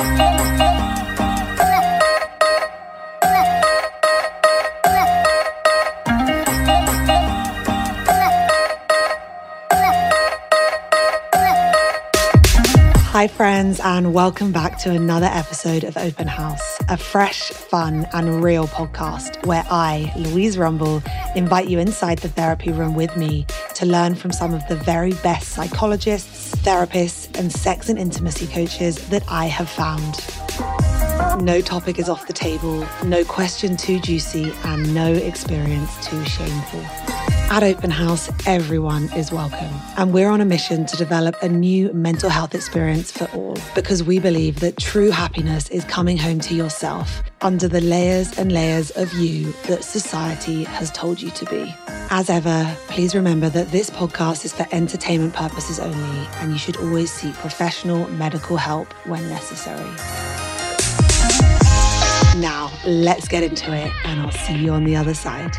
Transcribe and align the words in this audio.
Oh, 0.00 0.04
oh. 0.60 1.07
Hi, 13.18 13.26
friends, 13.26 13.80
and 13.80 14.14
welcome 14.14 14.52
back 14.52 14.78
to 14.82 14.92
another 14.92 15.26
episode 15.26 15.82
of 15.82 15.96
Open 15.96 16.28
House, 16.28 16.78
a 16.88 16.96
fresh, 16.96 17.50
fun, 17.50 18.06
and 18.12 18.44
real 18.44 18.68
podcast 18.68 19.44
where 19.44 19.64
I, 19.68 20.12
Louise 20.14 20.56
Rumble, 20.56 21.02
invite 21.34 21.66
you 21.66 21.80
inside 21.80 22.18
the 22.18 22.28
therapy 22.28 22.70
room 22.70 22.94
with 22.94 23.16
me 23.16 23.44
to 23.74 23.86
learn 23.86 24.14
from 24.14 24.30
some 24.30 24.54
of 24.54 24.64
the 24.68 24.76
very 24.76 25.14
best 25.14 25.48
psychologists, 25.48 26.54
therapists, 26.58 27.36
and 27.36 27.50
sex 27.50 27.88
and 27.88 27.98
intimacy 27.98 28.46
coaches 28.46 29.08
that 29.08 29.24
I 29.28 29.46
have 29.46 29.68
found. 29.68 30.24
No 31.44 31.60
topic 31.60 31.98
is 31.98 32.08
off 32.08 32.28
the 32.28 32.32
table, 32.32 32.86
no 33.04 33.24
question 33.24 33.76
too 33.76 33.98
juicy, 33.98 34.52
and 34.62 34.94
no 34.94 35.12
experience 35.12 36.06
too 36.06 36.24
shameful. 36.24 37.17
At 37.50 37.62
Open 37.62 37.90
House, 37.90 38.30
everyone 38.46 39.10
is 39.14 39.32
welcome. 39.32 39.74
And 39.96 40.12
we're 40.12 40.28
on 40.28 40.42
a 40.42 40.44
mission 40.44 40.84
to 40.84 40.96
develop 40.98 41.34
a 41.42 41.48
new 41.48 41.90
mental 41.94 42.28
health 42.28 42.54
experience 42.54 43.10
for 43.10 43.24
all 43.34 43.56
because 43.74 44.02
we 44.04 44.18
believe 44.18 44.60
that 44.60 44.76
true 44.76 45.10
happiness 45.10 45.70
is 45.70 45.82
coming 45.84 46.18
home 46.18 46.40
to 46.40 46.54
yourself 46.54 47.22
under 47.40 47.66
the 47.66 47.80
layers 47.80 48.38
and 48.38 48.52
layers 48.52 48.90
of 48.90 49.10
you 49.14 49.50
that 49.66 49.82
society 49.82 50.64
has 50.64 50.90
told 50.90 51.22
you 51.22 51.30
to 51.30 51.46
be. 51.46 51.74
As 52.10 52.28
ever, 52.28 52.76
please 52.88 53.14
remember 53.14 53.48
that 53.48 53.72
this 53.72 53.88
podcast 53.88 54.44
is 54.44 54.52
for 54.52 54.66
entertainment 54.70 55.32
purposes 55.32 55.80
only, 55.80 56.26
and 56.40 56.52
you 56.52 56.58
should 56.58 56.76
always 56.76 57.10
seek 57.10 57.32
professional 57.36 58.06
medical 58.10 58.58
help 58.58 58.92
when 59.06 59.26
necessary. 59.30 59.90
Now, 62.40 62.70
let's 62.86 63.26
get 63.26 63.42
into 63.42 63.72
it, 63.72 63.90
and 64.04 64.20
I'll 64.20 64.32
see 64.32 64.58
you 64.58 64.72
on 64.72 64.84
the 64.84 64.96
other 64.96 65.14
side. 65.14 65.56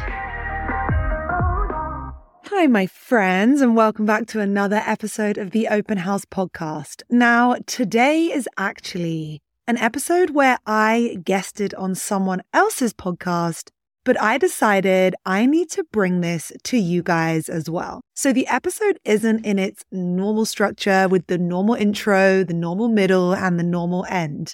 Hi, 2.59 2.67
my 2.67 2.88
friends, 2.88 3.61
and 3.61 3.73
welcome 3.73 4.05
back 4.05 4.27
to 4.27 4.41
another 4.41 4.83
episode 4.85 5.38
of 5.38 5.52
the 5.52 5.69
Open 5.69 5.99
House 5.99 6.25
podcast. 6.25 7.03
Now, 7.09 7.56
today 7.67 8.25
is 8.25 8.50
actually 8.57 9.41
an 9.66 9.78
episode 9.78 10.31
where 10.31 10.57
I 10.66 11.19
guested 11.23 11.73
on 11.75 11.95
someone 11.95 12.41
else's 12.51 12.94
podcast, 12.94 13.69
but 14.03 14.22
I 14.22 14.38
decided 14.38 15.16
I 15.25 15.45
need 15.45 15.69
to 15.69 15.85
bring 15.85 16.19
this 16.19 16.51
to 16.63 16.78
you 16.78 17.01
guys 17.01 17.47
as 17.47 17.69
well. 17.69 18.01
So 18.13 18.34
the 18.34 18.47
episode 18.47 19.00
isn't 19.05 19.45
in 19.45 19.57
its 19.57 19.85
normal 19.89 20.44
structure 20.44 21.07
with 21.07 21.28
the 21.28 21.38
normal 21.38 21.75
intro, 21.75 22.44
the 22.44 22.53
normal 22.53 22.89
middle, 22.89 23.34
and 23.34 23.57
the 23.57 23.63
normal 23.63 24.05
end, 24.09 24.53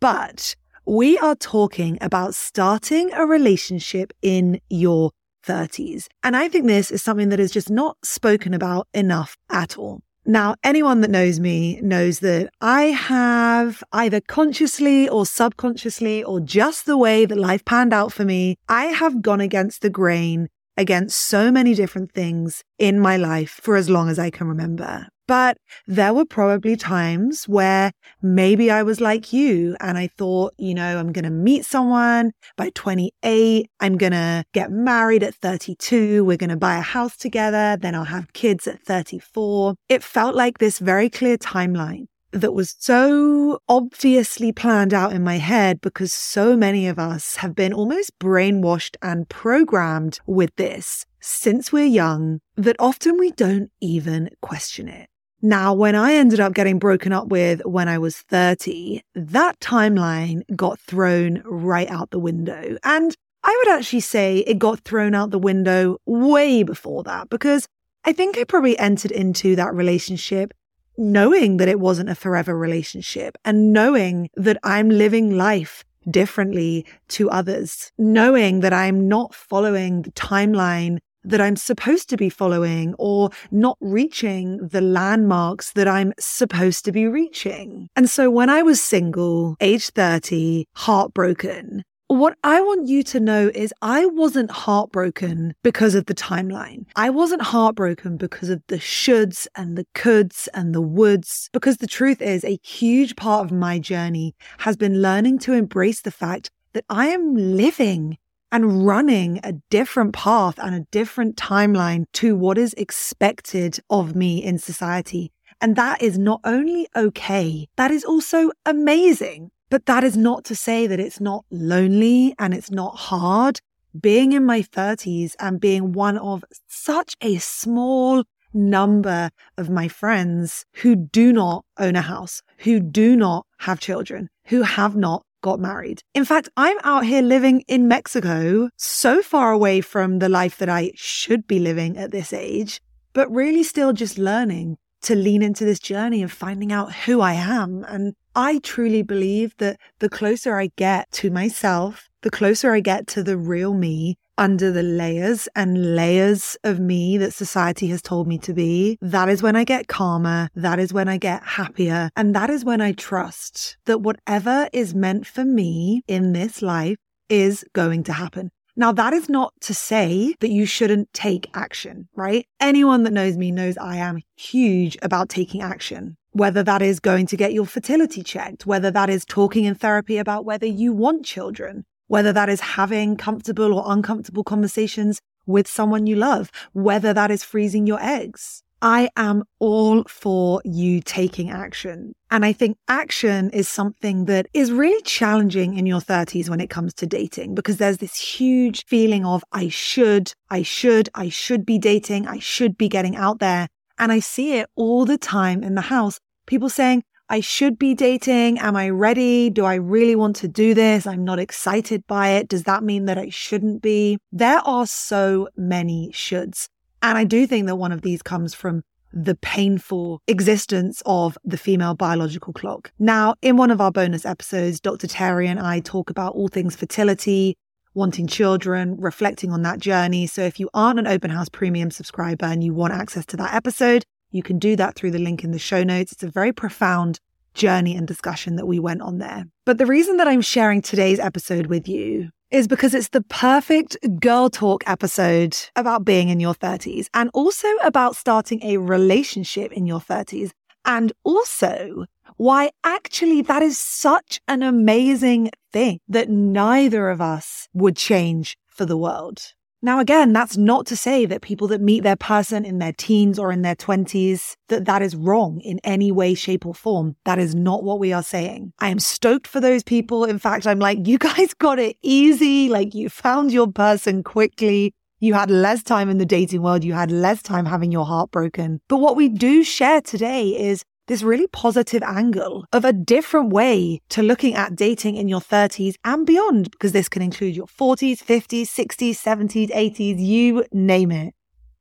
but 0.00 0.56
we 0.86 1.18
are 1.18 1.36
talking 1.36 1.98
about 2.00 2.34
starting 2.34 3.12
a 3.12 3.26
relationship 3.26 4.14
in 4.22 4.58
your 4.70 5.10
30s. 5.42 6.06
And 6.22 6.36
I 6.36 6.48
think 6.48 6.66
this 6.66 6.90
is 6.90 7.02
something 7.02 7.28
that 7.30 7.40
is 7.40 7.50
just 7.50 7.70
not 7.70 7.96
spoken 8.04 8.54
about 8.54 8.88
enough 8.94 9.36
at 9.50 9.78
all. 9.78 10.00
Now, 10.24 10.54
anyone 10.62 11.00
that 11.00 11.10
knows 11.10 11.40
me 11.40 11.80
knows 11.82 12.20
that 12.20 12.50
I 12.60 12.84
have 12.84 13.82
either 13.92 14.20
consciously 14.20 15.08
or 15.08 15.26
subconsciously 15.26 16.22
or 16.22 16.38
just 16.38 16.86
the 16.86 16.96
way 16.96 17.24
that 17.24 17.36
life 17.36 17.64
panned 17.64 17.92
out 17.92 18.12
for 18.12 18.24
me, 18.24 18.56
I 18.68 18.86
have 18.86 19.20
gone 19.20 19.40
against 19.40 19.82
the 19.82 19.90
grain 19.90 20.48
against 20.76 21.18
so 21.18 21.50
many 21.50 21.74
different 21.74 22.12
things 22.12 22.62
in 22.78 22.98
my 22.98 23.16
life 23.16 23.60
for 23.62 23.76
as 23.76 23.90
long 23.90 24.08
as 24.08 24.18
I 24.18 24.30
can 24.30 24.46
remember. 24.46 25.08
But 25.28 25.56
there 25.86 26.12
were 26.12 26.24
probably 26.24 26.76
times 26.76 27.48
where 27.48 27.92
maybe 28.20 28.70
I 28.70 28.82
was 28.82 29.00
like 29.00 29.32
you 29.32 29.76
and 29.80 29.96
I 29.96 30.08
thought, 30.08 30.52
you 30.58 30.74
know, 30.74 30.98
I'm 30.98 31.12
going 31.12 31.24
to 31.24 31.30
meet 31.30 31.64
someone 31.64 32.32
by 32.56 32.70
28. 32.74 33.70
I'm 33.80 33.96
going 33.96 34.12
to 34.12 34.44
get 34.52 34.70
married 34.70 35.22
at 35.22 35.34
32. 35.36 36.24
We're 36.24 36.36
going 36.36 36.50
to 36.50 36.56
buy 36.56 36.76
a 36.76 36.82
house 36.82 37.16
together. 37.16 37.78
Then 37.80 37.94
I'll 37.94 38.04
have 38.04 38.32
kids 38.32 38.66
at 38.66 38.82
34. 38.82 39.74
It 39.88 40.02
felt 40.02 40.34
like 40.34 40.58
this 40.58 40.78
very 40.78 41.08
clear 41.08 41.38
timeline 41.38 42.06
that 42.32 42.54
was 42.54 42.74
so 42.78 43.60
obviously 43.68 44.52
planned 44.52 44.94
out 44.94 45.12
in 45.12 45.22
my 45.22 45.36
head 45.36 45.80
because 45.80 46.12
so 46.12 46.56
many 46.56 46.88
of 46.88 46.98
us 46.98 47.36
have 47.36 47.54
been 47.54 47.72
almost 47.72 48.18
brainwashed 48.18 48.96
and 49.02 49.28
programmed 49.28 50.18
with 50.26 50.54
this 50.56 51.04
since 51.20 51.72
we're 51.72 51.84
young 51.84 52.40
that 52.56 52.76
often 52.78 53.18
we 53.18 53.30
don't 53.32 53.70
even 53.80 54.30
question 54.40 54.88
it. 54.88 55.08
Now, 55.44 55.74
when 55.74 55.94
I 55.94 56.14
ended 56.14 56.40
up 56.40 56.54
getting 56.54 56.78
broken 56.78 57.12
up 57.12 57.26
with 57.26 57.60
when 57.66 57.88
I 57.88 57.98
was 57.98 58.18
30, 58.18 59.02
that 59.14 59.58
timeline 59.60 60.42
got 60.54 60.78
thrown 60.78 61.42
right 61.44 61.90
out 61.90 62.10
the 62.10 62.20
window. 62.20 62.76
And 62.84 63.14
I 63.42 63.62
would 63.64 63.76
actually 63.76 64.00
say 64.00 64.38
it 64.38 64.60
got 64.60 64.80
thrown 64.80 65.14
out 65.14 65.30
the 65.30 65.38
window 65.38 65.98
way 66.06 66.62
before 66.62 67.02
that 67.04 67.28
because 67.28 67.66
I 68.04 68.12
think 68.12 68.38
I 68.38 68.44
probably 68.44 68.78
entered 68.78 69.10
into 69.10 69.56
that 69.56 69.74
relationship 69.74 70.52
knowing 70.96 71.56
that 71.56 71.68
it 71.68 71.80
wasn't 71.80 72.10
a 72.10 72.14
forever 72.14 72.56
relationship 72.56 73.36
and 73.44 73.72
knowing 73.72 74.28
that 74.34 74.58
I'm 74.62 74.88
living 74.88 75.36
life 75.36 75.84
differently 76.10 76.86
to 77.08 77.30
others, 77.30 77.92
knowing 77.98 78.60
that 78.60 78.72
I'm 78.72 79.08
not 79.08 79.34
following 79.34 80.02
the 80.02 80.12
timeline 80.12 80.98
that 81.24 81.40
I'm 81.40 81.56
supposed 81.56 82.08
to 82.10 82.16
be 82.16 82.28
following 82.28 82.94
or 82.98 83.30
not 83.50 83.76
reaching 83.80 84.58
the 84.58 84.80
landmarks 84.80 85.72
that 85.72 85.86
I'm 85.86 86.12
supposed 86.18 86.84
to 86.86 86.92
be 86.92 87.06
reaching. 87.06 87.88
And 87.94 88.10
so 88.10 88.30
when 88.30 88.50
I 88.50 88.62
was 88.62 88.82
single, 88.82 89.56
age 89.60 89.90
30, 89.90 90.66
heartbroken, 90.74 91.84
what 92.12 92.36
I 92.44 92.60
want 92.60 92.88
you 92.88 93.02
to 93.04 93.20
know 93.20 93.50
is 93.54 93.72
I 93.80 94.06
wasn't 94.06 94.50
heartbroken 94.50 95.54
because 95.62 95.94
of 95.94 96.06
the 96.06 96.14
timeline. 96.14 96.84
I 96.96 97.10
wasn't 97.10 97.42
heartbroken 97.42 98.16
because 98.16 98.48
of 98.48 98.62
the 98.68 98.76
shoulds 98.76 99.46
and 99.56 99.76
the 99.76 99.86
coulds 99.94 100.48
and 100.54 100.74
the 100.74 100.82
woulds, 100.82 101.48
because 101.52 101.78
the 101.78 101.86
truth 101.86 102.20
is 102.20 102.44
a 102.44 102.58
huge 102.62 103.16
part 103.16 103.44
of 103.46 103.52
my 103.52 103.78
journey 103.78 104.34
has 104.58 104.76
been 104.76 105.00
learning 105.00 105.38
to 105.40 105.52
embrace 105.52 106.02
the 106.02 106.10
fact 106.10 106.50
that 106.72 106.84
I 106.90 107.08
am 107.08 107.34
living 107.34 108.18
and 108.50 108.86
running 108.86 109.40
a 109.42 109.54
different 109.70 110.12
path 110.12 110.58
and 110.58 110.74
a 110.74 110.86
different 110.90 111.36
timeline 111.36 112.04
to 112.12 112.36
what 112.36 112.58
is 112.58 112.74
expected 112.74 113.78
of 113.88 114.14
me 114.14 114.42
in 114.42 114.58
society. 114.58 115.32
And 115.62 115.76
that 115.76 116.02
is 116.02 116.18
not 116.18 116.40
only 116.44 116.88
okay, 116.94 117.68
that 117.76 117.90
is 117.90 118.04
also 118.04 118.50
amazing. 118.66 119.50
But 119.72 119.86
that 119.86 120.04
is 120.04 120.18
not 120.18 120.44
to 120.44 120.54
say 120.54 120.86
that 120.86 121.00
it's 121.00 121.18
not 121.18 121.46
lonely 121.50 122.34
and 122.38 122.52
it's 122.52 122.70
not 122.70 122.94
hard. 122.94 123.58
Being 123.98 124.34
in 124.34 124.44
my 124.44 124.60
30s 124.60 125.34
and 125.40 125.58
being 125.58 125.92
one 125.92 126.18
of 126.18 126.44
such 126.68 127.16
a 127.22 127.38
small 127.38 128.24
number 128.52 129.30
of 129.56 129.70
my 129.70 129.88
friends 129.88 130.66
who 130.74 130.94
do 130.94 131.32
not 131.32 131.64
own 131.78 131.96
a 131.96 132.02
house, 132.02 132.42
who 132.58 132.80
do 132.80 133.16
not 133.16 133.46
have 133.60 133.80
children, 133.80 134.28
who 134.48 134.60
have 134.60 134.94
not 134.94 135.24
got 135.40 135.58
married. 135.58 136.02
In 136.12 136.26
fact, 136.26 136.50
I'm 136.58 136.76
out 136.84 137.06
here 137.06 137.22
living 137.22 137.64
in 137.66 137.88
Mexico, 137.88 138.68
so 138.76 139.22
far 139.22 139.52
away 139.52 139.80
from 139.80 140.18
the 140.18 140.28
life 140.28 140.58
that 140.58 140.68
I 140.68 140.92
should 140.96 141.46
be 141.46 141.58
living 141.58 141.96
at 141.96 142.10
this 142.10 142.34
age, 142.34 142.82
but 143.14 143.32
really 143.32 143.62
still 143.62 143.94
just 143.94 144.18
learning 144.18 144.76
to 145.04 145.14
lean 145.14 145.42
into 145.42 145.64
this 145.64 145.80
journey 145.80 146.22
of 146.22 146.30
finding 146.30 146.72
out 146.72 146.92
who 146.92 147.22
I 147.22 147.32
am. 147.32 147.84
And 147.88 148.14
I 148.34 148.58
truly 148.58 149.02
believe 149.02 149.54
that 149.58 149.78
the 149.98 150.08
closer 150.08 150.56
I 150.56 150.70
get 150.76 151.10
to 151.12 151.30
myself, 151.30 152.08
the 152.22 152.30
closer 152.30 152.72
I 152.72 152.80
get 152.80 153.06
to 153.08 153.22
the 153.22 153.36
real 153.36 153.74
me, 153.74 154.16
under 154.38 154.72
the 154.72 154.82
layers 154.82 155.48
and 155.54 155.94
layers 155.94 156.56
of 156.64 156.80
me 156.80 157.18
that 157.18 157.34
society 157.34 157.88
has 157.88 158.00
told 158.00 158.26
me 158.26 158.38
to 158.38 158.54
be, 158.54 158.98
that 159.00 159.28
is 159.28 159.42
when 159.42 159.54
I 159.54 159.64
get 159.64 159.88
calmer. 159.88 160.48
That 160.54 160.78
is 160.78 160.92
when 160.92 161.08
I 161.08 161.18
get 161.18 161.42
happier. 161.42 162.10
And 162.16 162.34
that 162.34 162.48
is 162.48 162.64
when 162.64 162.80
I 162.80 162.92
trust 162.92 163.76
that 163.84 164.00
whatever 164.00 164.68
is 164.72 164.94
meant 164.94 165.26
for 165.26 165.44
me 165.44 166.02
in 166.08 166.32
this 166.32 166.62
life 166.62 166.96
is 167.28 167.64
going 167.74 168.04
to 168.04 168.12
happen. 168.12 168.50
Now, 168.74 168.90
that 168.92 169.12
is 169.12 169.28
not 169.28 169.52
to 169.62 169.74
say 169.74 170.34
that 170.40 170.50
you 170.50 170.64
shouldn't 170.64 171.12
take 171.12 171.50
action, 171.52 172.08
right? 172.16 172.46
Anyone 172.58 173.02
that 173.02 173.12
knows 173.12 173.36
me 173.36 173.50
knows 173.50 173.76
I 173.76 173.96
am 173.96 174.20
huge 174.36 174.96
about 175.02 175.28
taking 175.28 175.60
action. 175.60 176.16
Whether 176.32 176.62
that 176.62 176.82
is 176.82 177.00
going 177.00 177.26
to 177.26 177.36
get 177.36 177.52
your 177.52 177.66
fertility 177.66 178.22
checked, 178.22 178.66
whether 178.66 178.90
that 178.90 179.10
is 179.10 179.24
talking 179.24 179.64
in 179.64 179.74
therapy 179.74 180.18
about 180.18 180.44
whether 180.44 180.66
you 180.66 180.92
want 180.92 181.24
children, 181.24 181.84
whether 182.08 182.32
that 182.32 182.48
is 182.48 182.60
having 182.60 183.16
comfortable 183.16 183.74
or 183.74 183.84
uncomfortable 183.86 184.44
conversations 184.44 185.20
with 185.46 185.68
someone 185.68 186.06
you 186.06 186.16
love, 186.16 186.50
whether 186.72 187.12
that 187.12 187.30
is 187.30 187.44
freezing 187.44 187.86
your 187.86 188.00
eggs. 188.00 188.62
I 188.82 189.10
am 189.16 189.44
all 189.60 190.02
for 190.08 190.60
you 190.64 191.00
taking 191.00 191.50
action. 191.50 192.14
And 192.32 192.44
I 192.44 192.52
think 192.52 192.76
action 192.88 193.50
is 193.50 193.68
something 193.68 194.24
that 194.24 194.48
is 194.52 194.72
really 194.72 195.00
challenging 195.02 195.78
in 195.78 195.86
your 195.86 196.00
30s 196.00 196.48
when 196.48 196.60
it 196.60 196.68
comes 196.68 196.92
to 196.94 197.06
dating 197.06 197.54
because 197.54 197.76
there's 197.76 197.98
this 197.98 198.18
huge 198.18 198.84
feeling 198.86 199.24
of 199.24 199.44
I 199.52 199.68
should, 199.68 200.32
I 200.50 200.62
should, 200.62 201.08
I 201.14 201.28
should 201.28 201.64
be 201.64 201.78
dating, 201.78 202.26
I 202.26 202.40
should 202.40 202.76
be 202.76 202.88
getting 202.88 203.14
out 203.14 203.38
there. 203.38 203.68
And 204.02 204.10
I 204.10 204.18
see 204.18 204.54
it 204.54 204.68
all 204.74 205.04
the 205.04 205.16
time 205.16 205.62
in 205.62 205.76
the 205.76 205.80
house. 205.80 206.18
People 206.46 206.68
saying, 206.68 207.04
I 207.28 207.38
should 207.38 207.78
be 207.78 207.94
dating. 207.94 208.58
Am 208.58 208.74
I 208.74 208.88
ready? 208.88 209.48
Do 209.48 209.64
I 209.64 209.76
really 209.76 210.16
want 210.16 210.34
to 210.36 210.48
do 210.48 210.74
this? 210.74 211.06
I'm 211.06 211.22
not 211.22 211.38
excited 211.38 212.04
by 212.08 212.30
it. 212.30 212.48
Does 212.48 212.64
that 212.64 212.82
mean 212.82 213.04
that 213.04 213.16
I 213.16 213.28
shouldn't 213.28 213.80
be? 213.80 214.18
There 214.32 214.58
are 214.58 214.88
so 214.88 215.48
many 215.56 216.10
shoulds. 216.12 216.66
And 217.00 217.16
I 217.16 217.22
do 217.22 217.46
think 217.46 217.68
that 217.68 217.76
one 217.76 217.92
of 217.92 218.02
these 218.02 218.22
comes 218.22 218.54
from 218.54 218.82
the 219.12 219.36
painful 219.36 220.20
existence 220.26 221.00
of 221.06 221.38
the 221.44 221.56
female 221.56 221.94
biological 221.94 222.52
clock. 222.52 222.90
Now, 222.98 223.36
in 223.40 223.56
one 223.56 223.70
of 223.70 223.80
our 223.80 223.92
bonus 223.92 224.26
episodes, 224.26 224.80
Dr. 224.80 225.06
Terry 225.06 225.46
and 225.46 225.60
I 225.60 225.78
talk 225.78 226.10
about 226.10 226.34
all 226.34 226.48
things 226.48 226.74
fertility, 226.74 227.56
wanting 227.94 228.26
children, 228.26 228.96
reflecting 228.98 229.52
on 229.52 229.62
that 229.62 229.78
journey. 229.78 230.26
So 230.26 230.42
if 230.42 230.58
you 230.58 230.70
aren't 230.72 230.98
an 230.98 231.06
open 231.06 231.30
house 231.30 231.48
premium 231.48 231.90
subscriber 231.90 232.46
and 232.46 232.64
you 232.64 232.72
want 232.72 232.94
access 232.94 233.26
to 233.26 233.36
that 233.38 233.54
episode, 233.54 234.04
you 234.30 234.42
can 234.42 234.58
do 234.58 234.76
that 234.76 234.94
through 234.94 235.10
the 235.10 235.18
link 235.18 235.44
in 235.44 235.50
the 235.50 235.58
show 235.58 235.82
notes. 235.82 236.12
It's 236.12 236.22
a 236.22 236.30
very 236.30 236.52
profound 236.52 237.18
journey 237.54 237.94
and 237.94 238.08
discussion 238.08 238.56
that 238.56 238.66
we 238.66 238.78
went 238.78 239.02
on 239.02 239.18
there. 239.18 239.44
But 239.66 239.78
the 239.78 239.86
reason 239.86 240.16
that 240.16 240.28
I'm 240.28 240.40
sharing 240.40 240.80
today's 240.80 241.18
episode 241.18 241.66
with 241.66 241.86
you 241.86 242.30
is 242.50 242.68
because 242.68 242.94
it's 242.94 243.08
the 243.10 243.22
perfect 243.22 243.96
girl 244.20 244.50
talk 244.50 244.84
episode 244.86 245.56
about 245.76 246.04
being 246.04 246.28
in 246.28 246.40
your 246.40 246.54
30s 246.54 247.06
and 247.14 247.30
also 247.32 247.68
about 247.82 248.16
starting 248.16 248.62
a 248.62 248.76
relationship 248.76 249.72
in 249.72 249.86
your 249.86 250.00
30s. 250.00 250.50
And 250.84 251.12
also 251.24 252.06
why 252.36 252.70
actually 252.84 253.42
that 253.42 253.62
is 253.62 253.78
such 253.78 254.40
an 254.48 254.62
amazing 254.62 255.50
thing 255.72 255.98
that 256.08 256.28
neither 256.28 257.10
of 257.10 257.20
us 257.20 257.68
would 257.72 257.96
change 257.96 258.56
for 258.68 258.84
the 258.84 258.96
world. 258.96 259.52
Now, 259.84 259.98
again, 259.98 260.32
that's 260.32 260.56
not 260.56 260.86
to 260.86 260.96
say 260.96 261.26
that 261.26 261.42
people 261.42 261.66
that 261.68 261.80
meet 261.80 262.04
their 262.04 262.14
person 262.14 262.64
in 262.64 262.78
their 262.78 262.92
teens 262.92 263.36
or 263.36 263.50
in 263.50 263.62
their 263.62 263.74
20s, 263.74 264.54
that 264.68 264.84
that 264.84 265.02
is 265.02 265.16
wrong 265.16 265.60
in 265.60 265.80
any 265.82 266.12
way, 266.12 266.34
shape 266.34 266.64
or 266.64 266.72
form. 266.72 267.16
That 267.24 267.40
is 267.40 267.56
not 267.56 267.82
what 267.82 267.98
we 267.98 268.12
are 268.12 268.22
saying. 268.22 268.72
I 268.78 268.90
am 268.90 269.00
stoked 269.00 269.48
for 269.48 269.58
those 269.58 269.82
people. 269.82 270.24
In 270.24 270.38
fact, 270.38 270.68
I'm 270.68 270.78
like, 270.78 271.08
you 271.08 271.18
guys 271.18 271.52
got 271.58 271.80
it 271.80 271.96
easy. 272.00 272.68
Like 272.68 272.94
you 272.94 273.08
found 273.08 273.52
your 273.52 273.72
person 273.72 274.22
quickly. 274.22 274.94
You 275.18 275.34
had 275.34 275.50
less 275.50 275.82
time 275.82 276.08
in 276.08 276.18
the 276.18 276.26
dating 276.26 276.62
world. 276.62 276.84
You 276.84 276.92
had 276.92 277.10
less 277.10 277.42
time 277.42 277.66
having 277.66 277.90
your 277.90 278.06
heart 278.06 278.30
broken. 278.30 278.80
But 278.88 278.98
what 278.98 279.16
we 279.16 279.28
do 279.28 279.64
share 279.64 280.00
today 280.00 280.48
is 280.48 280.84
this 281.08 281.22
really 281.22 281.46
positive 281.48 282.02
angle 282.02 282.64
of 282.72 282.84
a 282.84 282.92
different 282.92 283.52
way 283.52 284.00
to 284.10 284.22
looking 284.22 284.54
at 284.54 284.76
dating 284.76 285.16
in 285.16 285.28
your 285.28 285.40
30s 285.40 285.94
and 286.04 286.24
beyond, 286.24 286.70
because 286.70 286.92
this 286.92 287.08
can 287.08 287.22
include 287.22 287.56
your 287.56 287.66
40s, 287.66 288.18
50s, 288.18 288.62
60s, 288.62 289.10
70s, 289.12 289.70
80s, 289.70 290.18
you 290.18 290.64
name 290.72 291.10
it. 291.10 291.34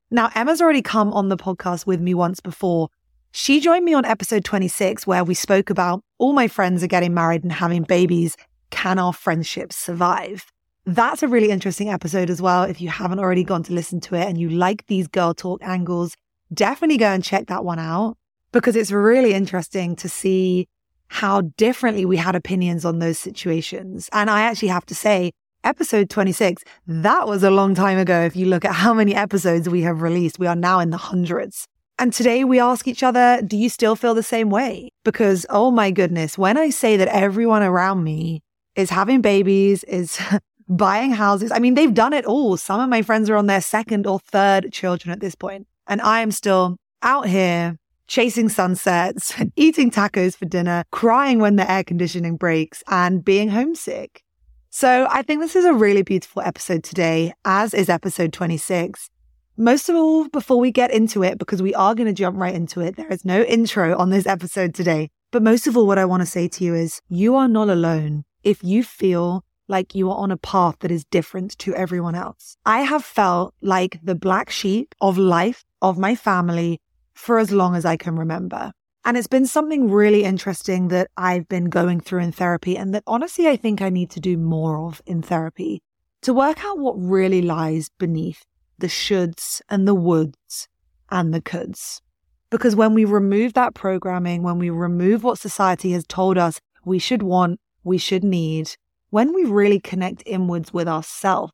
Now, 0.09 0.29
Emma's 0.35 0.61
already 0.61 0.81
come 0.81 1.13
on 1.13 1.29
the 1.29 1.37
podcast 1.37 1.85
with 1.85 2.01
me 2.01 2.13
once 2.13 2.39
before. 2.39 2.89
She 3.31 3.61
joined 3.61 3.85
me 3.85 3.93
on 3.93 4.03
episode 4.05 4.43
26, 4.43 5.07
where 5.07 5.23
we 5.23 5.35
spoke 5.35 5.69
about 5.69 6.03
all 6.17 6.33
my 6.33 6.47
friends 6.47 6.83
are 6.83 6.87
getting 6.87 7.13
married 7.13 7.43
and 7.43 7.51
having 7.51 7.83
babies. 7.83 8.35
Can 8.71 8.99
our 8.99 9.13
friendships 9.13 9.77
survive? 9.77 10.45
That's 10.85 11.23
a 11.23 11.27
really 11.27 11.51
interesting 11.51 11.89
episode 11.89 12.29
as 12.29 12.41
well. 12.41 12.63
If 12.63 12.81
you 12.81 12.89
haven't 12.89 13.19
already 13.19 13.43
gone 13.43 13.63
to 13.63 13.73
listen 13.73 14.01
to 14.01 14.15
it 14.15 14.27
and 14.27 14.37
you 14.37 14.49
like 14.49 14.87
these 14.87 15.07
girl 15.07 15.33
talk 15.33 15.61
angles, 15.63 16.15
definitely 16.53 16.97
go 16.97 17.07
and 17.07 17.23
check 17.23 17.47
that 17.47 17.63
one 17.63 17.79
out 17.79 18.17
because 18.51 18.75
it's 18.75 18.91
really 18.91 19.33
interesting 19.33 19.95
to 19.97 20.09
see 20.09 20.67
how 21.07 21.41
differently 21.57 22.05
we 22.05 22.17
had 22.17 22.35
opinions 22.35 22.85
on 22.85 22.99
those 22.99 23.19
situations. 23.19 24.09
And 24.13 24.29
I 24.29 24.41
actually 24.41 24.69
have 24.69 24.85
to 24.87 24.95
say, 24.95 25.31
episode 25.63 26.09
26, 26.09 26.63
that 26.87 27.27
was 27.27 27.43
a 27.43 27.51
long 27.51 27.75
time 27.75 27.97
ago. 27.97 28.21
If 28.21 28.35
you 28.35 28.45
look 28.45 28.65
at 28.65 28.73
how 28.73 28.93
many 28.93 29.13
episodes 29.13 29.69
we 29.69 29.81
have 29.81 30.01
released, 30.01 30.39
we 30.39 30.47
are 30.47 30.55
now 30.55 30.79
in 30.79 30.89
the 30.89 30.97
hundreds. 30.97 31.67
And 31.99 32.13
today 32.13 32.43
we 32.43 32.59
ask 32.59 32.87
each 32.87 33.03
other, 33.03 33.41
do 33.45 33.57
you 33.57 33.69
still 33.69 33.95
feel 33.95 34.15
the 34.15 34.23
same 34.23 34.49
way? 34.49 34.89
Because, 35.03 35.45
oh 35.49 35.69
my 35.69 35.91
goodness, 35.91 36.37
when 36.37 36.57
I 36.57 36.69
say 36.69 36.97
that 36.97 37.09
everyone 37.09 37.61
around 37.61 38.03
me 38.03 38.41
is 38.75 38.89
having 38.89 39.21
babies, 39.21 39.83
is 39.83 40.19
buying 40.69 41.11
houses, 41.11 41.51
I 41.51 41.59
mean, 41.59 41.75
they've 41.75 41.93
done 41.93 42.13
it 42.13 42.25
all. 42.25 42.57
Some 42.57 42.79
of 42.79 42.89
my 42.89 43.01
friends 43.01 43.29
are 43.29 43.35
on 43.35 43.47
their 43.47 43.61
second 43.61 44.07
or 44.07 44.19
third 44.19 44.71
children 44.71 45.11
at 45.11 45.19
this 45.19 45.35
point, 45.35 45.67
And 45.87 46.01
I 46.01 46.21
am 46.21 46.31
still 46.31 46.77
out 47.03 47.27
here 47.27 47.77
chasing 48.11 48.49
sunsets, 48.49 49.33
eating 49.55 49.89
tacos 49.89 50.35
for 50.35 50.43
dinner, 50.43 50.83
crying 50.91 51.39
when 51.39 51.55
the 51.55 51.71
air 51.71 51.81
conditioning 51.81 52.35
breaks, 52.35 52.83
and 52.89 53.23
being 53.23 53.47
homesick. 53.47 54.21
So 54.69 55.07
I 55.09 55.21
think 55.21 55.39
this 55.39 55.55
is 55.55 55.63
a 55.63 55.73
really 55.73 56.01
beautiful 56.01 56.41
episode 56.41 56.83
today, 56.83 57.31
as 57.45 57.73
is 57.73 57.87
episode 57.87 58.33
26. 58.33 59.09
Most 59.55 59.87
of 59.87 59.95
all, 59.95 60.27
before 60.27 60.59
we 60.59 60.71
get 60.71 60.91
into 60.91 61.23
it, 61.23 61.37
because 61.37 61.61
we 61.61 61.73
are 61.73 61.95
going 61.95 62.07
to 62.07 62.13
jump 62.13 62.37
right 62.37 62.53
into 62.53 62.81
it, 62.81 62.97
there 62.97 63.11
is 63.11 63.23
no 63.23 63.43
intro 63.43 63.97
on 63.97 64.09
this 64.09 64.27
episode 64.27 64.75
today. 64.75 65.09
But 65.31 65.41
most 65.41 65.65
of 65.65 65.77
all, 65.77 65.87
what 65.87 65.97
I 65.97 66.03
want 66.03 66.21
to 66.21 66.25
say 66.25 66.49
to 66.49 66.65
you 66.65 66.75
is 66.75 67.01
you 67.07 67.35
are 67.35 67.47
not 67.47 67.69
alone 67.69 68.25
if 68.43 68.61
you 68.61 68.83
feel 68.83 69.45
like 69.69 69.95
you 69.95 70.09
are 70.11 70.17
on 70.17 70.31
a 70.31 70.37
path 70.37 70.75
that 70.81 70.91
is 70.91 71.05
different 71.05 71.57
to 71.59 71.73
everyone 71.75 72.15
else. 72.15 72.57
I 72.65 72.81
have 72.81 73.05
felt 73.05 73.53
like 73.61 73.99
the 74.03 74.15
black 74.15 74.49
sheep 74.49 74.93
of 74.99 75.17
life, 75.17 75.63
of 75.81 75.97
my 75.97 76.13
family, 76.15 76.81
for 77.21 77.37
as 77.37 77.51
long 77.51 77.75
as 77.75 77.85
I 77.85 77.97
can 77.97 78.17
remember. 78.17 78.71
And 79.05 79.15
it's 79.15 79.27
been 79.27 79.45
something 79.45 79.91
really 79.91 80.23
interesting 80.23 80.87
that 80.87 81.09
I've 81.15 81.47
been 81.47 81.65
going 81.65 81.99
through 81.99 82.21
in 82.21 82.31
therapy 82.31 82.75
and 82.75 82.93
that 82.93 83.03
honestly 83.05 83.47
I 83.47 83.55
think 83.55 83.81
I 83.81 83.89
need 83.89 84.09
to 84.11 84.19
do 84.19 84.37
more 84.37 84.87
of 84.87 85.01
in 85.05 85.21
therapy 85.21 85.81
to 86.23 86.33
work 86.33 86.65
out 86.65 86.79
what 86.79 86.95
really 86.97 87.41
lies 87.41 87.89
beneath 87.99 88.43
the 88.77 88.87
shoulds 88.87 89.61
and 89.69 89.87
the 89.87 89.95
woulds 89.95 90.67
and 91.09 91.33
the 91.33 91.41
coulds. 91.41 92.01
Because 92.49 92.75
when 92.75 92.93
we 92.93 93.05
remove 93.05 93.53
that 93.53 93.75
programming, 93.75 94.41
when 94.43 94.57
we 94.57 94.69
remove 94.69 95.23
what 95.23 95.39
society 95.39 95.91
has 95.91 96.05
told 96.05 96.37
us 96.37 96.59
we 96.85 96.99
should 96.99 97.23
want, 97.23 97.59
we 97.83 97.97
should 97.97 98.23
need, 98.23 98.75
when 99.09 99.33
we 99.33 99.45
really 99.45 99.79
connect 99.79 100.23
inwards 100.25 100.73
with 100.73 100.87
ourself, 100.87 101.51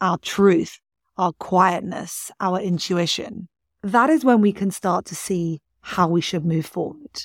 our 0.00 0.18
truth, 0.18 0.78
our 1.16 1.32
quietness, 1.32 2.30
our 2.40 2.60
intuition, 2.60 3.48
that 3.92 4.10
is 4.10 4.24
when 4.24 4.40
we 4.40 4.52
can 4.52 4.70
start 4.70 5.04
to 5.06 5.14
see 5.14 5.60
how 5.80 6.08
we 6.08 6.20
should 6.20 6.44
move 6.44 6.66
forward, 6.66 7.22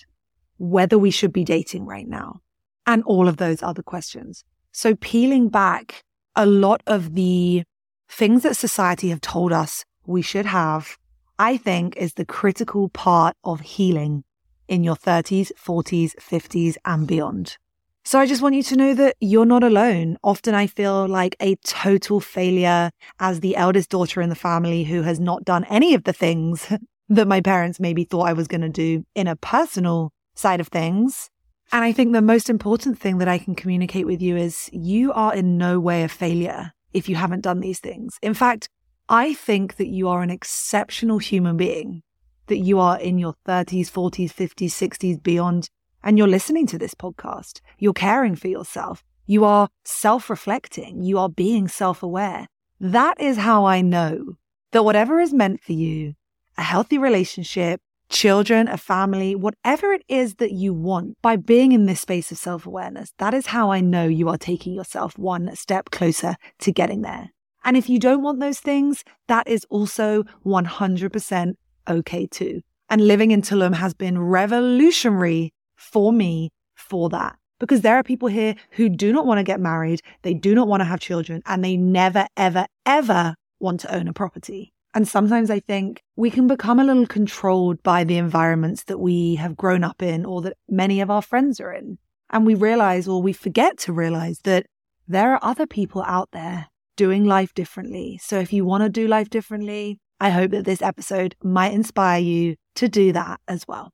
whether 0.57 0.97
we 0.97 1.11
should 1.11 1.33
be 1.33 1.43
dating 1.43 1.85
right 1.85 2.07
now, 2.07 2.41
and 2.85 3.03
all 3.03 3.27
of 3.27 3.37
those 3.37 3.63
other 3.63 3.83
questions. 3.83 4.43
So 4.71 4.95
peeling 4.95 5.49
back 5.49 6.03
a 6.35 6.45
lot 6.45 6.81
of 6.87 7.13
the 7.15 7.63
things 8.09 8.43
that 8.43 8.57
society 8.57 9.09
have 9.09 9.21
told 9.21 9.51
us 9.51 9.85
we 10.05 10.21
should 10.21 10.45
have, 10.45 10.97
I 11.39 11.57
think 11.57 11.95
is 11.95 12.13
the 12.13 12.25
critical 12.25 12.89
part 12.89 13.35
of 13.43 13.61
healing 13.61 14.23
in 14.67 14.83
your 14.83 14.95
30s, 14.95 15.51
40s, 15.53 16.15
50s, 16.15 16.75
and 16.85 17.07
beyond. 17.07 17.57
So 18.05 18.19
I 18.19 18.25
just 18.25 18.41
want 18.41 18.55
you 18.55 18.63
to 18.63 18.75
know 18.75 18.93
that 18.95 19.15
you're 19.21 19.45
not 19.45 19.63
alone. 19.63 20.17
Often 20.23 20.55
I 20.55 20.67
feel 20.67 21.07
like 21.07 21.37
a 21.39 21.55
total 21.63 22.19
failure 22.19 22.91
as 23.19 23.39
the 23.39 23.55
eldest 23.55 23.89
daughter 23.89 24.21
in 24.21 24.29
the 24.29 24.35
family 24.35 24.83
who 24.83 25.03
has 25.03 25.21
not 25.21 25.45
done 25.45 25.63
any 25.65 25.93
of 25.93 26.03
the 26.03 26.11
things 26.11 26.71
that 27.09 27.27
my 27.27 27.39
parents 27.39 27.79
maybe 27.79 28.03
thought 28.03 28.27
I 28.27 28.33
was 28.33 28.47
going 28.47 28.61
to 28.61 28.69
do 28.69 29.05
in 29.15 29.27
a 29.27 29.37
personal 29.37 30.11
side 30.35 30.59
of 30.59 30.67
things. 30.67 31.29
And 31.71 31.83
I 31.83 31.93
think 31.93 32.11
the 32.11 32.21
most 32.21 32.49
important 32.49 32.99
thing 32.99 33.19
that 33.19 33.29
I 33.29 33.37
can 33.37 33.55
communicate 33.55 34.05
with 34.05 34.21
you 34.21 34.35
is 34.35 34.69
you 34.73 35.13
are 35.13 35.33
in 35.33 35.57
no 35.57 35.79
way 35.79 36.03
a 36.03 36.09
failure 36.09 36.73
if 36.93 37.07
you 37.07 37.15
haven't 37.15 37.41
done 37.41 37.61
these 37.61 37.79
things. 37.79 38.17
In 38.21 38.33
fact, 38.33 38.67
I 39.07 39.33
think 39.33 39.77
that 39.77 39.87
you 39.87 40.09
are 40.09 40.21
an 40.21 40.29
exceptional 40.29 41.19
human 41.19 41.55
being 41.55 42.03
that 42.47 42.57
you 42.57 42.79
are 42.79 42.99
in 42.99 43.17
your 43.17 43.35
30s, 43.47 43.89
40s, 43.89 44.33
50s, 44.33 44.71
60s, 44.71 45.23
beyond, 45.23 45.69
and 46.03 46.17
you're 46.17 46.27
listening 46.27 46.67
to 46.67 46.77
this 46.77 46.93
podcast. 46.93 47.61
You're 47.79 47.93
caring 47.93 48.35
for 48.35 48.47
yourself. 48.47 49.03
You 49.25 49.45
are 49.45 49.69
self 49.85 50.29
reflecting. 50.29 51.01
You 51.01 51.17
are 51.19 51.29
being 51.29 51.67
self 51.67 52.03
aware. 52.03 52.47
That 52.79 53.19
is 53.19 53.37
how 53.37 53.65
I 53.65 53.81
know 53.81 54.37
that 54.71 54.83
whatever 54.83 55.19
is 55.19 55.33
meant 55.33 55.61
for 55.61 55.73
you, 55.73 56.15
a 56.57 56.63
healthy 56.63 56.97
relationship, 56.97 57.79
children, 58.09 58.67
a 58.67 58.77
family, 58.77 59.35
whatever 59.35 59.93
it 59.93 60.03
is 60.07 60.35
that 60.35 60.51
you 60.51 60.73
want 60.73 61.15
by 61.21 61.35
being 61.35 61.71
in 61.71 61.85
this 61.85 62.01
space 62.01 62.31
of 62.31 62.37
self 62.37 62.65
awareness, 62.65 63.13
that 63.17 63.33
is 63.33 63.47
how 63.47 63.71
I 63.71 63.79
know 63.79 64.05
you 64.05 64.27
are 64.29 64.37
taking 64.37 64.73
yourself 64.73 65.17
one 65.17 65.55
step 65.55 65.91
closer 65.91 66.35
to 66.59 66.71
getting 66.71 67.01
there. 67.01 67.29
And 67.63 67.77
if 67.77 67.89
you 67.89 67.97
don't 67.97 68.21
want 68.21 68.41
those 68.41 68.59
things, 68.59 69.03
that 69.27 69.47
is 69.47 69.65
also 69.69 70.23
100% 70.45 71.53
okay 71.89 72.27
too. 72.27 72.61
And 72.89 73.07
living 73.07 73.31
in 73.31 73.41
Tulum 73.41 73.75
has 73.75 73.93
been 73.93 74.19
revolutionary 74.19 75.53
for 75.93 76.11
me 76.11 76.49
for 76.75 77.09
that. 77.09 77.37
Because 77.59 77.81
there 77.81 77.95
are 77.95 78.03
people 78.03 78.27
here 78.27 78.55
who 78.71 78.89
do 78.89 79.13
not 79.13 79.25
want 79.25 79.37
to 79.37 79.43
get 79.43 79.61
married, 79.61 80.01
they 80.23 80.33
do 80.33 80.53
not 80.53 80.67
want 80.67 80.81
to 80.81 80.85
have 80.85 80.99
children, 80.99 81.41
and 81.45 81.63
they 81.63 81.77
never, 81.77 82.27
ever, 82.35 82.65
ever 82.85 83.35
want 83.59 83.79
to 83.81 83.95
own 83.95 84.07
a 84.07 84.13
property. 84.13 84.73
And 84.95 85.07
sometimes 85.07 85.49
I 85.49 85.59
think 85.59 86.01
we 86.15 86.29
can 86.29 86.47
become 86.47 86.79
a 86.79 86.83
little 86.83 87.07
controlled 87.07 87.81
by 87.81 88.03
the 88.03 88.17
environments 88.17 88.83
that 88.85 88.99
we 88.99 89.35
have 89.35 89.55
grown 89.55 89.83
up 89.83 90.01
in 90.03 90.25
or 90.25 90.41
that 90.41 90.57
many 90.67 90.99
of 90.99 91.09
our 91.09 91.21
friends 91.21 91.59
are 91.59 91.71
in. 91.71 91.97
And 92.29 92.45
we 92.45 92.55
realize 92.55 93.07
or 93.07 93.21
we 93.21 93.33
forget 93.33 93.77
to 93.79 93.93
realize 93.93 94.39
that 94.43 94.65
there 95.07 95.33
are 95.33 95.39
other 95.41 95.65
people 95.65 96.03
out 96.03 96.29
there 96.31 96.67
doing 96.95 97.25
life 97.25 97.53
differently. 97.53 98.19
So 98.21 98.39
if 98.39 98.53
you 98.53 98.65
want 98.65 98.83
to 98.83 98.89
do 98.89 99.07
life 99.07 99.29
differently, 99.29 99.99
I 100.19 100.29
hope 100.29 100.51
that 100.51 100.65
this 100.65 100.81
episode 100.81 101.35
might 101.43 101.73
inspire 101.73 102.19
you 102.19 102.55
to 102.75 102.87
do 102.87 103.11
that 103.13 103.39
as 103.47 103.67
well. 103.67 103.91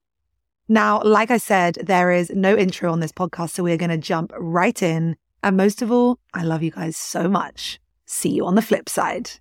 Now, 0.71 1.01
like 1.03 1.31
I 1.31 1.37
said, 1.37 1.79
there 1.83 2.11
is 2.11 2.29
no 2.29 2.55
intro 2.55 2.91
on 2.91 2.99
this 2.99 3.11
podcast, 3.11 3.49
so 3.51 3.63
we're 3.63 3.75
going 3.75 3.89
to 3.89 3.97
jump 3.97 4.31
right 4.37 4.81
in. 4.83 5.15
And 5.41 5.57
most 5.57 5.81
of 5.81 5.91
all, 5.91 6.19
I 6.35 6.43
love 6.43 6.61
you 6.61 6.69
guys 6.69 6.95
so 6.95 7.27
much. 7.27 7.79
See 8.05 8.29
you 8.29 8.45
on 8.45 8.53
the 8.53 8.61
flip 8.61 8.87
side. 8.87 9.31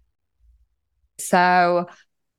So 1.18 1.86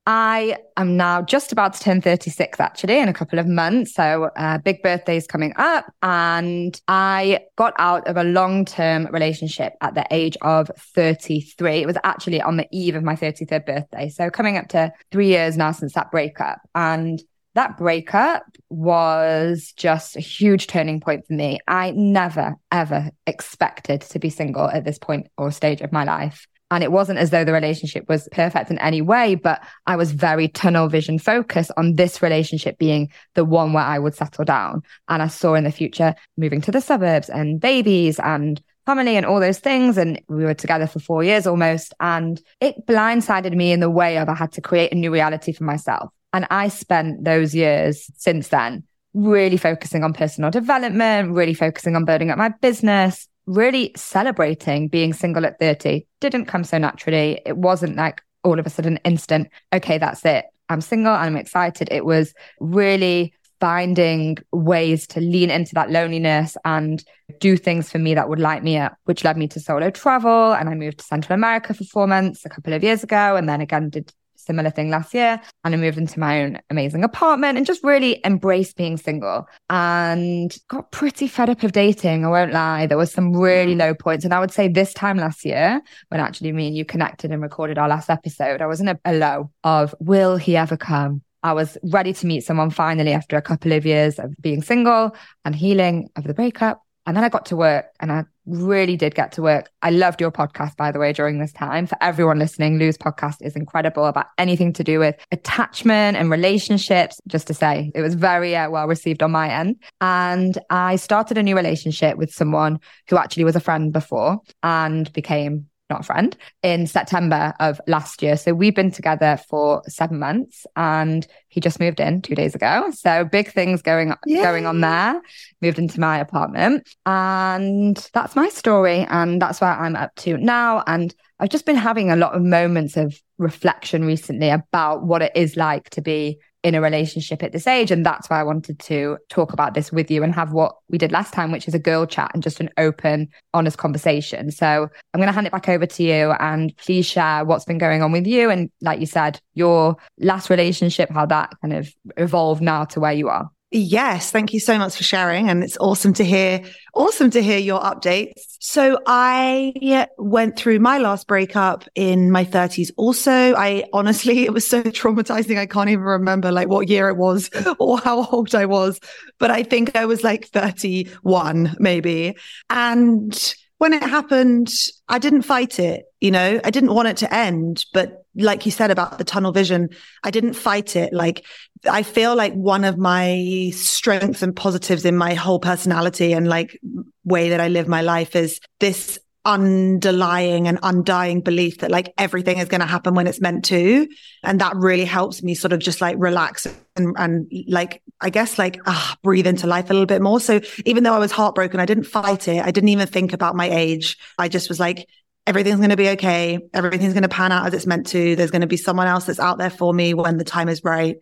I 0.07 0.57
am 0.75 0.97
now 0.97 1.21
just 1.21 1.51
about 1.51 1.73
to 1.73 1.79
turn 1.81 2.01
36 2.01 2.59
actually 2.59 2.97
in 2.97 3.07
a 3.07 3.13
couple 3.13 3.37
of 3.37 3.45
months. 3.45 3.93
So, 3.93 4.31
uh, 4.35 4.57
big 4.57 4.81
birthday's 4.81 5.27
coming 5.27 5.53
up. 5.57 5.85
And 6.01 6.81
I 6.87 7.41
got 7.57 7.75
out 7.77 8.07
of 8.07 8.17
a 8.17 8.23
long 8.23 8.65
term 8.65 9.07
relationship 9.11 9.73
at 9.81 9.93
the 9.93 10.05
age 10.09 10.35
of 10.41 10.71
33. 10.95 11.83
It 11.83 11.85
was 11.85 11.97
actually 12.03 12.41
on 12.41 12.57
the 12.57 12.67
eve 12.71 12.95
of 12.95 13.03
my 13.03 13.15
33rd 13.15 13.67
birthday. 13.67 14.09
So, 14.09 14.31
coming 14.31 14.57
up 14.57 14.69
to 14.69 14.91
three 15.11 15.27
years 15.27 15.57
now 15.57 15.73
since 15.73 15.93
that 15.93 16.09
breakup. 16.09 16.59
And 16.73 17.21
that 17.59 17.77
breakup 17.77 18.43
was 18.69 19.73
just 19.75 20.15
a 20.15 20.21
huge 20.21 20.67
turning 20.67 21.01
point 21.01 21.27
for 21.27 21.33
me. 21.33 21.59
I 21.67 21.91
never, 21.91 22.55
ever 22.71 23.11
expected 23.27 23.99
to 23.99 24.17
be 24.17 24.29
single 24.29 24.69
at 24.69 24.85
this 24.85 24.97
point 24.97 25.27
or 25.37 25.51
stage 25.51 25.81
of 25.81 25.91
my 25.91 26.05
life. 26.05 26.47
And 26.71 26.85
it 26.85 26.93
wasn't 26.93 27.19
as 27.19 27.31
though 27.31 27.43
the 27.43 27.51
relationship 27.51 28.07
was 28.07 28.29
perfect 28.31 28.71
in 28.71 28.79
any 28.79 29.01
way, 29.01 29.35
but 29.35 29.61
I 29.85 29.97
was 29.97 30.13
very 30.13 30.47
tunnel 30.47 30.87
vision 30.87 31.19
focused 31.19 31.71
on 31.75 31.95
this 31.95 32.21
relationship 32.21 32.77
being 32.77 33.11
the 33.33 33.43
one 33.43 33.73
where 33.73 33.83
I 33.83 33.99
would 33.99 34.15
settle 34.15 34.45
down. 34.45 34.81
And 35.09 35.21
I 35.21 35.27
saw 35.27 35.55
in 35.55 35.65
the 35.65 35.71
future 35.71 36.15
moving 36.37 36.61
to 36.61 36.71
the 36.71 36.79
suburbs 36.79 37.27
and 37.27 37.59
babies 37.59 38.19
and 38.19 38.61
family 38.85 39.17
and 39.17 39.25
all 39.25 39.41
those 39.41 39.59
things. 39.59 39.97
And 39.97 40.21
we 40.29 40.45
were 40.45 40.53
together 40.53 40.87
for 40.87 40.99
four 40.99 41.25
years 41.25 41.45
almost. 41.45 41.93
And 41.99 42.41
it 42.61 42.87
blindsided 42.87 43.53
me 43.53 43.73
in 43.73 43.81
the 43.81 43.89
way 43.89 44.17
of 44.17 44.29
I 44.29 44.35
had 44.35 44.53
to 44.53 44.61
create 44.61 44.93
a 44.93 44.95
new 44.95 45.11
reality 45.11 45.51
for 45.51 45.65
myself. 45.65 46.13
And 46.33 46.45
I 46.49 46.67
spent 46.67 47.23
those 47.23 47.55
years 47.55 48.09
since 48.17 48.49
then 48.49 48.83
really 49.13 49.57
focusing 49.57 50.03
on 50.03 50.13
personal 50.13 50.51
development, 50.51 51.31
really 51.31 51.53
focusing 51.53 51.95
on 51.95 52.05
building 52.05 52.29
up 52.29 52.37
my 52.37 52.49
business, 52.49 53.27
really 53.45 53.91
celebrating 53.95 54.87
being 54.87 55.11
single 55.13 55.45
at 55.45 55.59
30 55.59 56.05
didn't 56.19 56.45
come 56.45 56.63
so 56.63 56.77
naturally. 56.77 57.41
It 57.45 57.57
wasn't 57.57 57.95
like 57.95 58.21
all 58.43 58.59
of 58.59 58.65
a 58.65 58.69
sudden 58.69 58.97
instant, 59.03 59.49
okay, 59.73 59.97
that's 59.97 60.23
it. 60.25 60.45
I'm 60.69 60.81
single 60.81 61.13
and 61.13 61.23
I'm 61.23 61.35
excited. 61.35 61.89
It 61.91 62.05
was 62.05 62.33
really 62.59 63.33
finding 63.59 64.37
ways 64.53 65.05
to 65.07 65.19
lean 65.19 65.49
into 65.49 65.73
that 65.73 65.91
loneliness 65.91 66.55
and 66.63 67.03
do 67.39 67.57
things 67.57 67.91
for 67.91 67.99
me 67.99 68.13
that 68.13 68.29
would 68.29 68.39
light 68.39 68.63
me 68.63 68.77
up, 68.77 68.95
which 69.05 69.23
led 69.23 69.35
me 69.35 69.47
to 69.49 69.59
solo 69.59 69.89
travel. 69.89 70.53
And 70.53 70.69
I 70.69 70.75
moved 70.75 70.99
to 70.99 71.05
Central 71.05 71.33
America 71.33 71.73
for 71.73 71.83
four 71.83 72.07
months 72.07 72.45
a 72.45 72.49
couple 72.49 72.73
of 72.73 72.83
years 72.83 73.03
ago. 73.03 73.35
And 73.35 73.49
then 73.49 73.61
again, 73.61 73.89
did 73.89 74.13
similar 74.39 74.69
thing 74.69 74.89
last 74.89 75.13
year 75.13 75.39
and 75.63 75.73
I 75.73 75.77
moved 75.77 75.97
into 75.97 76.19
my 76.19 76.41
own 76.41 76.59
amazing 76.69 77.03
apartment 77.03 77.57
and 77.57 77.65
just 77.65 77.83
really 77.83 78.21
embraced 78.25 78.77
being 78.77 78.97
single 78.97 79.47
and 79.69 80.57
got 80.67 80.91
pretty 80.91 81.27
fed 81.27 81.49
up 81.49 81.63
of 81.63 81.71
dating. 81.71 82.25
I 82.25 82.29
won't 82.29 82.53
lie. 82.53 82.87
There 82.87 82.97
was 82.97 83.11
some 83.11 83.35
really 83.35 83.75
mm. 83.75 83.79
low 83.79 83.93
points. 83.93 84.25
And 84.25 84.33
I 84.33 84.39
would 84.39 84.51
say 84.51 84.67
this 84.67 84.93
time 84.93 85.17
last 85.17 85.45
year, 85.45 85.81
when 86.09 86.19
actually 86.19 86.51
me 86.51 86.67
and 86.67 86.75
you 86.75 86.85
connected 86.85 87.31
and 87.31 87.41
recorded 87.41 87.77
our 87.77 87.89
last 87.89 88.09
episode, 88.09 88.61
I 88.61 88.67
was 88.67 88.81
in 88.81 88.87
a, 88.87 88.99
a 89.05 89.13
low 89.13 89.51
of 89.63 89.93
will 89.99 90.37
he 90.37 90.55
ever 90.55 90.77
come? 90.77 91.21
I 91.41 91.53
was 91.53 91.77
ready 91.83 92.13
to 92.13 92.27
meet 92.27 92.41
someone 92.41 92.69
finally 92.69 93.13
after 93.13 93.37
a 93.37 93.41
couple 93.41 93.71
of 93.71 93.85
years 93.85 94.19
of 94.19 94.35
being 94.41 94.61
single 94.61 95.15
and 95.45 95.55
healing 95.55 96.09
of 96.15 96.25
the 96.25 96.33
breakup. 96.33 96.81
And 97.09 97.17
then 97.17 97.23
I 97.23 97.29
got 97.29 97.47
to 97.47 97.55
work 97.55 97.87
and 97.99 98.11
I 98.11 98.25
really 98.45 98.95
did 98.95 99.15
get 99.15 99.31
to 99.31 99.41
work. 99.41 99.71
I 99.81 99.89
loved 99.89 100.21
your 100.21 100.29
podcast, 100.29 100.77
by 100.77 100.91
the 100.91 100.99
way, 100.99 101.11
during 101.11 101.39
this 101.39 101.51
time. 101.51 101.87
For 101.87 101.97
everyone 102.01 102.37
listening, 102.37 102.77
Lou's 102.77 102.99
podcast 102.99 103.37
is 103.41 103.55
incredible 103.55 104.05
about 104.05 104.27
anything 104.37 104.73
to 104.73 104.83
do 104.83 104.99
with 104.99 105.15
attachment 105.31 106.17
and 106.17 106.29
relationships. 106.29 107.19
Just 107.27 107.47
to 107.47 107.55
say, 107.55 107.91
it 107.95 108.03
was 108.03 108.13
very 108.13 108.55
uh, 108.55 108.69
well 108.69 108.87
received 108.87 109.23
on 109.23 109.31
my 109.31 109.51
end. 109.51 109.77
And 110.01 110.55
I 110.69 110.97
started 110.97 111.39
a 111.39 111.41
new 111.41 111.55
relationship 111.55 112.15
with 112.15 112.31
someone 112.31 112.77
who 113.09 113.17
actually 113.17 113.45
was 113.45 113.55
a 113.55 113.59
friend 113.59 113.91
before 113.91 114.37
and 114.61 115.11
became 115.11 115.65
not 115.89 116.01
a 116.01 116.03
friend, 116.03 116.37
in 116.63 116.87
September 116.87 117.53
of 117.59 117.81
last 117.87 118.21
year. 118.21 118.37
So 118.37 118.53
we've 118.53 118.75
been 118.75 118.91
together 118.91 119.39
for 119.49 119.81
seven 119.87 120.19
months 120.19 120.65
and 120.75 121.25
he 121.47 121.59
just 121.59 121.79
moved 121.79 121.99
in 121.99 122.21
two 122.21 122.35
days 122.35 122.55
ago. 122.55 122.91
So 122.93 123.25
big 123.25 123.51
things 123.51 123.81
going, 123.81 124.13
Yay. 124.25 124.41
going 124.41 124.65
on 124.65 124.81
there. 124.81 125.21
Moved 125.61 125.79
into 125.79 125.99
my 125.99 126.19
apartment 126.19 126.87
and 127.05 127.97
that's 128.13 128.35
my 128.35 128.49
story. 128.49 129.05
And 129.09 129.41
that's 129.41 129.61
where 129.61 129.71
I'm 129.71 129.95
up 129.95 130.13
to 130.17 130.37
now. 130.37 130.83
And 130.87 131.13
I've 131.39 131.49
just 131.49 131.65
been 131.65 131.75
having 131.75 132.11
a 132.11 132.15
lot 132.15 132.33
of 132.33 132.43
moments 132.43 132.97
of 132.97 133.19
reflection 133.37 134.05
recently 134.05 134.49
about 134.49 135.03
what 135.03 135.21
it 135.21 135.31
is 135.35 135.55
like 135.55 135.89
to 135.91 136.01
be 136.01 136.39
in 136.63 136.75
a 136.75 136.81
relationship 136.81 137.41
at 137.41 137.51
this 137.51 137.67
age. 137.67 137.91
And 137.91 138.05
that's 138.05 138.29
why 138.29 138.39
I 138.39 138.43
wanted 138.43 138.79
to 138.79 139.17
talk 139.29 139.53
about 139.53 139.73
this 139.73 139.91
with 139.91 140.11
you 140.11 140.23
and 140.23 140.33
have 140.35 140.51
what 140.51 140.75
we 140.89 140.97
did 140.97 141.11
last 141.11 141.33
time, 141.33 141.51
which 141.51 141.67
is 141.67 141.73
a 141.73 141.79
girl 141.79 142.05
chat 142.05 142.31
and 142.33 142.43
just 142.43 142.59
an 142.59 142.69
open, 142.77 143.29
honest 143.53 143.77
conversation. 143.77 144.51
So 144.51 144.89
I'm 145.13 145.19
going 145.19 145.27
to 145.27 145.33
hand 145.33 145.47
it 145.47 145.53
back 145.53 145.69
over 145.69 145.85
to 145.85 146.03
you 146.03 146.31
and 146.31 146.75
please 146.77 147.05
share 147.05 147.45
what's 147.45 147.65
been 147.65 147.77
going 147.77 148.01
on 148.01 148.11
with 148.11 148.27
you. 148.27 148.49
And 148.49 148.69
like 148.81 148.99
you 148.99 149.05
said, 149.05 149.39
your 149.53 149.95
last 150.19 150.49
relationship, 150.49 151.09
how 151.09 151.25
that 151.27 151.53
kind 151.61 151.73
of 151.73 151.93
evolved 152.17 152.61
now 152.61 152.85
to 152.85 152.99
where 152.99 153.13
you 153.13 153.29
are. 153.29 153.49
Yes, 153.71 154.31
thank 154.31 154.51
you 154.51 154.59
so 154.59 154.79
much 154.79 154.95
for 154.95 155.03
sharing. 155.03 155.47
And 155.47 155.63
it's 155.63 155.77
awesome 155.77 156.11
to 156.13 156.23
hear, 156.25 156.63
awesome 156.95 157.29
to 157.31 157.41
hear 157.41 157.59
your 157.59 157.79
updates. 157.79 158.41
So 158.59 158.99
I 159.05 160.07
went 160.17 160.57
through 160.57 160.79
my 160.79 160.97
last 160.97 161.27
breakup 161.27 161.85
in 161.93 162.31
my 162.31 162.45
30s. 162.45 162.91
Also, 162.97 163.31
I 163.31 163.83
honestly, 163.93 164.45
it 164.45 164.53
was 164.53 164.67
so 164.67 164.81
traumatizing. 164.81 165.59
I 165.59 165.67
can't 165.67 165.89
even 165.89 166.03
remember 166.03 166.51
like 166.51 166.67
what 166.67 166.89
year 166.89 167.09
it 167.09 167.17
was 167.17 167.51
or 167.79 167.99
how 167.99 168.25
old 168.25 168.55
I 168.55 168.65
was, 168.65 168.99
but 169.37 169.51
I 169.51 169.61
think 169.61 169.95
I 169.95 170.05
was 170.05 170.23
like 170.23 170.47
31 170.47 171.75
maybe. 171.79 172.37
And 172.71 173.55
when 173.77 173.93
it 173.93 174.01
happened, 174.01 174.71
I 175.07 175.19
didn't 175.19 175.43
fight 175.43 175.77
it. 175.79 176.05
You 176.19 176.31
know, 176.31 176.59
I 176.63 176.71
didn't 176.71 176.93
want 176.93 177.07
it 177.07 177.17
to 177.17 177.33
end, 177.33 177.85
but 177.93 178.25
like 178.39 178.65
you 178.65 178.71
said 178.71 178.91
about 178.91 179.17
the 179.17 179.23
tunnel 179.23 179.51
vision, 179.51 179.89
I 180.23 180.31
didn't 180.31 180.53
fight 180.53 180.95
it. 180.95 181.13
Like 181.13 181.45
I 181.89 182.03
feel 182.03 182.35
like 182.35 182.53
one 182.53 182.83
of 182.83 182.97
my 182.97 183.71
strengths 183.73 184.41
and 184.41 184.55
positives 184.55 185.05
in 185.05 185.15
my 185.15 185.33
whole 185.33 185.59
personality 185.59 186.33
and 186.33 186.47
like 186.47 186.79
way 187.23 187.49
that 187.49 187.61
I 187.61 187.67
live 187.67 187.87
my 187.87 188.01
life 188.01 188.35
is 188.35 188.59
this 188.79 189.19
underlying 189.45 190.67
and 190.67 190.77
undying 190.83 191.41
belief 191.41 191.79
that 191.79 191.89
like 191.89 192.13
everything 192.17 192.57
is 192.57 192.67
going 192.67 192.81
to 192.81 192.87
happen 192.87 193.13
when 193.13 193.25
it's 193.25 193.39
meant 193.39 193.63
to. 193.65 194.07
And 194.43 194.59
that 194.59 194.75
really 194.75 195.05
helps 195.05 195.41
me 195.41 195.55
sort 195.55 195.71
of 195.71 195.79
just 195.79 196.01
like 196.01 196.17
relax 196.19 196.67
and, 196.97 197.15
and 197.17 197.51
like, 197.67 198.03
I 198.19 198.29
guess 198.29 198.59
like 198.59 198.79
ah, 198.85 199.17
breathe 199.23 199.47
into 199.47 199.65
life 199.65 199.89
a 199.89 199.93
little 199.93 200.05
bit 200.05 200.21
more. 200.21 200.39
So 200.41 200.59
even 200.85 201.03
though 201.03 201.13
I 201.13 201.19
was 201.19 201.31
heartbroken, 201.31 201.79
I 201.79 201.85
didn't 201.85 202.03
fight 202.03 202.47
it. 202.47 202.63
I 202.63 202.71
didn't 202.71 202.89
even 202.89 203.07
think 203.07 203.31
about 203.31 203.55
my 203.55 203.69
age. 203.69 204.17
I 204.37 204.49
just 204.49 204.67
was 204.67 204.79
like, 204.79 205.07
everything's 205.49 205.77
going 205.77 205.89
to 205.89 205.97
be 205.97 206.09
okay. 206.09 206.59
Everything's 206.75 207.13
going 207.13 207.23
to 207.23 207.29
pan 207.29 207.51
out 207.51 207.65
as 207.65 207.73
it's 207.73 207.87
meant 207.87 208.05
to. 208.07 208.35
There's 208.35 208.51
going 208.51 208.61
to 208.61 208.67
be 208.67 208.77
someone 208.77 209.07
else 209.07 209.25
that's 209.25 209.39
out 209.39 209.57
there 209.57 209.71
for 209.71 209.93
me 209.93 210.13
when 210.13 210.37
the 210.37 210.43
time 210.43 210.69
is 210.69 210.83
right. 210.83 211.17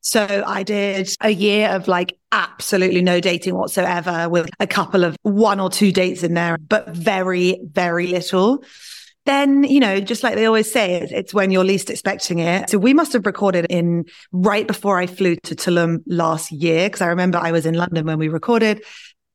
So 0.00 0.44
I 0.46 0.62
did 0.62 1.14
a 1.20 1.30
year 1.30 1.68
of 1.68 1.86
like 1.86 2.16
absolutely 2.32 3.02
no 3.02 3.20
dating 3.20 3.54
whatsoever 3.54 4.28
with 4.30 4.48
a 4.60 4.66
couple 4.66 5.04
of 5.04 5.14
one 5.22 5.60
or 5.60 5.68
two 5.68 5.92
dates 5.92 6.22
in 6.22 6.32
there, 6.32 6.56
but 6.58 6.88
very, 6.88 7.60
very 7.70 8.06
little. 8.06 8.64
then, 9.26 9.64
you 9.64 9.80
know, 9.80 10.00
just 10.00 10.22
like 10.22 10.36
they 10.36 10.46
always 10.46 10.70
say, 10.70 11.00
it's, 11.10 11.34
when 11.34 11.50
you're 11.50 11.64
least 11.64 11.90
expecting 11.90 12.38
it. 12.38 12.70
So 12.70 12.78
we 12.78 12.94
must 12.94 13.12
have 13.12 13.26
recorded 13.26 13.66
in 13.68 14.06
right 14.32 14.66
before 14.66 14.98
I 14.98 15.06
flew 15.06 15.36
to 15.36 15.54
Tulum 15.54 16.02
last 16.06 16.50
year, 16.50 16.86
because 16.88 17.02
I 17.02 17.08
remember 17.08 17.38
I 17.38 17.52
was 17.52 17.66
in 17.66 17.74
London 17.74 18.06
when 18.06 18.18
we 18.18 18.28
recorded 18.28 18.82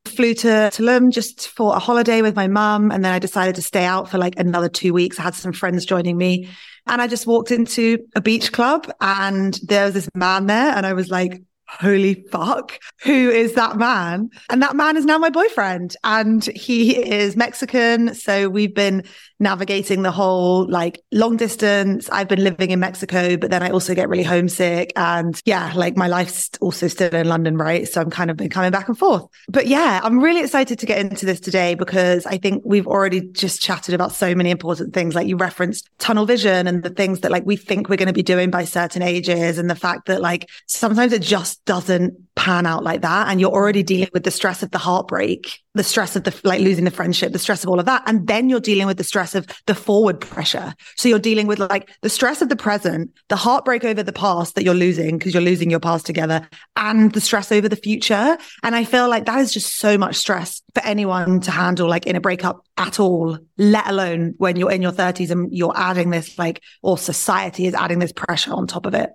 flew 0.05 0.33
to 0.33 0.47
Tulum 0.47 1.11
just 1.11 1.49
for 1.49 1.75
a 1.75 1.79
holiday 1.79 2.21
with 2.21 2.35
my 2.35 2.47
mum. 2.47 2.91
And 2.91 3.03
then 3.03 3.13
I 3.13 3.19
decided 3.19 3.55
to 3.55 3.61
stay 3.61 3.85
out 3.85 4.09
for 4.09 4.17
like 4.17 4.37
another 4.37 4.69
two 4.69 4.93
weeks. 4.93 5.19
I 5.19 5.23
had 5.23 5.35
some 5.35 5.53
friends 5.53 5.85
joining 5.85 6.17
me 6.17 6.49
and 6.87 7.01
I 7.01 7.07
just 7.07 7.27
walked 7.27 7.51
into 7.51 7.99
a 8.15 8.21
beach 8.21 8.51
club 8.51 8.91
and 8.99 9.57
there 9.63 9.85
was 9.85 9.93
this 9.93 10.09
man 10.15 10.47
there. 10.47 10.75
And 10.75 10.85
I 10.85 10.93
was 10.93 11.09
like, 11.09 11.41
holy 11.67 12.25
fuck, 12.31 12.77
who 13.03 13.29
is 13.29 13.53
that 13.53 13.77
man? 13.77 14.29
And 14.49 14.61
that 14.61 14.75
man 14.75 14.97
is 14.97 15.05
now 15.05 15.17
my 15.17 15.29
boyfriend 15.29 15.95
and 16.03 16.43
he 16.43 16.97
is 16.97 17.37
Mexican. 17.37 18.13
So 18.13 18.49
we've 18.49 18.75
been 18.75 19.05
navigating 19.41 20.03
the 20.03 20.11
whole 20.11 20.69
like 20.69 21.01
long 21.11 21.35
distance. 21.35 22.09
I've 22.11 22.27
been 22.27 22.43
living 22.43 22.69
in 22.69 22.79
Mexico, 22.79 23.35
but 23.35 23.49
then 23.49 23.63
I 23.63 23.71
also 23.71 23.95
get 23.95 24.07
really 24.07 24.23
homesick. 24.23 24.93
And 24.95 25.41
yeah, 25.45 25.73
like 25.75 25.97
my 25.97 26.07
life's 26.07 26.51
also 26.61 26.87
still 26.87 27.13
in 27.13 27.27
London, 27.27 27.57
right? 27.57 27.87
So 27.87 28.01
I'm 28.01 28.11
kind 28.11 28.29
of 28.29 28.37
been 28.37 28.49
coming 28.49 28.71
back 28.71 28.87
and 28.87 28.97
forth. 28.97 29.25
But 29.49 29.65
yeah, 29.67 29.99
I'm 30.03 30.19
really 30.19 30.41
excited 30.41 30.77
to 30.79 30.85
get 30.85 30.99
into 30.99 31.25
this 31.25 31.39
today 31.39 31.73
because 31.73 32.25
I 32.27 32.37
think 32.37 32.61
we've 32.63 32.87
already 32.87 33.21
just 33.21 33.61
chatted 33.61 33.95
about 33.95 34.11
so 34.11 34.35
many 34.35 34.51
important 34.51 34.93
things. 34.93 35.15
Like 35.15 35.27
you 35.27 35.37
referenced 35.37 35.89
tunnel 35.97 36.27
vision 36.27 36.67
and 36.67 36.83
the 36.83 36.91
things 36.91 37.21
that 37.21 37.31
like 37.31 37.45
we 37.45 37.57
think 37.57 37.89
we're 37.89 37.97
going 37.97 38.07
to 38.07 38.13
be 38.13 38.23
doing 38.23 38.51
by 38.51 38.65
certain 38.65 39.01
ages 39.01 39.57
and 39.57 39.69
the 39.69 39.75
fact 39.75 40.05
that 40.05 40.21
like 40.21 40.49
sometimes 40.67 41.13
it 41.13 41.23
just 41.23 41.65
doesn't 41.65 42.13
pan 42.35 42.67
out 42.67 42.83
like 42.83 43.01
that. 43.01 43.27
And 43.27 43.41
you're 43.41 43.51
already 43.51 43.81
dealing 43.81 44.09
with 44.13 44.23
the 44.23 44.31
stress 44.31 44.61
of 44.61 44.69
the 44.69 44.77
heartbreak 44.77 45.59
the 45.73 45.83
stress 45.83 46.15
of 46.15 46.23
the 46.23 46.37
like 46.43 46.61
losing 46.61 46.83
the 46.83 46.91
friendship, 46.91 47.31
the 47.31 47.39
stress 47.39 47.63
of 47.63 47.69
all 47.69 47.79
of 47.79 47.85
that. 47.85 48.03
And 48.05 48.27
then 48.27 48.49
you're 48.49 48.59
dealing 48.59 48.87
with 48.87 48.97
the 48.97 49.03
stress 49.03 49.35
of 49.35 49.47
the 49.67 49.75
forward 49.75 50.19
pressure. 50.19 50.73
So 50.97 51.07
you're 51.07 51.19
dealing 51.19 51.47
with 51.47 51.59
like 51.59 51.89
the 52.01 52.09
stress 52.09 52.41
of 52.41 52.49
the 52.49 52.55
present, 52.55 53.11
the 53.29 53.35
heartbreak 53.35 53.85
over 53.85 54.03
the 54.03 54.13
past 54.13 54.55
that 54.55 54.63
you're 54.63 54.73
losing 54.73 55.17
because 55.17 55.33
you're 55.33 55.43
losing 55.43 55.71
your 55.71 55.79
past 55.79 56.05
together 56.05 56.47
and 56.75 57.13
the 57.13 57.21
stress 57.21 57.51
over 57.51 57.69
the 57.69 57.75
future. 57.75 58.37
And 58.63 58.75
I 58.75 58.83
feel 58.83 59.09
like 59.09 59.25
that 59.25 59.39
is 59.39 59.53
just 59.53 59.77
so 59.77 59.97
much 59.97 60.15
stress 60.15 60.61
for 60.73 60.83
anyone 60.83 61.39
to 61.41 61.51
handle 61.51 61.87
like 61.87 62.05
in 62.05 62.15
a 62.15 62.21
breakup 62.21 62.65
at 62.77 62.99
all, 62.99 63.37
let 63.57 63.87
alone 63.87 64.33
when 64.37 64.57
you're 64.57 64.71
in 64.71 64.81
your 64.81 64.91
30s 64.91 65.31
and 65.31 65.53
you're 65.53 65.77
adding 65.77 66.09
this 66.09 66.37
like, 66.37 66.61
or 66.81 66.97
society 66.97 67.65
is 67.65 67.73
adding 67.73 67.99
this 67.99 68.11
pressure 68.11 68.53
on 68.53 68.67
top 68.67 68.85
of 68.85 68.93
it. 68.93 69.11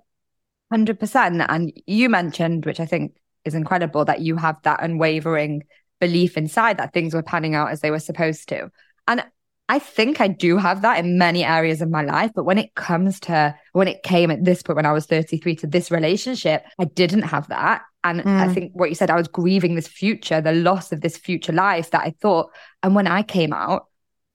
100%. 0.73 1.45
And 1.47 1.73
you 1.85 2.09
mentioned, 2.09 2.65
which 2.65 2.79
I 2.79 2.85
think 2.85 3.13
is 3.45 3.53
incredible, 3.53 4.05
that 4.05 4.21
you 4.21 4.35
have 4.35 4.57
that 4.63 4.83
unwavering 4.83 5.63
belief 5.99 6.37
inside 6.37 6.77
that 6.77 6.93
things 6.93 7.13
were 7.13 7.23
panning 7.23 7.55
out 7.55 7.71
as 7.71 7.81
they 7.81 7.91
were 7.91 7.99
supposed 7.99 8.49
to. 8.49 8.71
And 9.07 9.23
I 9.69 9.79
think 9.79 10.21
I 10.21 10.27
do 10.29 10.57
have 10.57 10.81
that 10.83 11.03
in 11.03 11.17
many 11.17 11.43
areas 11.43 11.81
of 11.81 11.89
my 11.89 12.03
life. 12.03 12.31
But 12.33 12.45
when 12.45 12.57
it 12.57 12.75
comes 12.75 13.19
to 13.21 13.55
when 13.73 13.87
it 13.87 14.03
came 14.03 14.31
at 14.31 14.43
this 14.43 14.63
point, 14.63 14.77
when 14.77 14.85
I 14.85 14.93
was 14.93 15.05
33 15.05 15.55
to 15.57 15.67
this 15.67 15.91
relationship, 15.91 16.63
I 16.79 16.85
didn't 16.85 17.23
have 17.23 17.47
that. 17.49 17.81
And 18.03 18.21
mm. 18.21 18.27
I 18.27 18.53
think 18.53 18.71
what 18.73 18.89
you 18.89 18.95
said, 18.95 19.09
I 19.09 19.17
was 19.17 19.27
grieving 19.27 19.75
this 19.75 19.87
future, 19.87 20.39
the 20.39 20.53
loss 20.53 20.93
of 20.93 21.01
this 21.01 21.17
future 21.17 21.51
life 21.51 21.91
that 21.91 22.01
I 22.01 22.15
thought. 22.21 22.51
And 22.81 22.95
when 22.95 23.07
I 23.07 23.23
came 23.23 23.51
out, 23.51 23.87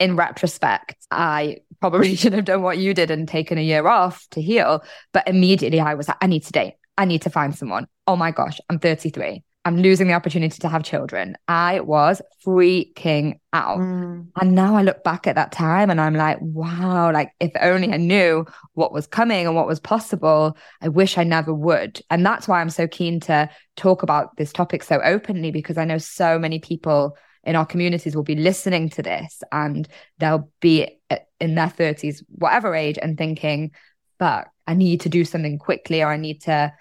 in 0.02 0.16
retrospect, 0.16 0.96
I 1.12 1.58
probably 1.80 2.16
should 2.16 2.32
have 2.32 2.44
done 2.44 2.62
what 2.62 2.78
you 2.78 2.92
did 2.92 3.12
and 3.12 3.28
taken 3.28 3.56
a 3.56 3.62
year 3.62 3.86
off 3.86 4.26
to 4.32 4.42
heal. 4.42 4.82
But 5.12 5.28
immediately 5.28 5.78
I 5.78 5.94
was 5.94 6.08
like, 6.08 6.16
I 6.20 6.26
need 6.26 6.42
to 6.44 6.52
date. 6.52 6.74
I 6.98 7.04
need 7.04 7.22
to 7.22 7.30
find 7.30 7.54
someone. 7.54 7.86
Oh 8.08 8.16
my 8.16 8.32
gosh, 8.32 8.60
I'm 8.68 8.80
33. 8.80 9.44
I'm 9.64 9.76
losing 9.76 10.08
the 10.08 10.14
opportunity 10.14 10.58
to 10.58 10.68
have 10.68 10.82
children. 10.82 11.36
I 11.46 11.80
was 11.80 12.20
freaking 12.44 13.38
out. 13.52 13.78
Mm. 13.78 14.26
And 14.40 14.54
now 14.54 14.74
I 14.74 14.82
look 14.82 15.04
back 15.04 15.28
at 15.28 15.36
that 15.36 15.52
time 15.52 15.88
and 15.88 16.00
I'm 16.00 16.14
like, 16.14 16.38
wow, 16.40 17.12
like 17.12 17.30
if 17.38 17.52
only 17.60 17.92
I 17.92 17.96
knew 17.96 18.44
what 18.74 18.92
was 18.92 19.06
coming 19.06 19.46
and 19.46 19.54
what 19.54 19.68
was 19.68 19.78
possible, 19.78 20.56
I 20.80 20.88
wish 20.88 21.16
I 21.16 21.22
never 21.22 21.54
would. 21.54 22.00
And 22.10 22.26
that's 22.26 22.48
why 22.48 22.60
I'm 22.60 22.70
so 22.70 22.88
keen 22.88 23.20
to 23.20 23.48
talk 23.76 24.02
about 24.02 24.36
this 24.36 24.52
topic 24.52 24.82
so 24.82 25.00
openly 25.04 25.52
because 25.52 25.78
I 25.78 25.84
know 25.84 25.98
so 25.98 26.40
many 26.40 26.58
people 26.58 27.16
in 27.44 27.54
our 27.54 27.66
communities 27.66 28.16
will 28.16 28.22
be 28.24 28.36
listening 28.36 28.88
to 28.90 29.02
this 29.02 29.42
and 29.52 29.88
they'll 30.18 30.50
be 30.60 30.98
in 31.40 31.54
their 31.54 31.68
30s, 31.68 32.22
whatever 32.28 32.74
age, 32.74 32.98
and 33.00 33.16
thinking, 33.16 33.70
but 34.18 34.48
I 34.66 34.74
need 34.74 35.02
to 35.02 35.08
do 35.08 35.24
something 35.24 35.58
quickly 35.58 36.02
or 36.02 36.08
I 36.08 36.16
need 36.16 36.42
to 36.42 36.72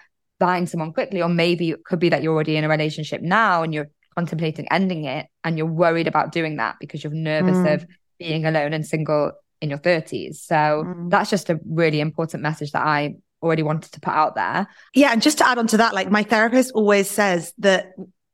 buying 0.42 0.66
someone 0.66 0.92
quickly, 0.92 1.22
or 1.22 1.28
maybe 1.28 1.70
it 1.70 1.84
could 1.84 2.00
be 2.00 2.08
that 2.08 2.20
you're 2.20 2.34
already 2.34 2.56
in 2.56 2.64
a 2.64 2.68
relationship 2.68 3.22
now 3.22 3.62
and 3.62 3.72
you're 3.72 3.88
contemplating 4.16 4.66
ending 4.72 5.04
it 5.04 5.28
and 5.44 5.56
you're 5.56 5.68
worried 5.68 6.08
about 6.08 6.32
doing 6.32 6.56
that 6.56 6.74
because 6.80 7.04
you're 7.04 7.12
nervous 7.12 7.56
mm. 7.56 7.74
of 7.74 7.86
being 8.18 8.44
alone 8.44 8.72
and 8.72 8.84
single 8.84 9.30
in 9.60 9.70
your 9.70 9.78
30s. 9.78 10.38
So 10.38 10.54
mm. 10.54 11.10
that's 11.10 11.30
just 11.30 11.48
a 11.48 11.60
really 11.64 12.00
important 12.00 12.42
message 12.42 12.72
that 12.72 12.84
I 12.84 13.14
already 13.40 13.62
wanted 13.62 13.92
to 13.92 14.00
put 14.00 14.12
out 14.12 14.34
there. 14.34 14.66
Yeah. 14.94 15.12
And 15.12 15.22
just 15.22 15.38
to 15.38 15.48
add 15.48 15.58
on 15.58 15.68
to 15.68 15.76
that, 15.76 15.94
like 15.94 16.10
my 16.10 16.24
therapist 16.24 16.72
always 16.74 17.08
says 17.08 17.54
that 17.58 17.92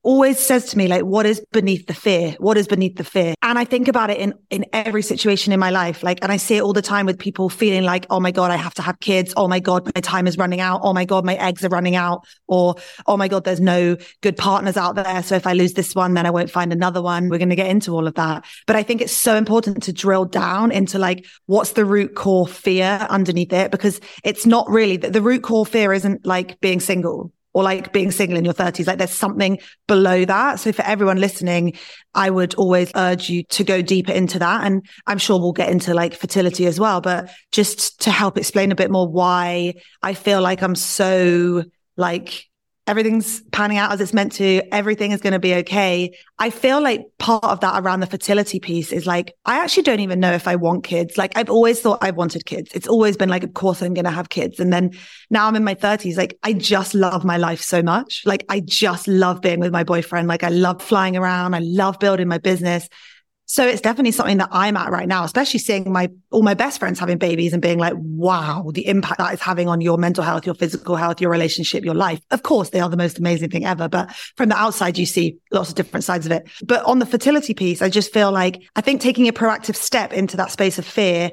always 0.08 0.38
says 0.38 0.64
to 0.64 0.78
me 0.78 0.88
like 0.88 1.02
what 1.02 1.26
is 1.26 1.38
beneath 1.52 1.86
the 1.86 1.92
fear? 1.92 2.34
What 2.38 2.56
is 2.56 2.66
beneath 2.66 2.96
the 2.96 3.04
fear? 3.04 3.34
And 3.42 3.58
i 3.58 3.64
think 3.66 3.88
about 3.88 4.08
it 4.08 4.18
in 4.18 4.32
in 4.48 4.64
every 4.72 5.02
situation 5.02 5.52
in 5.52 5.60
my 5.60 5.68
life. 5.68 6.02
Like 6.02 6.18
and 6.22 6.32
i 6.32 6.38
see 6.38 6.56
it 6.56 6.62
all 6.62 6.72
the 6.72 6.80
time 6.80 7.04
with 7.04 7.18
people 7.18 7.50
feeling 7.50 7.84
like 7.84 8.06
oh 8.08 8.18
my 8.18 8.30
god 8.30 8.50
i 8.50 8.56
have 8.56 8.72
to 8.74 8.82
have 8.82 8.98
kids. 9.00 9.34
Oh 9.36 9.48
my 9.48 9.60
god 9.60 9.84
my 9.84 10.00
time 10.00 10.26
is 10.26 10.38
running 10.38 10.60
out. 10.60 10.80
Oh 10.82 10.94
my 10.94 11.04
god 11.04 11.26
my 11.26 11.34
eggs 11.34 11.62
are 11.62 11.68
running 11.68 11.94
out. 11.94 12.26
Or 12.46 12.76
oh 13.06 13.18
my 13.18 13.28
god 13.28 13.44
there's 13.44 13.60
no 13.60 13.98
good 14.22 14.38
partners 14.38 14.78
out 14.78 14.94
there. 14.94 15.22
So 15.22 15.34
if 15.36 15.46
i 15.46 15.52
lose 15.52 15.74
this 15.74 15.94
one 15.94 16.14
then 16.14 16.24
i 16.24 16.30
won't 16.30 16.50
find 16.50 16.72
another 16.72 17.02
one. 17.02 17.28
We're 17.28 17.44
going 17.44 17.50
to 17.50 17.62
get 17.64 17.68
into 17.68 17.92
all 17.92 18.06
of 18.06 18.14
that. 18.14 18.46
But 18.66 18.76
i 18.76 18.82
think 18.82 19.02
it's 19.02 19.12
so 19.28 19.36
important 19.36 19.82
to 19.82 19.92
drill 19.92 20.24
down 20.24 20.72
into 20.72 20.98
like 20.98 21.26
what's 21.44 21.72
the 21.72 21.84
root 21.84 22.14
core 22.14 22.48
fear 22.48 23.06
underneath 23.10 23.52
it? 23.52 23.70
Because 23.70 24.00
it's 24.24 24.46
not 24.46 24.70
really 24.70 24.96
the, 24.96 25.10
the 25.10 25.20
root 25.20 25.42
core 25.42 25.66
fear 25.66 25.92
isn't 25.92 26.24
like 26.24 26.58
being 26.60 26.80
single 26.80 27.30
or 27.52 27.62
like 27.62 27.92
being 27.92 28.10
single 28.10 28.38
in 28.38 28.44
your 28.44 28.54
30s. 28.54 28.86
Like 28.86 28.98
there's 28.98 29.10
something 29.10 29.58
below 29.86 30.24
that. 30.24 30.60
So 30.60 30.72
for 30.72 30.82
everyone 30.82 31.18
listening, 31.18 31.74
I 32.14 32.30
would 32.30 32.54
always 32.54 32.90
urge 32.94 33.30
you 33.30 33.44
to 33.44 33.64
go 33.64 33.82
deeper 33.82 34.12
into 34.12 34.38
that. 34.38 34.64
And 34.64 34.86
I'm 35.06 35.18
sure 35.18 35.38
we'll 35.38 35.52
get 35.52 35.70
into 35.70 35.94
like 35.94 36.14
fertility 36.14 36.66
as 36.66 36.78
well, 36.78 37.00
but 37.00 37.30
just 37.52 38.02
to 38.02 38.10
help 38.10 38.36
explain 38.36 38.72
a 38.72 38.76
bit 38.76 38.90
more 38.90 39.08
why 39.08 39.74
I 40.02 40.14
feel 40.14 40.40
like 40.40 40.62
I'm 40.62 40.74
so 40.74 41.64
like 41.96 42.44
everything's 42.88 43.42
panning 43.52 43.76
out 43.76 43.92
as 43.92 44.00
it's 44.00 44.14
meant 44.14 44.32
to, 44.32 44.62
everything 44.72 45.12
is 45.12 45.20
going 45.20 45.34
to 45.34 45.38
be 45.38 45.54
okay. 45.56 46.16
I 46.38 46.48
feel 46.48 46.80
like 46.80 47.02
part 47.18 47.44
of 47.44 47.60
that 47.60 47.82
around 47.82 48.00
the 48.00 48.06
fertility 48.06 48.58
piece 48.58 48.92
is 48.92 49.06
like, 49.06 49.34
I 49.44 49.62
actually 49.62 49.82
don't 49.82 50.00
even 50.00 50.20
know 50.20 50.32
if 50.32 50.48
I 50.48 50.56
want 50.56 50.84
kids. 50.84 51.18
Like, 51.18 51.36
I've 51.36 51.50
always 51.50 51.80
thought 51.80 51.98
I 52.00 52.10
wanted 52.12 52.46
kids. 52.46 52.70
It's 52.72 52.88
always 52.88 53.16
been 53.16 53.28
like, 53.28 53.44
of 53.44 53.52
course, 53.52 53.82
I'm 53.82 53.92
going 53.92 54.06
to 54.06 54.10
have 54.10 54.30
kids. 54.30 54.58
And 54.58 54.72
then 54.72 54.92
now 55.28 55.46
I'm 55.46 55.54
in 55.54 55.64
my 55.64 55.74
30s. 55.74 56.16
Like, 56.16 56.38
I 56.42 56.54
just 56.54 56.94
love 56.94 57.24
my 57.24 57.36
life 57.36 57.60
so 57.60 57.82
much. 57.82 58.22
Like, 58.24 58.46
I 58.48 58.60
just 58.60 59.06
love 59.06 59.42
being 59.42 59.60
with 59.60 59.72
my 59.72 59.84
boyfriend. 59.84 60.26
Like, 60.26 60.42
I 60.42 60.48
love 60.48 60.80
flying 60.80 61.16
around. 61.16 61.54
I 61.54 61.60
love 61.60 61.98
building 61.98 62.26
my 62.26 62.38
business. 62.38 62.88
So 63.50 63.66
it's 63.66 63.80
definitely 63.80 64.12
something 64.12 64.36
that 64.36 64.50
I'm 64.52 64.76
at 64.76 64.90
right 64.90 65.08
now, 65.08 65.24
especially 65.24 65.58
seeing 65.58 65.90
my 65.90 66.10
all 66.30 66.42
my 66.42 66.52
best 66.52 66.78
friends 66.78 66.98
having 66.98 67.16
babies 67.16 67.54
and 67.54 67.62
being 67.62 67.78
like, 67.78 67.94
wow, 67.96 68.70
the 68.74 68.86
impact 68.86 69.16
that 69.18 69.32
is 69.32 69.40
having 69.40 69.68
on 69.68 69.80
your 69.80 69.96
mental 69.96 70.22
health, 70.22 70.44
your 70.44 70.54
physical 70.54 70.96
health, 70.96 71.18
your 71.22 71.30
relationship, 71.30 71.82
your 71.82 71.94
life. 71.94 72.20
Of 72.30 72.42
course, 72.42 72.68
they 72.68 72.80
are 72.80 72.90
the 72.90 72.98
most 72.98 73.18
amazing 73.18 73.48
thing 73.48 73.64
ever. 73.64 73.88
But 73.88 74.14
from 74.36 74.50
the 74.50 74.56
outside, 74.56 74.98
you 74.98 75.06
see 75.06 75.38
lots 75.50 75.70
of 75.70 75.76
different 75.76 76.04
sides 76.04 76.26
of 76.26 76.32
it. 76.32 76.46
But 76.62 76.84
on 76.84 76.98
the 76.98 77.06
fertility 77.06 77.54
piece, 77.54 77.80
I 77.80 77.88
just 77.88 78.12
feel 78.12 78.30
like 78.30 78.62
I 78.76 78.82
think 78.82 79.00
taking 79.00 79.28
a 79.28 79.32
proactive 79.32 79.76
step 79.76 80.12
into 80.12 80.36
that 80.36 80.50
space 80.50 80.78
of 80.78 80.84
fear 80.84 81.30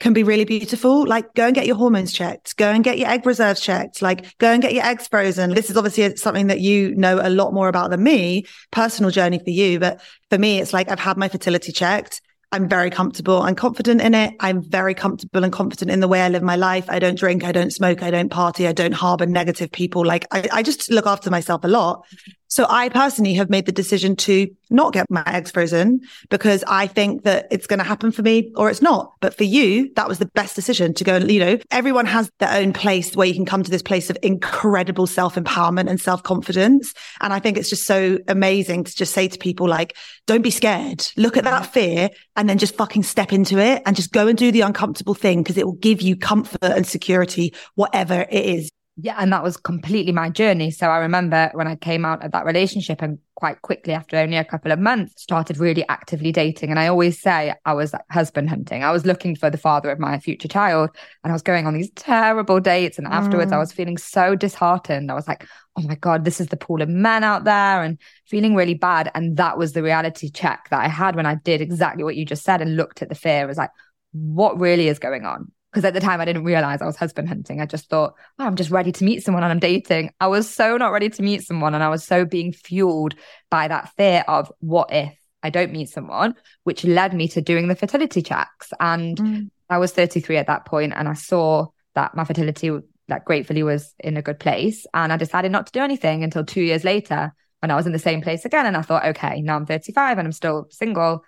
can 0.00 0.12
be 0.12 0.22
really 0.22 0.44
beautiful. 0.44 1.06
Like 1.06 1.34
go 1.34 1.46
and 1.46 1.54
get 1.54 1.66
your 1.66 1.76
hormones 1.76 2.12
checked, 2.12 2.56
go 2.56 2.70
and 2.70 2.84
get 2.84 2.98
your 2.98 3.08
egg 3.08 3.26
reserves 3.26 3.60
checked, 3.60 4.00
like 4.00 4.36
go 4.38 4.52
and 4.52 4.62
get 4.62 4.74
your 4.74 4.84
eggs 4.84 5.08
frozen. 5.08 5.54
This 5.54 5.70
is 5.70 5.76
obviously 5.76 6.16
something 6.16 6.46
that 6.48 6.60
you 6.60 6.94
know 6.94 7.20
a 7.20 7.30
lot 7.30 7.52
more 7.52 7.68
about 7.68 7.90
than 7.90 8.02
me, 8.02 8.46
personal 8.70 9.10
journey 9.10 9.38
for 9.38 9.50
you. 9.50 9.80
But 9.80 10.00
for 10.30 10.38
me, 10.38 10.60
it's 10.60 10.72
like 10.72 10.90
I've 10.90 11.00
had 11.00 11.16
my 11.16 11.28
fertility 11.28 11.72
checked. 11.72 12.20
I'm 12.50 12.66
very 12.66 12.88
comfortable 12.88 13.42
and 13.42 13.56
confident 13.56 14.00
in 14.00 14.14
it. 14.14 14.34
I'm 14.40 14.62
very 14.62 14.94
comfortable 14.94 15.44
and 15.44 15.52
confident 15.52 15.90
in 15.90 16.00
the 16.00 16.08
way 16.08 16.22
I 16.22 16.30
live 16.30 16.42
my 16.42 16.56
life. 16.56 16.86
I 16.88 16.98
don't 16.98 17.18
drink. 17.18 17.44
I 17.44 17.52
don't 17.52 17.70
smoke. 17.70 18.02
I 18.02 18.10
don't 18.10 18.30
party. 18.30 18.66
I 18.66 18.72
don't 18.72 18.92
harbor 18.92 19.26
negative 19.26 19.70
people. 19.70 20.06
Like 20.06 20.26
I, 20.30 20.48
I 20.50 20.62
just 20.62 20.90
look 20.90 21.06
after 21.06 21.30
myself 21.30 21.62
a 21.64 21.68
lot. 21.68 22.06
So 22.48 22.66
I 22.68 22.88
personally 22.88 23.34
have 23.34 23.50
made 23.50 23.66
the 23.66 23.72
decision 23.72 24.16
to 24.16 24.48
not 24.70 24.92
get 24.92 25.10
my 25.10 25.22
eggs 25.26 25.50
frozen 25.50 26.00
because 26.30 26.64
I 26.66 26.86
think 26.86 27.24
that 27.24 27.46
it's 27.50 27.66
going 27.66 27.78
to 27.78 27.84
happen 27.84 28.10
for 28.10 28.22
me 28.22 28.50
or 28.56 28.70
it's 28.70 28.82
not. 28.82 29.12
But 29.20 29.34
for 29.34 29.44
you, 29.44 29.92
that 29.94 30.08
was 30.08 30.18
the 30.18 30.26
best 30.26 30.56
decision 30.56 30.94
to 30.94 31.04
go. 31.04 31.16
And, 31.16 31.30
you 31.30 31.40
know, 31.40 31.58
everyone 31.70 32.06
has 32.06 32.30
their 32.38 32.52
own 32.52 32.72
place 32.72 33.14
where 33.14 33.26
you 33.26 33.34
can 33.34 33.44
come 33.44 33.62
to 33.62 33.70
this 33.70 33.82
place 33.82 34.08
of 34.08 34.16
incredible 34.22 35.06
self 35.06 35.34
empowerment 35.34 35.88
and 35.88 36.00
self 36.00 36.22
confidence. 36.22 36.94
And 37.20 37.32
I 37.32 37.38
think 37.38 37.58
it's 37.58 37.70
just 37.70 37.84
so 37.84 38.18
amazing 38.28 38.84
to 38.84 38.96
just 38.96 39.12
say 39.12 39.28
to 39.28 39.38
people 39.38 39.68
like, 39.68 39.96
don't 40.26 40.42
be 40.42 40.50
scared. 40.50 41.06
Look 41.16 41.36
at 41.36 41.44
that 41.44 41.66
fear 41.66 42.08
and 42.36 42.48
then 42.48 42.58
just 42.58 42.76
fucking 42.76 43.02
step 43.02 43.32
into 43.32 43.58
it 43.58 43.82
and 43.84 43.94
just 43.94 44.12
go 44.12 44.26
and 44.26 44.38
do 44.38 44.50
the 44.52 44.62
uncomfortable 44.62 45.14
thing 45.14 45.42
because 45.42 45.58
it 45.58 45.66
will 45.66 45.74
give 45.74 46.00
you 46.00 46.16
comfort 46.16 46.62
and 46.62 46.86
security, 46.86 47.54
whatever 47.74 48.26
it 48.30 48.44
is 48.44 48.70
Yeah, 49.00 49.14
and 49.16 49.32
that 49.32 49.44
was 49.44 49.56
completely 49.56 50.10
my 50.10 50.28
journey. 50.28 50.72
So 50.72 50.88
I 50.88 50.98
remember 50.98 51.52
when 51.54 51.68
I 51.68 51.76
came 51.76 52.04
out 52.04 52.24
of 52.24 52.32
that 52.32 52.44
relationship 52.44 53.00
and 53.00 53.20
quite 53.36 53.62
quickly 53.62 53.92
after 53.92 54.16
only 54.16 54.36
a 54.36 54.44
couple 54.44 54.72
of 54.72 54.80
months 54.80 55.22
started 55.22 55.56
really 55.58 55.84
actively 55.88 56.32
dating. 56.32 56.70
And 56.70 56.80
I 56.80 56.88
always 56.88 57.20
say 57.20 57.54
I 57.64 57.74
was 57.74 57.94
husband 58.10 58.48
hunting. 58.48 58.82
I 58.82 58.90
was 58.90 59.06
looking 59.06 59.36
for 59.36 59.50
the 59.50 59.56
father 59.56 59.88
of 59.92 60.00
my 60.00 60.18
future 60.18 60.48
child 60.48 60.90
and 61.22 61.30
I 61.30 61.32
was 61.32 61.42
going 61.42 61.64
on 61.64 61.74
these 61.74 61.92
terrible 61.92 62.58
dates. 62.58 62.98
And 62.98 63.06
afterwards, 63.06 63.52
mm. 63.52 63.54
I 63.54 63.58
was 63.58 63.70
feeling 63.70 63.98
so 63.98 64.34
disheartened. 64.34 65.12
I 65.12 65.14
was 65.14 65.28
like, 65.28 65.46
oh 65.76 65.82
my 65.82 65.94
God, 65.94 66.24
this 66.24 66.40
is 66.40 66.48
the 66.48 66.56
pool 66.56 66.82
of 66.82 66.88
men 66.88 67.22
out 67.22 67.44
there 67.44 67.84
and 67.84 68.00
feeling 68.26 68.56
really 68.56 68.74
bad. 68.74 69.12
And 69.14 69.36
that 69.36 69.58
was 69.58 69.74
the 69.74 69.82
reality 69.84 70.28
check 70.28 70.70
that 70.70 70.80
I 70.80 70.88
had 70.88 71.14
when 71.14 71.24
I 71.24 71.36
did 71.36 71.60
exactly 71.60 72.02
what 72.02 72.16
you 72.16 72.24
just 72.24 72.42
said 72.42 72.60
and 72.60 72.74
looked 72.74 73.00
at 73.00 73.10
the 73.10 73.14
fear. 73.14 73.42
I 73.42 73.46
was 73.46 73.58
like, 73.58 73.70
what 74.10 74.58
really 74.58 74.88
is 74.88 74.98
going 74.98 75.24
on? 75.24 75.52
Because 75.70 75.84
at 75.84 75.94
the 75.94 76.00
time 76.00 76.20
I 76.20 76.24
didn't 76.24 76.44
realize 76.44 76.80
I 76.80 76.86
was 76.86 76.96
husband 76.96 77.28
hunting. 77.28 77.60
I 77.60 77.66
just 77.66 77.90
thought, 77.90 78.14
oh, 78.38 78.44
I'm 78.44 78.56
just 78.56 78.70
ready 78.70 78.90
to 78.92 79.04
meet 79.04 79.22
someone 79.22 79.42
and 79.42 79.52
I'm 79.52 79.58
dating. 79.58 80.10
I 80.20 80.26
was 80.26 80.48
so 80.48 80.76
not 80.76 80.92
ready 80.92 81.10
to 81.10 81.22
meet 81.22 81.42
someone. 81.42 81.74
And 81.74 81.84
I 81.84 81.88
was 81.90 82.04
so 82.04 82.24
being 82.24 82.52
fueled 82.52 83.14
by 83.50 83.68
that 83.68 83.90
fear 83.96 84.24
of 84.26 84.50
what 84.60 84.92
if 84.92 85.14
I 85.42 85.50
don't 85.50 85.72
meet 85.72 85.90
someone, 85.90 86.34
which 86.64 86.84
led 86.84 87.12
me 87.12 87.28
to 87.28 87.42
doing 87.42 87.68
the 87.68 87.76
fertility 87.76 88.22
checks. 88.22 88.72
And 88.80 89.18
mm. 89.18 89.50
I 89.68 89.78
was 89.78 89.92
33 89.92 90.38
at 90.38 90.46
that 90.46 90.64
point 90.64 90.94
and 90.96 91.06
I 91.06 91.12
saw 91.12 91.66
that 91.94 92.16
my 92.16 92.24
fertility, 92.24 92.70
like 93.08 93.26
gratefully, 93.26 93.62
was 93.62 93.94
in 93.98 94.16
a 94.16 94.22
good 94.22 94.40
place. 94.40 94.86
And 94.94 95.12
I 95.12 95.18
decided 95.18 95.52
not 95.52 95.66
to 95.66 95.72
do 95.72 95.80
anything 95.80 96.24
until 96.24 96.44
two 96.44 96.62
years 96.62 96.82
later 96.82 97.34
when 97.60 97.70
I 97.70 97.76
was 97.76 97.86
in 97.86 97.92
the 97.92 97.98
same 97.98 98.22
place 98.22 98.46
again. 98.46 98.64
And 98.64 98.76
I 98.76 98.82
thought, 98.82 99.04
okay, 99.04 99.42
now 99.42 99.56
I'm 99.56 99.66
35 99.66 100.16
and 100.16 100.26
I'm 100.26 100.32
still 100.32 100.66
single. 100.70 101.24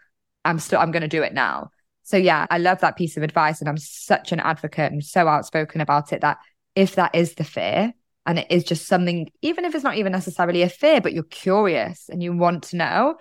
I'm 0.46 0.58
still, 0.58 0.80
I'm 0.80 0.92
going 0.92 1.02
to 1.02 1.08
do 1.08 1.22
it 1.22 1.34
now. 1.34 1.70
So 2.10 2.16
yeah, 2.16 2.44
I 2.50 2.58
love 2.58 2.80
that 2.80 2.96
piece 2.96 3.16
of 3.16 3.22
advice. 3.22 3.60
And 3.60 3.68
I'm 3.68 3.78
such 3.78 4.32
an 4.32 4.40
advocate 4.40 4.90
and 4.90 5.04
so 5.04 5.28
outspoken 5.28 5.80
about 5.80 6.12
it 6.12 6.22
that 6.22 6.38
if 6.74 6.96
that 6.96 7.14
is 7.14 7.34
the 7.34 7.44
fear 7.44 7.94
and 8.26 8.40
it 8.40 8.48
is 8.50 8.64
just 8.64 8.88
something, 8.88 9.30
even 9.42 9.64
if 9.64 9.76
it's 9.76 9.84
not 9.84 9.96
even 9.96 10.10
necessarily 10.10 10.62
a 10.62 10.68
fear, 10.68 11.00
but 11.00 11.12
you're 11.12 11.22
curious 11.22 12.08
and 12.08 12.20
you 12.20 12.36
want 12.36 12.64
to 12.64 12.76
know, 12.76 13.14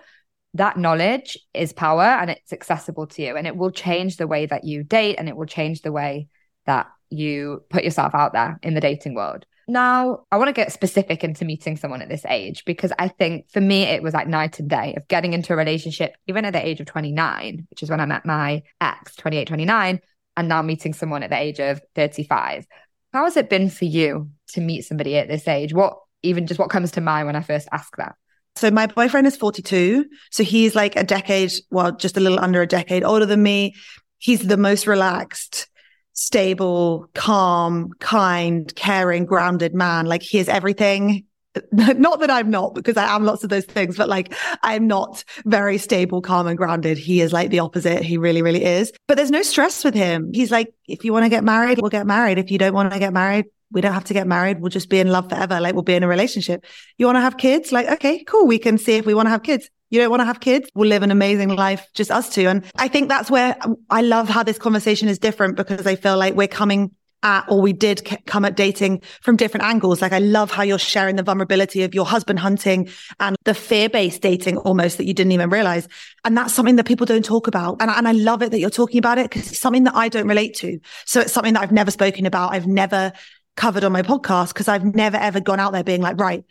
that 0.54 0.76
knowledge 0.76 1.38
is 1.54 1.72
power 1.72 2.02
and 2.02 2.30
it's 2.30 2.52
accessible 2.52 3.06
to 3.06 3.22
you 3.22 3.36
and 3.36 3.46
it 3.46 3.56
will 3.56 3.70
change 3.70 4.16
the 4.16 4.26
way 4.26 4.46
that 4.46 4.64
you 4.64 4.82
date 4.82 5.14
and 5.20 5.28
it 5.28 5.36
will 5.36 5.46
change 5.46 5.82
the 5.82 5.92
way 5.92 6.26
that 6.66 6.88
you 7.10 7.62
put 7.68 7.84
yourself 7.84 8.14
out 8.14 8.32
there 8.32 8.58
in 8.62 8.74
the 8.74 8.80
dating 8.80 9.14
world. 9.14 9.44
Now, 9.70 10.24
I 10.32 10.36
want 10.36 10.48
to 10.48 10.52
get 10.52 10.72
specific 10.72 11.22
into 11.22 11.44
meeting 11.44 11.76
someone 11.76 12.02
at 12.02 12.08
this 12.08 12.26
age 12.26 12.64
because 12.64 12.92
I 12.98 13.06
think 13.06 13.48
for 13.50 13.60
me, 13.60 13.84
it 13.84 14.02
was 14.02 14.14
like 14.14 14.26
night 14.26 14.58
and 14.58 14.68
day 14.68 14.94
of 14.96 15.06
getting 15.06 15.32
into 15.32 15.52
a 15.52 15.56
relationship, 15.56 16.16
even 16.26 16.44
at 16.44 16.52
the 16.52 16.66
age 16.66 16.80
of 16.80 16.86
29, 16.86 17.68
which 17.70 17.82
is 17.82 17.88
when 17.88 18.00
I 18.00 18.06
met 18.06 18.26
my 18.26 18.64
ex, 18.80 19.14
28, 19.14 19.46
29, 19.46 20.00
and 20.36 20.48
now 20.48 20.62
meeting 20.62 20.92
someone 20.92 21.22
at 21.22 21.30
the 21.30 21.38
age 21.38 21.60
of 21.60 21.80
35. 21.94 22.66
How 23.12 23.24
has 23.24 23.36
it 23.36 23.48
been 23.48 23.70
for 23.70 23.84
you 23.84 24.30
to 24.54 24.60
meet 24.60 24.82
somebody 24.82 25.16
at 25.16 25.28
this 25.28 25.46
age? 25.46 25.72
What, 25.72 25.98
even 26.24 26.48
just 26.48 26.58
what 26.58 26.70
comes 26.70 26.90
to 26.92 27.00
mind 27.00 27.26
when 27.26 27.36
I 27.36 27.42
first 27.42 27.68
ask 27.70 27.96
that? 27.96 28.16
So 28.56 28.72
my 28.72 28.88
boyfriend 28.88 29.28
is 29.28 29.36
42. 29.36 30.04
So 30.32 30.42
he's 30.42 30.74
like 30.74 30.96
a 30.96 31.04
decade, 31.04 31.52
well, 31.70 31.92
just 31.92 32.16
a 32.16 32.20
little 32.20 32.40
under 32.40 32.60
a 32.60 32.66
decade 32.66 33.04
older 33.04 33.24
than 33.24 33.42
me. 33.42 33.76
He's 34.18 34.40
the 34.40 34.56
most 34.56 34.88
relaxed 34.88 35.68
stable, 36.12 37.08
calm, 37.14 37.90
kind, 37.98 38.74
caring, 38.74 39.24
grounded 39.24 39.74
man. 39.74 40.06
Like 40.06 40.22
he 40.22 40.38
is 40.38 40.48
everything. 40.48 41.24
Not 41.72 42.20
that 42.20 42.30
I'm 42.30 42.48
not, 42.48 42.76
because 42.76 42.96
I 42.96 43.14
am 43.14 43.24
lots 43.24 43.42
of 43.42 43.50
those 43.50 43.64
things, 43.64 43.96
but 43.96 44.08
like 44.08 44.32
I'm 44.62 44.86
not 44.86 45.24
very 45.44 45.78
stable, 45.78 46.22
calm, 46.22 46.46
and 46.46 46.56
grounded. 46.56 46.96
He 46.96 47.20
is 47.20 47.32
like 47.32 47.50
the 47.50 47.58
opposite. 47.58 48.04
He 48.04 48.18
really, 48.18 48.40
really 48.40 48.64
is. 48.64 48.92
But 49.08 49.16
there's 49.16 49.32
no 49.32 49.42
stress 49.42 49.82
with 49.82 49.94
him. 49.94 50.30
He's 50.32 50.52
like, 50.52 50.72
if 50.86 51.04
you 51.04 51.12
want 51.12 51.24
to 51.24 51.28
get 51.28 51.42
married, 51.42 51.80
we'll 51.80 51.90
get 51.90 52.06
married. 52.06 52.38
If 52.38 52.52
you 52.52 52.58
don't 52.58 52.72
want 52.72 52.92
to 52.92 53.00
get 53.00 53.12
married, 53.12 53.46
we 53.72 53.80
don't 53.80 53.92
have 53.92 54.04
to 54.04 54.14
get 54.14 54.28
married. 54.28 54.60
We'll 54.60 54.70
just 54.70 54.88
be 54.88 55.00
in 55.00 55.08
love 55.08 55.28
forever. 55.28 55.60
Like 55.60 55.74
we'll 55.74 55.82
be 55.82 55.94
in 55.94 56.04
a 56.04 56.08
relationship. 56.08 56.64
You 56.98 57.06
want 57.06 57.16
to 57.16 57.20
have 57.20 57.36
kids? 57.36 57.72
Like, 57.72 57.88
okay, 57.88 58.22
cool. 58.24 58.46
We 58.46 58.58
can 58.58 58.78
see 58.78 58.96
if 58.96 59.06
we 59.06 59.14
want 59.14 59.26
to 59.26 59.30
have 59.30 59.42
kids. 59.42 59.70
You 59.90 60.00
don't 60.00 60.10
want 60.10 60.20
to 60.20 60.26
have 60.26 60.40
kids? 60.40 60.68
We'll 60.74 60.88
live 60.88 61.02
an 61.02 61.10
amazing 61.10 61.50
life, 61.50 61.86
just 61.94 62.10
us 62.10 62.32
two. 62.32 62.48
And 62.48 62.64
I 62.76 62.88
think 62.88 63.08
that's 63.08 63.30
where 63.30 63.56
I 63.90 64.02
love 64.02 64.28
how 64.28 64.42
this 64.42 64.58
conversation 64.58 65.08
is 65.08 65.18
different 65.18 65.56
because 65.56 65.86
I 65.86 65.96
feel 65.96 66.16
like 66.16 66.34
we're 66.34 66.48
coming 66.48 66.92
at, 67.22 67.44
or 67.50 67.60
we 67.60 67.74
did 67.74 68.02
come 68.26 68.46
at 68.46 68.56
dating 68.56 69.02
from 69.20 69.36
different 69.36 69.66
angles. 69.66 70.00
Like 70.00 70.12
I 70.12 70.20
love 70.20 70.50
how 70.50 70.62
you're 70.62 70.78
sharing 70.78 71.16
the 71.16 71.22
vulnerability 71.22 71.82
of 71.82 71.94
your 71.94 72.06
husband 72.06 72.38
hunting 72.38 72.88
and 73.18 73.36
the 73.44 73.52
fear-based 73.52 74.22
dating 74.22 74.56
almost 74.58 74.96
that 74.96 75.04
you 75.04 75.12
didn't 75.12 75.32
even 75.32 75.50
realize. 75.50 75.86
And 76.24 76.34
that's 76.34 76.54
something 76.54 76.76
that 76.76 76.86
people 76.86 77.04
don't 77.04 77.24
talk 77.24 77.46
about. 77.46 77.82
And, 77.82 77.90
and 77.90 78.08
I 78.08 78.12
love 78.12 78.42
it 78.42 78.52
that 78.52 78.58
you're 78.58 78.70
talking 78.70 78.98
about 78.98 79.18
it 79.18 79.28
because 79.28 79.50
it's 79.50 79.60
something 79.60 79.84
that 79.84 79.94
I 79.94 80.08
don't 80.08 80.28
relate 80.28 80.54
to. 80.56 80.80
So 81.04 81.20
it's 81.20 81.32
something 81.32 81.54
that 81.54 81.62
I've 81.62 81.72
never 81.72 81.90
spoken 81.90 82.24
about. 82.24 82.54
I've 82.54 82.66
never 82.66 83.12
covered 83.56 83.84
on 83.84 83.92
my 83.92 84.00
podcast 84.00 84.48
because 84.48 84.68
I've 84.68 84.84
never 84.94 85.18
ever 85.18 85.40
gone 85.40 85.60
out 85.60 85.72
there 85.72 85.84
being 85.84 86.00
like, 86.00 86.18
right, 86.18 86.44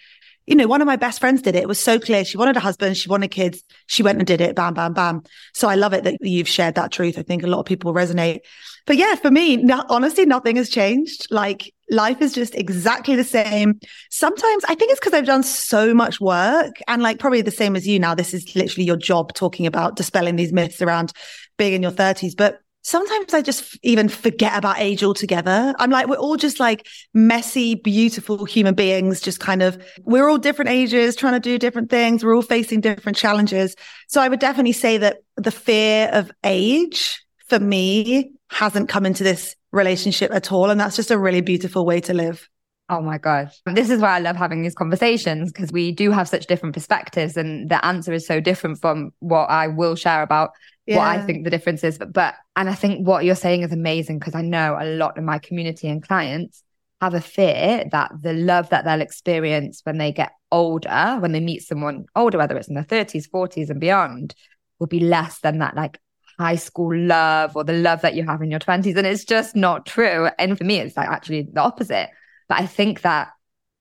you 0.50 0.56
know, 0.56 0.68
one 0.68 0.82
of 0.82 0.88
my 0.88 0.96
best 0.96 1.20
friends 1.20 1.44
did 1.44 1.56
it. 1.56 1.62
It 1.62 1.68
was 1.68 1.80
so 1.80 2.00
clear. 2.00 2.26
She 2.26 2.36
wanted 2.36 2.58
a 2.58 2.60
husband, 2.60 2.98
she 2.98 3.08
wanted 3.08 3.28
kids, 3.28 3.64
she 3.86 4.02
went 4.02 4.18
and 4.18 4.26
did 4.26 4.42
it, 4.42 4.56
bam, 4.56 4.74
bam, 4.74 4.94
bam. 4.94 5.22
So 5.54 5.70
I 5.70 5.76
love 5.76 5.94
it 5.94 6.04
that 6.06 6.18
you've 6.22 6.48
shared 6.48 6.74
that 6.74 6.92
truth. 6.92 7.20
I 7.20 7.22
think 7.22 7.44
a 7.44 7.48
lot 7.48 7.60
of 7.60 7.68
people 7.68 7.94
resonate. 7.94 8.40
But 8.88 8.98
yeah, 8.98 9.14
for 9.14 9.30
me, 9.30 9.58
no, 9.58 9.86
honestly, 9.90 10.26
nothing 10.26 10.56
has 10.56 10.68
changed. 10.68 11.28
Like 11.30 11.72
life 11.92 12.20
is 12.20 12.34
just 12.34 12.56
exactly 12.56 13.16
the 13.16 13.24
same. 13.24 13.80
Sometimes 14.10 14.64
I 14.68 14.74
think 14.74 14.90
it's 14.90 15.00
because 15.00 15.14
I've 15.14 15.28
done 15.28 15.44
so 15.44 15.94
much 15.94 16.20
work 16.20 16.82
and 16.88 17.04
like 17.04 17.20
probably 17.20 17.44
the 17.44 17.52
same 17.52 17.76
as 17.76 17.88
you 17.88 18.00
now. 18.00 18.16
This 18.16 18.34
is 18.34 18.56
literally 18.56 18.86
your 18.86 18.98
job 18.98 19.36
talking 19.36 19.68
about 19.68 19.98
dispelling 19.98 20.36
these 20.36 20.52
myths 20.52 20.82
around 20.82 21.14
being 21.60 21.74
in 21.74 21.84
your 21.84 21.92
30s. 21.92 22.36
But 22.36 22.60
sometimes 22.82 23.34
I 23.34 23.42
just 23.42 23.78
even 23.84 24.10
forget 24.10 24.58
about 24.58 24.80
age 24.80 25.04
altogether. 25.04 25.74
I'm 25.80 25.90
like, 25.90 26.08
we're 26.08 26.16
all 26.18 26.38
just 26.38 26.60
like 26.60 26.88
messy, 27.14 27.76
beautiful 27.76 28.46
human 28.46 28.76
beings, 28.76 29.22
just 29.22 29.40
kind 29.40 29.62
of, 29.62 29.82
we're 30.04 30.30
all 30.30 30.38
different 30.38 30.72
ages, 30.72 31.16
trying 31.16 31.34
to 31.34 31.40
do 31.40 31.58
different 31.58 31.90
things. 31.90 32.24
We're 32.24 32.36
all 32.36 32.42
facing 32.42 32.82
different 32.82 33.18
challenges. 33.18 33.76
So 34.08 34.22
I 34.22 34.30
would 34.30 34.40
definitely 34.40 34.74
say 34.74 34.98
that 34.98 35.20
the 35.36 35.52
fear 35.52 36.10
of 36.12 36.32
age 36.44 37.24
for 37.48 37.60
me 37.60 38.32
hasn't 38.50 38.90
come 38.90 39.06
into 39.06 39.24
this 39.24 39.56
relationship 39.72 40.32
at 40.32 40.52
all. 40.52 40.70
And 40.70 40.80
that's 40.80 40.96
just 40.96 41.12
a 41.12 41.18
really 41.18 41.42
beautiful 41.42 41.86
way 41.86 42.02
to 42.02 42.14
live. 42.14 42.48
Oh 42.92 43.02
my 43.02 43.20
gosh. 43.20 43.56
This 43.68 43.92
is 43.92 44.02
why 44.02 44.16
I 44.16 44.20
love 44.20 44.36
having 44.36 44.64
these 44.64 44.74
conversations 44.74 45.52
because 45.52 45.72
we 45.72 45.92
do 45.92 46.10
have 46.10 46.28
such 46.28 46.48
different 46.48 46.74
perspectives 46.74 47.38
and 47.38 47.70
the 47.70 47.84
answer 47.86 48.12
is 48.12 48.26
so 48.26 48.40
different 48.40 48.82
from 48.82 49.12
what 49.20 49.46
I 49.46 49.68
will 49.68 49.96
share 49.96 50.24
about 50.24 50.52
yeah. 50.90 50.98
what 50.98 51.08
I 51.08 51.22
think 51.26 51.44
the 51.44 51.50
difference 51.50 51.84
is. 51.84 51.98
But, 51.98 52.14
but, 52.14 52.36
and 52.56 52.70
I 52.70 52.76
think 52.76 53.08
what 53.08 53.24
you're 53.24 53.36
saying 53.36 53.62
is 53.62 53.72
amazing 53.72 54.20
because 54.20 54.36
I 54.36 54.42
know 54.42 54.78
a 54.80 54.86
lot 54.86 55.18
of 55.18 55.24
my 55.24 55.40
community 55.40 55.88
and 55.88 56.06
clients 56.06 56.64
have 57.02 57.14
a 57.14 57.22
fear 57.22 57.86
that 57.92 58.12
the 58.22 58.34
love 58.34 58.70
that 58.70 58.84
they'll 58.84 59.02
experience 59.02 59.82
when 59.84 59.98
they 59.98 60.12
get 60.12 60.32
older, 60.52 61.18
when 61.20 61.32
they 61.32 61.40
meet 61.40 61.62
someone 61.62 62.06
older, 62.16 62.38
whether 62.38 62.58
it's 62.58 62.68
in 62.68 62.76
their 62.76 62.84
30s, 62.84 63.30
40s, 63.30 63.70
and 63.70 63.80
beyond, 63.80 64.36
will 64.80 64.88
be 64.88 65.00
less 65.00 65.40
than 65.40 65.60
that 65.60 65.76
like 65.76 66.00
high 66.40 66.56
school 66.56 66.98
love 66.98 67.56
or 67.56 67.64
the 67.64 67.74
love 67.74 68.02
that 68.02 68.16
you 68.16 68.26
have 68.26 68.42
in 68.42 68.50
your 68.50 68.60
20s. 68.60 68.96
And 68.98 69.06
it's 69.06 69.26
just 69.26 69.56
not 69.56 69.86
true. 69.86 70.30
And 70.40 70.58
for 70.58 70.64
me, 70.64 70.80
it's 70.80 70.98
like 70.98 71.10
actually 71.10 71.44
the 71.44 71.62
opposite. 71.62 72.10
But 72.48 72.60
I 72.60 72.66
think 72.66 73.02
that 73.02 73.30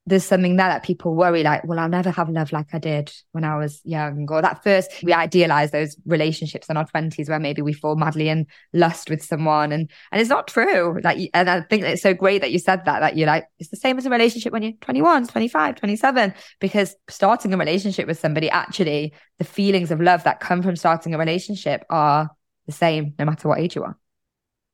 there's 0.09 0.25
something 0.25 0.57
there 0.57 0.69
that 0.69 0.83
people 0.83 1.15
worry 1.15 1.43
like, 1.43 1.65
well, 1.65 1.79
I'll 1.79 1.89
never 1.89 2.11
have 2.11 2.31
love 2.31 2.51
like 2.51 2.69
I 2.73 2.79
did 2.79 3.13
when 3.33 3.45
I 3.45 3.57
was 3.57 3.81
young. 3.85 4.27
Or 4.31 4.41
that 4.41 4.63
first, 4.65 4.91
we 5.03 5.13
idealize 5.13 5.71
those 5.71 5.97
relationships 6.07 6.69
in 6.69 6.77
our 6.79 6.87
20s 6.87 7.29
where 7.29 7.39
maybe 7.39 7.61
we 7.61 7.75
fall 7.75 7.95
madly 7.95 8.29
in 8.29 8.47
lust 8.73 9.11
with 9.11 9.23
someone. 9.23 9.71
And, 9.71 9.91
and 10.11 10.21
it's 10.21 10.31
not 10.31 10.49
true. 10.49 10.99
Like, 11.05 11.31
and 11.35 11.51
I 11.51 11.61
think 11.61 11.85
it's 11.85 12.03
so 12.03 12.15
great 12.15 12.41
that 12.41 12.53
you 12.53 12.59
said 12.59 12.87
that, 12.87 13.01
that 13.01 13.17
you're 13.17 13.27
like, 13.27 13.47
it's 13.59 13.69
the 13.69 13.77
same 13.77 13.99
as 13.99 14.07
a 14.07 14.11
relationship 14.11 14.53
when 14.53 14.63
you're 14.63 14.73
21, 14.81 15.27
25, 15.27 15.77
27, 15.77 16.35
because 16.59 16.97
starting 17.11 17.53
a 17.53 17.59
relationship 17.59 18.07
with 18.07 18.19
somebody, 18.19 18.49
actually, 18.49 19.13
the 19.39 19.45
feelings 19.45 19.91
of 19.91 20.01
love 20.01 20.25
that 20.25 20.41
come 20.41 20.63
from 20.63 20.77
starting 20.77 21.15
a 21.15 21.19
relationship 21.19 21.85
are 21.91 22.31
the 22.67 22.73
same 22.73 23.15
no 23.19 23.27
matter 23.27 23.49
what 23.49 23.61
age 23.61 23.77
you 23.77 23.85
are. 23.85 23.97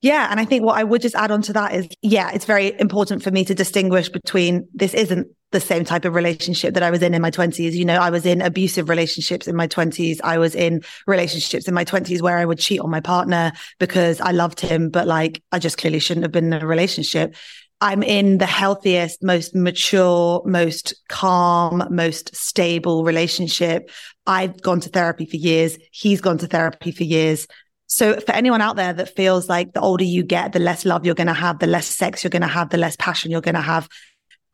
Yeah. 0.04 0.28
And 0.30 0.38
I 0.38 0.44
think 0.44 0.62
what 0.62 0.76
I 0.76 0.84
would 0.84 1.00
just 1.00 1.14
add 1.14 1.30
on 1.30 1.40
to 1.40 1.54
that 1.54 1.72
is, 1.72 1.88
yeah, 2.02 2.30
it's 2.34 2.44
very 2.44 2.78
important 2.78 3.22
for 3.22 3.30
me 3.30 3.42
to 3.46 3.54
distinguish 3.54 4.10
between 4.10 4.68
this 4.74 4.92
isn't 4.92 5.28
the 5.50 5.60
same 5.60 5.82
type 5.82 6.04
of 6.04 6.14
relationship 6.14 6.74
that 6.74 6.82
I 6.82 6.90
was 6.90 7.00
in 7.00 7.14
in 7.14 7.22
my 7.22 7.30
20s. 7.30 7.72
You 7.72 7.86
know, 7.86 7.96
I 7.96 8.10
was 8.10 8.26
in 8.26 8.42
abusive 8.42 8.90
relationships 8.90 9.48
in 9.48 9.56
my 9.56 9.66
20s. 9.66 10.20
I 10.22 10.36
was 10.36 10.54
in 10.54 10.82
relationships 11.06 11.66
in 11.66 11.72
my 11.72 11.86
20s 11.86 12.20
where 12.20 12.36
I 12.36 12.44
would 12.44 12.58
cheat 12.58 12.80
on 12.80 12.90
my 12.90 13.00
partner 13.00 13.52
because 13.78 14.20
I 14.20 14.32
loved 14.32 14.60
him, 14.60 14.90
but 14.90 15.06
like 15.06 15.42
I 15.52 15.58
just 15.58 15.78
clearly 15.78 16.00
shouldn't 16.00 16.24
have 16.24 16.32
been 16.32 16.52
in 16.52 16.62
a 16.62 16.66
relationship. 16.66 17.34
I'm 17.80 18.02
in 18.02 18.36
the 18.36 18.46
healthiest, 18.46 19.22
most 19.22 19.54
mature, 19.54 20.42
most 20.44 20.92
calm, 21.08 21.82
most 21.90 22.36
stable 22.36 23.04
relationship. 23.04 23.90
I've 24.26 24.60
gone 24.60 24.80
to 24.80 24.90
therapy 24.90 25.24
for 25.24 25.36
years. 25.36 25.78
He's 25.92 26.20
gone 26.20 26.38
to 26.38 26.46
therapy 26.46 26.92
for 26.92 27.04
years. 27.04 27.46
So 27.86 28.18
for 28.20 28.32
anyone 28.32 28.60
out 28.60 28.76
there 28.76 28.92
that 28.92 29.14
feels 29.14 29.48
like 29.48 29.72
the 29.72 29.80
older 29.80 30.04
you 30.04 30.22
get, 30.22 30.52
the 30.52 30.58
less 30.58 30.84
love 30.84 31.04
you're 31.04 31.14
going 31.14 31.26
to 31.26 31.34
have, 31.34 31.58
the 31.58 31.66
less 31.66 31.86
sex 31.86 32.24
you're 32.24 32.30
going 32.30 32.42
to 32.42 32.48
have, 32.48 32.70
the 32.70 32.78
less 32.78 32.96
passion 32.96 33.30
you're 33.30 33.40
going 33.40 33.54
to 33.54 33.60
have. 33.60 33.88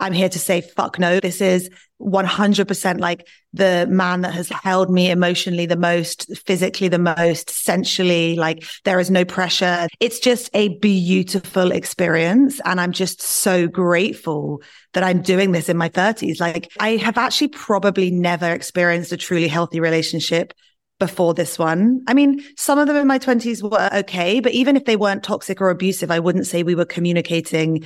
I'm 0.00 0.14
here 0.14 0.30
to 0.30 0.38
say, 0.38 0.62
fuck 0.62 0.98
no. 0.98 1.20
This 1.20 1.42
is 1.42 1.68
100% 2.00 3.00
like 3.00 3.28
the 3.52 3.86
man 3.90 4.22
that 4.22 4.32
has 4.32 4.48
held 4.48 4.90
me 4.90 5.10
emotionally 5.10 5.66
the 5.66 5.76
most, 5.76 6.26
physically 6.46 6.88
the 6.88 6.98
most, 6.98 7.50
sensually. 7.50 8.34
Like 8.34 8.64
there 8.84 8.98
is 8.98 9.10
no 9.10 9.26
pressure. 9.26 9.86
It's 10.00 10.18
just 10.18 10.48
a 10.54 10.78
beautiful 10.78 11.70
experience. 11.70 12.60
And 12.64 12.80
I'm 12.80 12.92
just 12.92 13.20
so 13.20 13.68
grateful 13.68 14.62
that 14.94 15.04
I'm 15.04 15.20
doing 15.20 15.52
this 15.52 15.68
in 15.68 15.76
my 15.76 15.90
30s. 15.90 16.40
Like 16.40 16.72
I 16.80 16.96
have 16.96 17.18
actually 17.18 17.48
probably 17.48 18.10
never 18.10 18.50
experienced 18.50 19.12
a 19.12 19.18
truly 19.18 19.48
healthy 19.48 19.80
relationship 19.80 20.54
before 21.00 21.34
this 21.34 21.58
one. 21.58 22.02
I 22.06 22.14
mean, 22.14 22.44
some 22.56 22.78
of 22.78 22.86
them 22.86 22.94
in 22.94 23.08
my 23.08 23.18
20s 23.18 23.68
were 23.68 23.90
okay, 24.00 24.38
but 24.38 24.52
even 24.52 24.76
if 24.76 24.84
they 24.84 24.94
weren't 24.94 25.24
toxic 25.24 25.60
or 25.60 25.70
abusive, 25.70 26.12
I 26.12 26.20
wouldn't 26.20 26.46
say 26.46 26.62
we 26.62 26.76
were 26.76 26.84
communicating 26.84 27.84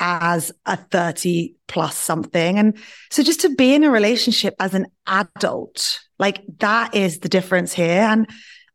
as 0.00 0.50
a 0.64 0.76
30 0.76 1.54
plus 1.68 1.96
something. 1.96 2.58
And 2.58 2.78
so 3.10 3.22
just 3.22 3.40
to 3.42 3.54
be 3.54 3.74
in 3.74 3.84
a 3.84 3.90
relationship 3.90 4.54
as 4.58 4.72
an 4.72 4.86
adult, 5.06 6.00
like 6.18 6.42
that 6.58 6.94
is 6.94 7.18
the 7.18 7.28
difference 7.28 7.72
here. 7.72 8.00
And 8.00 8.28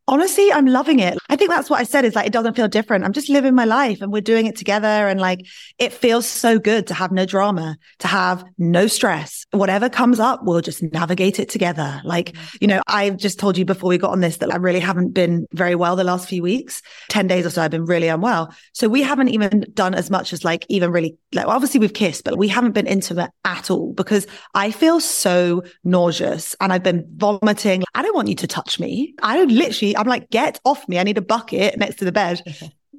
honestly, 0.06 0.52
I'm 0.52 0.66
loving 0.66 1.00
it. 1.00 1.18
I 1.30 1.36
think 1.36 1.50
that's 1.50 1.70
what 1.70 1.78
I 1.78 1.84
said 1.84 2.04
is 2.04 2.16
like, 2.16 2.26
it 2.26 2.32
doesn't 2.32 2.56
feel 2.56 2.66
different. 2.66 3.04
I'm 3.04 3.12
just 3.12 3.28
living 3.28 3.54
my 3.54 3.64
life 3.64 4.02
and 4.02 4.12
we're 4.12 4.20
doing 4.20 4.46
it 4.46 4.56
together. 4.56 4.88
And 4.88 5.20
like, 5.20 5.46
it 5.78 5.92
feels 5.92 6.26
so 6.26 6.58
good 6.58 6.88
to 6.88 6.94
have 6.94 7.12
no 7.12 7.24
drama, 7.24 7.76
to 8.00 8.08
have 8.08 8.44
no 8.58 8.88
stress. 8.88 9.46
Whatever 9.52 9.88
comes 9.88 10.18
up, 10.18 10.40
we'll 10.42 10.60
just 10.60 10.82
navigate 10.82 11.38
it 11.38 11.48
together. 11.48 12.02
Like, 12.04 12.34
you 12.60 12.66
know, 12.66 12.82
I've 12.88 13.16
just 13.16 13.38
told 13.38 13.56
you 13.56 13.64
before 13.64 13.88
we 13.88 13.96
got 13.96 14.10
on 14.10 14.20
this 14.20 14.38
that 14.38 14.52
I 14.52 14.56
really 14.56 14.80
haven't 14.80 15.10
been 15.14 15.46
very 15.52 15.76
well 15.76 15.94
the 15.94 16.02
last 16.02 16.28
few 16.28 16.42
weeks. 16.42 16.82
10 17.10 17.28
days 17.28 17.46
or 17.46 17.50
so, 17.50 17.62
I've 17.62 17.70
been 17.70 17.84
really 17.84 18.08
unwell. 18.08 18.52
So 18.72 18.88
we 18.88 19.02
haven't 19.02 19.28
even 19.28 19.66
done 19.72 19.94
as 19.94 20.10
much 20.10 20.32
as 20.32 20.44
like 20.44 20.66
even 20.68 20.90
really, 20.90 21.16
like, 21.32 21.46
obviously 21.46 21.78
we've 21.78 21.94
kissed, 21.94 22.24
but 22.24 22.38
we 22.38 22.48
haven't 22.48 22.72
been 22.72 22.88
intimate 22.88 23.30
at 23.44 23.70
all 23.70 23.92
because 23.92 24.26
I 24.54 24.72
feel 24.72 24.98
so 24.98 25.62
nauseous 25.84 26.56
and 26.60 26.72
I've 26.72 26.82
been 26.82 27.06
vomiting. 27.14 27.84
I 27.94 28.02
don't 28.02 28.16
want 28.16 28.26
you 28.26 28.34
to 28.34 28.48
touch 28.48 28.80
me. 28.80 29.14
I 29.22 29.36
don't 29.36 29.52
literally, 29.52 29.96
I'm 29.96 30.08
like, 30.08 30.28
get 30.30 30.58
off 30.64 30.88
me. 30.88 30.98
I 30.98 31.04
need 31.04 31.19
a 31.20 31.24
bucket 31.24 31.78
next 31.78 31.96
to 31.96 32.04
the 32.04 32.12
bed. 32.12 32.42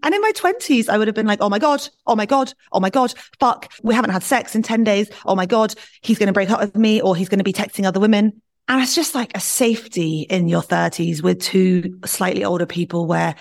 And 0.03 0.15
in 0.15 0.21
my 0.21 0.31
20s, 0.31 0.89
I 0.89 0.97
would 0.97 1.07
have 1.07 1.15
been 1.15 1.27
like, 1.27 1.41
oh 1.41 1.49
my 1.49 1.59
God, 1.59 1.87
oh 2.07 2.15
my 2.15 2.25
God, 2.25 2.53
oh 2.71 2.79
my 2.79 2.89
God, 2.89 3.13
fuck, 3.39 3.71
we 3.83 3.93
haven't 3.93 4.09
had 4.11 4.23
sex 4.23 4.55
in 4.55 4.63
10 4.63 4.83
days. 4.83 5.09
Oh 5.25 5.35
my 5.35 5.45
God, 5.45 5.75
he's 6.01 6.17
going 6.17 6.27
to 6.27 6.33
break 6.33 6.49
up 6.49 6.59
with 6.59 6.75
me 6.75 7.01
or 7.01 7.15
he's 7.15 7.29
going 7.29 7.39
to 7.39 7.43
be 7.43 7.53
texting 7.53 7.85
other 7.85 7.99
women. 7.99 8.41
And 8.67 8.81
it's 8.81 8.95
just 8.95 9.13
like 9.13 9.35
a 9.35 9.39
safety 9.39 10.21
in 10.29 10.47
your 10.47 10.61
30s 10.61 11.21
with 11.21 11.41
two 11.41 11.99
slightly 12.05 12.43
older 12.43 12.65
people 12.65 13.05
where 13.05 13.35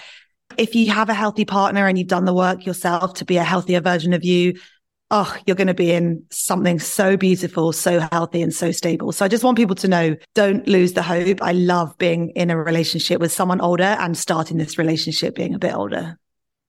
if 0.58 0.74
you 0.74 0.90
have 0.90 1.08
a 1.08 1.14
healthy 1.14 1.44
partner 1.44 1.86
and 1.86 1.98
you've 1.98 2.08
done 2.08 2.24
the 2.24 2.34
work 2.34 2.66
yourself 2.66 3.14
to 3.14 3.24
be 3.24 3.36
a 3.36 3.44
healthier 3.44 3.80
version 3.80 4.12
of 4.12 4.24
you, 4.24 4.54
oh, 5.10 5.36
you're 5.44 5.56
going 5.56 5.66
to 5.66 5.74
be 5.74 5.90
in 5.90 6.24
something 6.30 6.78
so 6.78 7.16
beautiful, 7.16 7.72
so 7.72 8.00
healthy, 8.12 8.42
and 8.42 8.54
so 8.54 8.70
stable. 8.70 9.10
So 9.12 9.24
I 9.24 9.28
just 9.28 9.42
want 9.42 9.56
people 9.56 9.74
to 9.76 9.88
know 9.88 10.16
don't 10.34 10.66
lose 10.68 10.92
the 10.92 11.02
hope. 11.02 11.42
I 11.42 11.52
love 11.52 11.96
being 11.98 12.30
in 12.30 12.50
a 12.50 12.56
relationship 12.56 13.20
with 13.20 13.32
someone 13.32 13.60
older 13.60 13.82
and 13.82 14.16
starting 14.16 14.58
this 14.58 14.78
relationship 14.78 15.34
being 15.34 15.54
a 15.54 15.58
bit 15.58 15.74
older. 15.74 16.18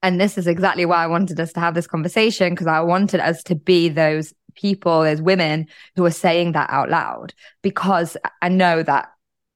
And 0.04 0.20
this 0.20 0.38
is 0.38 0.48
exactly 0.48 0.86
why 0.86 1.04
I 1.04 1.08
wanted 1.08 1.40
us 1.40 1.54
to 1.54 1.60
have 1.60 1.76
this 1.76 1.86
conversation 1.86 2.54
because 2.54 2.68
I 2.68 2.80
wanted 2.80 3.20
us 3.20 3.44
to 3.44 3.56
be 3.56 3.90
those 3.90 4.34
people, 4.56 5.04
those 5.04 5.22
women 5.22 5.68
who 5.96 6.04
are 6.06 6.12
saying 6.12 6.54
that 6.54 6.70
out 6.72 6.90
loud, 6.90 7.34
because 7.62 8.18
I 8.42 8.50
know 8.50 8.82
that 8.82 9.10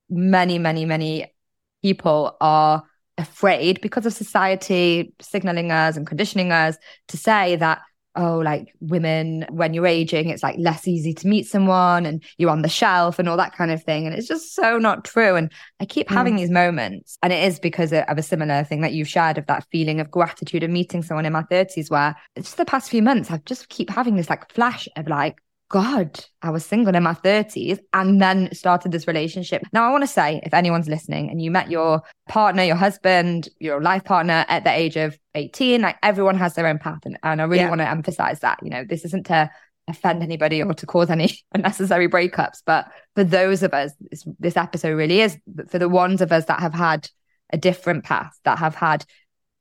many, 0.10 0.60
many, 0.60 0.86
many 0.86 1.34
people 1.82 2.38
are 2.40 2.84
afraid 3.18 3.82
because 3.82 4.06
of 4.06 4.14
society 4.14 5.14
signaling 5.20 5.72
us 5.72 5.98
and 5.98 6.06
conditioning 6.06 6.52
us 6.52 6.78
to 7.08 7.18
say 7.18 7.56
that 7.56 7.82
oh, 8.16 8.40
like 8.40 8.74
women, 8.80 9.46
when 9.50 9.74
you're 9.74 9.88
aging, 9.88 10.30
it's 10.30 10.44
like 10.44 10.56
less 10.58 10.88
easy 10.88 11.14
to 11.14 11.28
meet 11.28 11.48
someone 11.48 12.06
and 12.06 12.24
you're 12.38 12.50
on 12.50 12.62
the 12.62 12.70
shelf 12.70 13.20
and 13.20 13.28
all 13.28 13.38
that 13.38 13.56
kind 13.56 13.72
of 13.72 13.84
thing. 13.84 14.06
And 14.06 14.16
it's 14.16 14.28
just 14.28 14.56
so 14.56 14.78
not 14.78 15.06
true. 15.06 15.36
And 15.36 15.52
I 15.80 15.86
keep 15.86 16.10
having 16.10 16.36
mm. 16.36 16.38
these 16.38 16.52
moments. 16.52 17.18
And 17.22 17.34
it 17.34 17.44
is 17.44 17.60
because 17.60 17.92
of 17.92 18.18
a 18.18 18.24
similar 18.24 18.64
thing 18.64 18.82
that 18.82 18.94
you've 18.94 19.08
shared 19.08 19.38
of 19.38 19.48
that 19.48 19.66
feeling 19.72 20.00
of 20.00 20.12
gratitude 20.12 20.64
of 20.64 20.70
meeting 20.70 21.04
someone 21.04 21.26
in 21.26 21.34
my 21.34 21.44
30s, 21.44 21.90
where 21.90 22.16
just 22.36 22.58
the 22.58 22.66
past 22.66 22.90
few 22.90 23.02
months, 23.02 23.32
I've 23.32 23.46
just 23.46 23.70
keep 23.70 23.90
having 23.90 24.16
this 24.16 24.30
like 24.30 24.52
flash 24.52 24.88
of 24.96 25.08
like, 25.08 25.42
God, 25.76 26.24
I 26.42 26.52
was 26.52 26.66
single 26.66 26.96
in 26.96 27.04
my 27.04 27.16
30s 27.16 27.80
and 27.92 28.22
then 28.22 28.50
started 28.56 28.94
this 28.94 29.08
relationship. 29.08 29.62
Now, 29.74 29.86
I 29.86 29.92
want 29.92 30.04
to 30.04 30.08
say, 30.08 30.40
if 30.42 30.54
anyone's 30.54 30.88
listening 30.88 31.30
and 31.30 31.42
you 31.42 31.52
met 31.52 31.70
your 31.70 32.02
partner, 32.30 32.64
your 32.64 32.78
husband, 32.78 33.50
your 33.60 33.82
life 33.82 34.06
partner 34.06 34.46
at 34.48 34.64
the 34.64 34.72
age 34.72 34.96
of 34.96 35.20
18, 35.34 35.82
like 35.82 35.98
everyone 36.02 36.38
has 36.38 36.54
their 36.54 36.68
own 36.68 36.80
path. 36.80 37.02
And, 37.04 37.20
and 37.24 37.42
I 37.42 37.44
really 37.44 37.64
yeah. 37.64 37.68
want 37.68 37.82
to 37.82 37.90
emphasize 37.90 38.40
that, 38.40 38.60
you 38.64 38.70
know, 38.70 38.86
this 38.88 39.04
isn't 39.04 39.26
to 39.26 39.52
offend 39.90 40.24
anybody 40.24 40.64
or 40.64 40.74
to 40.74 40.86
cause 40.86 41.10
any 41.10 41.38
unnecessary 41.54 42.08
breakups. 42.08 42.60
But 42.66 42.90
for 43.14 43.26
those 43.26 43.62
of 43.62 43.74
us, 43.74 43.92
this, 44.00 44.26
this 44.40 44.56
episode 44.56 44.96
really 44.96 45.20
is 45.20 45.38
for 45.68 45.78
the 45.78 45.90
ones 45.90 46.22
of 46.22 46.32
us 46.32 46.46
that 46.46 46.62
have 46.62 46.74
had 46.74 47.10
a 47.52 47.58
different 47.58 48.06
path, 48.06 48.32
that 48.46 48.60
have 48.60 48.76
had 48.76 49.04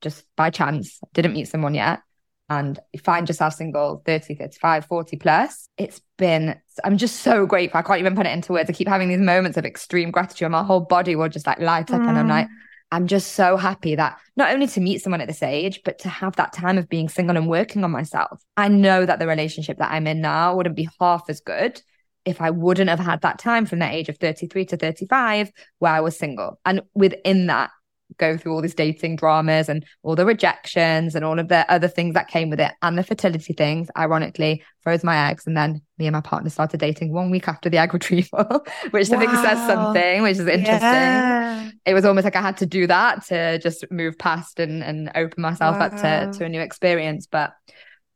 just 0.01 0.25
by 0.37 0.51
chance, 0.51 1.01
didn't 1.13 1.33
meet 1.33 1.49
someone 1.49 1.75
yet 1.75 2.03
and 2.49 2.79
you 2.93 3.01
find 3.01 3.29
yourself 3.29 3.55
single 3.55 4.03
30 4.05 4.35
35 4.35 4.87
40 4.87 5.17
plus 5.17 5.69
it's 5.79 6.01
been 6.19 6.59
i'm 6.85 6.97
just 6.97 7.21
so 7.21 7.47
grateful 7.47 7.79
i 7.79 7.83
can't 7.83 8.01
even 8.01 8.15
put 8.15 8.27
it 8.27 8.33
into 8.33 8.53
words 8.53 8.69
i 8.69 8.73
keep 8.73 8.89
having 8.89 9.09
these 9.09 9.19
moments 9.19 9.57
of 9.57 9.65
extreme 9.65 10.11
gratitude 10.11 10.47
and 10.47 10.53
my 10.53 10.63
whole 10.63 10.81
body 10.81 11.17
will 11.17 11.29
just 11.29 11.47
like 11.47 11.59
light 11.59 11.91
up 11.91 12.01
mm. 12.01 12.09
and 12.09 12.19
i'm 12.19 12.29
like 12.29 12.49
i'm 12.93 13.07
just 13.07 13.33
so 13.33 13.57
happy 13.57 13.95
that 13.95 14.19
not 14.37 14.53
only 14.53 14.67
to 14.67 14.81
meet 14.81 15.01
someone 15.01 15.21
at 15.21 15.29
this 15.29 15.43
age 15.43 15.81
but 15.85 15.99
to 15.99 16.09
have 16.09 16.37
that 16.37 16.53
time 16.53 16.79
of 16.79 16.89
being 16.89 17.09
single 17.09 17.37
and 17.37 17.49
working 17.49 17.83
on 17.83 17.91
myself 17.91 18.43
i 18.57 18.69
know 18.69 19.07
that 19.07 19.19
the 19.19 19.27
relationship 19.27 19.79
that 19.79 19.91
i'm 19.91 20.07
in 20.07 20.21
now 20.21 20.55
wouldn't 20.55 20.77
be 20.77 20.89
half 21.01 21.23
as 21.29 21.41
good 21.41 21.81
if 22.25 22.41
I 22.41 22.51
wouldn't 22.51 22.91
have 22.91 22.99
had 22.99 23.21
that 23.23 23.39
time 23.39 23.67
from 23.67 23.81
the 23.81 23.91
age 23.91 24.09
of 24.09 24.19
33 24.19 24.65
to 24.67 24.77
35 24.77 25.53
where 25.79 25.93
I 25.93 26.01
was 26.01 26.19
single. 26.19 26.59
And 26.65 26.83
within 26.95 27.47
that, 27.49 27.71
go 28.19 28.37
through 28.37 28.53
all 28.53 28.63
these 28.63 28.75
dating 28.75 29.17
dramas 29.17 29.69
and 29.69 29.85
all 30.03 30.15
the 30.15 30.27
rejections 30.27 31.15
and 31.15 31.25
all 31.25 31.39
of 31.39 31.49
the 31.49 31.71
other 31.71 31.89
things 31.89 32.15
that 32.15 32.29
came 32.29 32.51
with 32.51 32.61
it 32.61 32.73
and 32.83 32.99
the 32.99 33.03
fertility 33.03 33.53
things 33.53 33.89
ironically 33.97 34.63
froze 34.83 35.05
my 35.05 35.31
eggs 35.31 35.47
and 35.47 35.57
then 35.57 35.81
me 35.99 36.07
and 36.07 36.15
my 36.15 36.21
partner 36.21 36.51
started 36.51 36.81
dating 36.81 37.13
one 37.13 37.31
week 37.31 37.49
after 37.49 37.69
the 37.69 37.79
egg 37.79 37.93
retrieval 37.93 38.65
which 38.91 39.09
wow. 39.09 39.17
i 39.17 39.21
think 39.21 39.33
says 39.33 39.67
something 39.67 40.23
which 40.23 40.39
is 40.39 40.47
interesting 40.47 40.81
yeah. 40.81 41.71
it 41.87 41.95
was 41.95 42.05
almost 42.05 42.25
like 42.25 42.37
i 42.37 42.43
had 42.43 42.57
to 42.57 42.67
do 42.67 42.87
that 42.87 43.25
to 43.25 43.59
just 43.59 43.85
move 43.91 44.19
past 44.19 44.61
and, 44.61 44.83
and 44.83 45.11
open 45.15 45.43
myself 45.43 45.79
wow. 45.79 45.87
up 45.87 45.93
to, 45.93 46.39
to 46.39 46.45
a 46.45 46.49
new 46.49 46.61
experience 46.61 47.27
but 47.27 47.53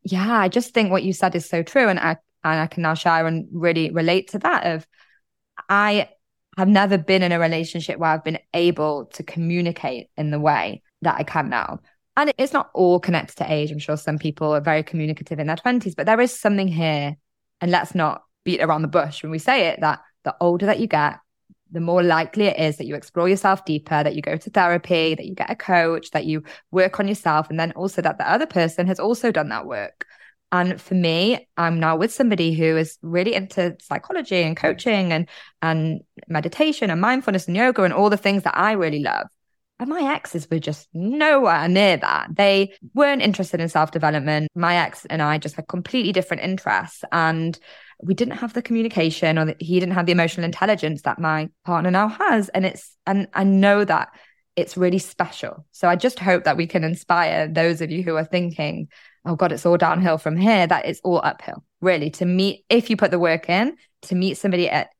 yeah 0.02 0.38
i 0.38 0.48
just 0.48 0.74
think 0.74 0.90
what 0.90 1.02
you 1.02 1.12
said 1.12 1.34
is 1.34 1.48
so 1.48 1.62
true 1.62 1.88
and 1.88 1.98
i 1.98 2.16
and 2.44 2.60
i 2.60 2.66
can 2.66 2.82
now 2.82 2.94
share 2.94 3.26
and 3.26 3.48
really 3.52 3.90
relate 3.90 4.30
to 4.30 4.38
that 4.38 4.66
of 4.66 4.86
i 5.68 6.08
have 6.58 6.68
never 6.68 6.98
been 6.98 7.22
in 7.22 7.30
a 7.30 7.38
relationship 7.38 7.98
where 7.98 8.10
I've 8.10 8.24
been 8.24 8.40
able 8.52 9.06
to 9.14 9.22
communicate 9.22 10.08
in 10.16 10.32
the 10.32 10.40
way 10.40 10.82
that 11.02 11.14
I 11.14 11.22
can 11.22 11.48
now. 11.48 11.78
And 12.16 12.34
it's 12.36 12.52
not 12.52 12.70
all 12.74 12.98
connected 12.98 13.36
to 13.36 13.52
age. 13.52 13.70
I'm 13.70 13.78
sure 13.78 13.96
some 13.96 14.18
people 14.18 14.52
are 14.52 14.60
very 14.60 14.82
communicative 14.82 15.38
in 15.38 15.46
their 15.46 15.54
20s, 15.54 15.94
but 15.96 16.06
there 16.06 16.20
is 16.20 16.36
something 16.36 16.66
here. 16.66 17.16
And 17.60 17.70
let's 17.70 17.94
not 17.94 18.22
beat 18.44 18.60
around 18.60 18.82
the 18.82 18.88
bush 18.88 19.22
when 19.22 19.30
we 19.30 19.38
say 19.38 19.68
it 19.68 19.80
that 19.82 20.00
the 20.24 20.34
older 20.40 20.66
that 20.66 20.80
you 20.80 20.88
get, 20.88 21.20
the 21.70 21.80
more 21.80 22.02
likely 22.02 22.46
it 22.46 22.58
is 22.58 22.76
that 22.78 22.86
you 22.86 22.96
explore 22.96 23.28
yourself 23.28 23.64
deeper, 23.64 24.02
that 24.02 24.16
you 24.16 24.22
go 24.22 24.36
to 24.36 24.50
therapy, 24.50 25.14
that 25.14 25.26
you 25.26 25.36
get 25.36 25.50
a 25.50 25.54
coach, 25.54 26.10
that 26.10 26.24
you 26.24 26.42
work 26.72 26.98
on 26.98 27.06
yourself, 27.06 27.50
and 27.50 27.60
then 27.60 27.70
also 27.72 28.02
that 28.02 28.18
the 28.18 28.28
other 28.28 28.46
person 28.46 28.88
has 28.88 28.98
also 28.98 29.30
done 29.30 29.50
that 29.50 29.66
work. 29.66 30.06
And 30.50 30.80
for 30.80 30.94
me, 30.94 31.46
I'm 31.56 31.78
now 31.78 31.96
with 31.96 32.12
somebody 32.12 32.54
who 32.54 32.76
is 32.76 32.98
really 33.02 33.34
into 33.34 33.76
psychology 33.80 34.42
and 34.42 34.56
coaching 34.56 35.12
and 35.12 35.28
and 35.60 36.00
meditation 36.26 36.90
and 36.90 37.00
mindfulness 37.00 37.46
and 37.46 37.56
yoga 37.56 37.82
and 37.82 37.92
all 37.92 38.10
the 38.10 38.16
things 38.16 38.44
that 38.44 38.56
I 38.56 38.72
really 38.72 39.00
love. 39.00 39.26
And 39.80 39.90
my 39.90 40.12
exes 40.14 40.48
were 40.50 40.58
just 40.58 40.88
nowhere 40.92 41.68
near 41.68 41.96
that. 41.98 42.28
They 42.34 42.74
weren't 42.94 43.22
interested 43.22 43.60
in 43.60 43.68
self 43.68 43.92
development. 43.92 44.48
My 44.54 44.76
ex 44.76 45.04
and 45.06 45.22
I 45.22 45.38
just 45.38 45.54
had 45.54 45.68
completely 45.68 46.12
different 46.12 46.42
interests. 46.42 47.04
And 47.12 47.58
we 48.02 48.14
didn't 48.14 48.38
have 48.38 48.54
the 48.54 48.62
communication 48.62 49.38
or 49.38 49.54
he 49.58 49.78
didn't 49.78 49.94
have 49.94 50.06
the 50.06 50.12
emotional 50.12 50.44
intelligence 50.44 51.02
that 51.02 51.18
my 51.18 51.50
partner 51.64 51.90
now 51.90 52.08
has. 52.08 52.48
And 52.48 52.66
it's, 52.66 52.96
and 53.06 53.28
I 53.34 53.44
know 53.44 53.84
that 53.84 54.08
it's 54.56 54.76
really 54.76 54.98
special. 54.98 55.64
So 55.70 55.88
I 55.88 55.94
just 55.94 56.18
hope 56.18 56.44
that 56.44 56.56
we 56.56 56.66
can 56.66 56.82
inspire 56.82 57.46
those 57.46 57.80
of 57.80 57.92
you 57.92 58.02
who 58.02 58.16
are 58.16 58.24
thinking, 58.24 58.88
oh 59.24 59.36
God, 59.36 59.52
it's 59.52 59.66
all 59.66 59.76
downhill 59.76 60.18
from 60.18 60.36
here, 60.36 60.66
that 60.66 60.86
it's 60.86 61.00
all 61.04 61.20
uphill, 61.22 61.64
really. 61.80 62.10
To 62.10 62.24
meet, 62.24 62.64
if 62.68 62.90
you 62.90 62.96
put 62.96 63.10
the 63.10 63.18
work 63.18 63.48
in, 63.48 63.76
to 64.02 64.14
meet 64.14 64.34
somebody 64.34 64.68
at 64.68 64.90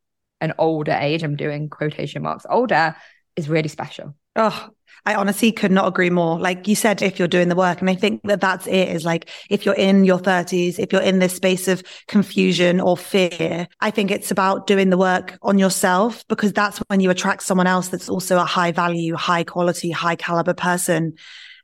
an 0.40 0.52
older 0.58 0.92
age, 0.92 1.22
I'm 1.22 1.36
doing 1.36 1.68
quotation 1.68 2.22
marks, 2.22 2.46
older, 2.48 2.96
is 3.36 3.48
really 3.48 3.68
special. 3.68 4.14
Oh, 4.36 4.70
I 5.04 5.14
honestly 5.14 5.52
could 5.52 5.72
not 5.72 5.88
agree 5.88 6.10
more. 6.10 6.38
Like 6.38 6.68
you 6.68 6.74
said, 6.74 7.02
if 7.02 7.18
you're 7.18 7.28
doing 7.28 7.48
the 7.48 7.56
work, 7.56 7.80
and 7.80 7.88
I 7.88 7.94
think 7.94 8.20
that 8.24 8.40
that's 8.40 8.66
it 8.66 8.88
is 8.88 9.04
like, 9.04 9.30
if 9.48 9.64
you're 9.64 9.74
in 9.74 10.04
your 10.04 10.18
30s, 10.18 10.78
if 10.78 10.92
you're 10.92 11.02
in 11.02 11.18
this 11.18 11.34
space 11.34 11.66
of 11.66 11.82
confusion 12.08 12.80
or 12.80 12.96
fear, 12.96 13.68
I 13.80 13.90
think 13.90 14.10
it's 14.10 14.30
about 14.30 14.66
doing 14.66 14.90
the 14.90 14.98
work 14.98 15.38
on 15.42 15.58
yourself 15.58 16.26
because 16.28 16.52
that's 16.52 16.78
when 16.88 17.00
you 17.00 17.10
attract 17.10 17.42
someone 17.42 17.66
else 17.66 17.88
that's 17.88 18.08
also 18.08 18.38
a 18.38 18.44
high 18.44 18.72
value, 18.72 19.14
high 19.14 19.44
quality, 19.44 19.90
high 19.90 20.16
caliber 20.16 20.54
person 20.54 21.14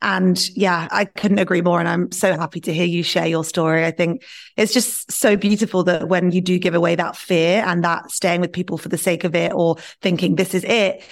And 0.05 0.39
yeah, 0.55 0.87
I 0.91 1.07
couldn't 1.07 1.39
agree 1.39 1.63
more. 1.63 1.81
And 1.81 1.89
I'm 1.89 2.13
so 2.13 2.37
happy 2.37 2.61
to 2.61 2.75
hear 2.75 2.85
you 2.85 3.03
share 3.03 3.27
your 3.27 3.43
story. 3.43 3.87
I 3.87 3.91
think 3.91 4.23
it's 4.55 4.75
just 4.75 5.11
so 5.11 5.35
beautiful 5.35 5.83
that 5.85 6.09
when 6.09 6.31
you 6.31 6.43
do 6.43 6.59
give 6.59 6.75
away 6.75 6.95
that 6.95 7.17
fear 7.17 7.65
and 7.67 7.83
that 7.85 8.11
staying 8.11 8.43
with 8.43 8.53
people 8.53 8.77
for 8.77 8.91
the 8.91 8.99
sake 8.99 9.25
of 9.25 9.35
it 9.35 9.55
or 9.55 9.77
thinking 10.03 10.35
this 10.35 10.53
is 10.53 10.63
it, 10.65 11.03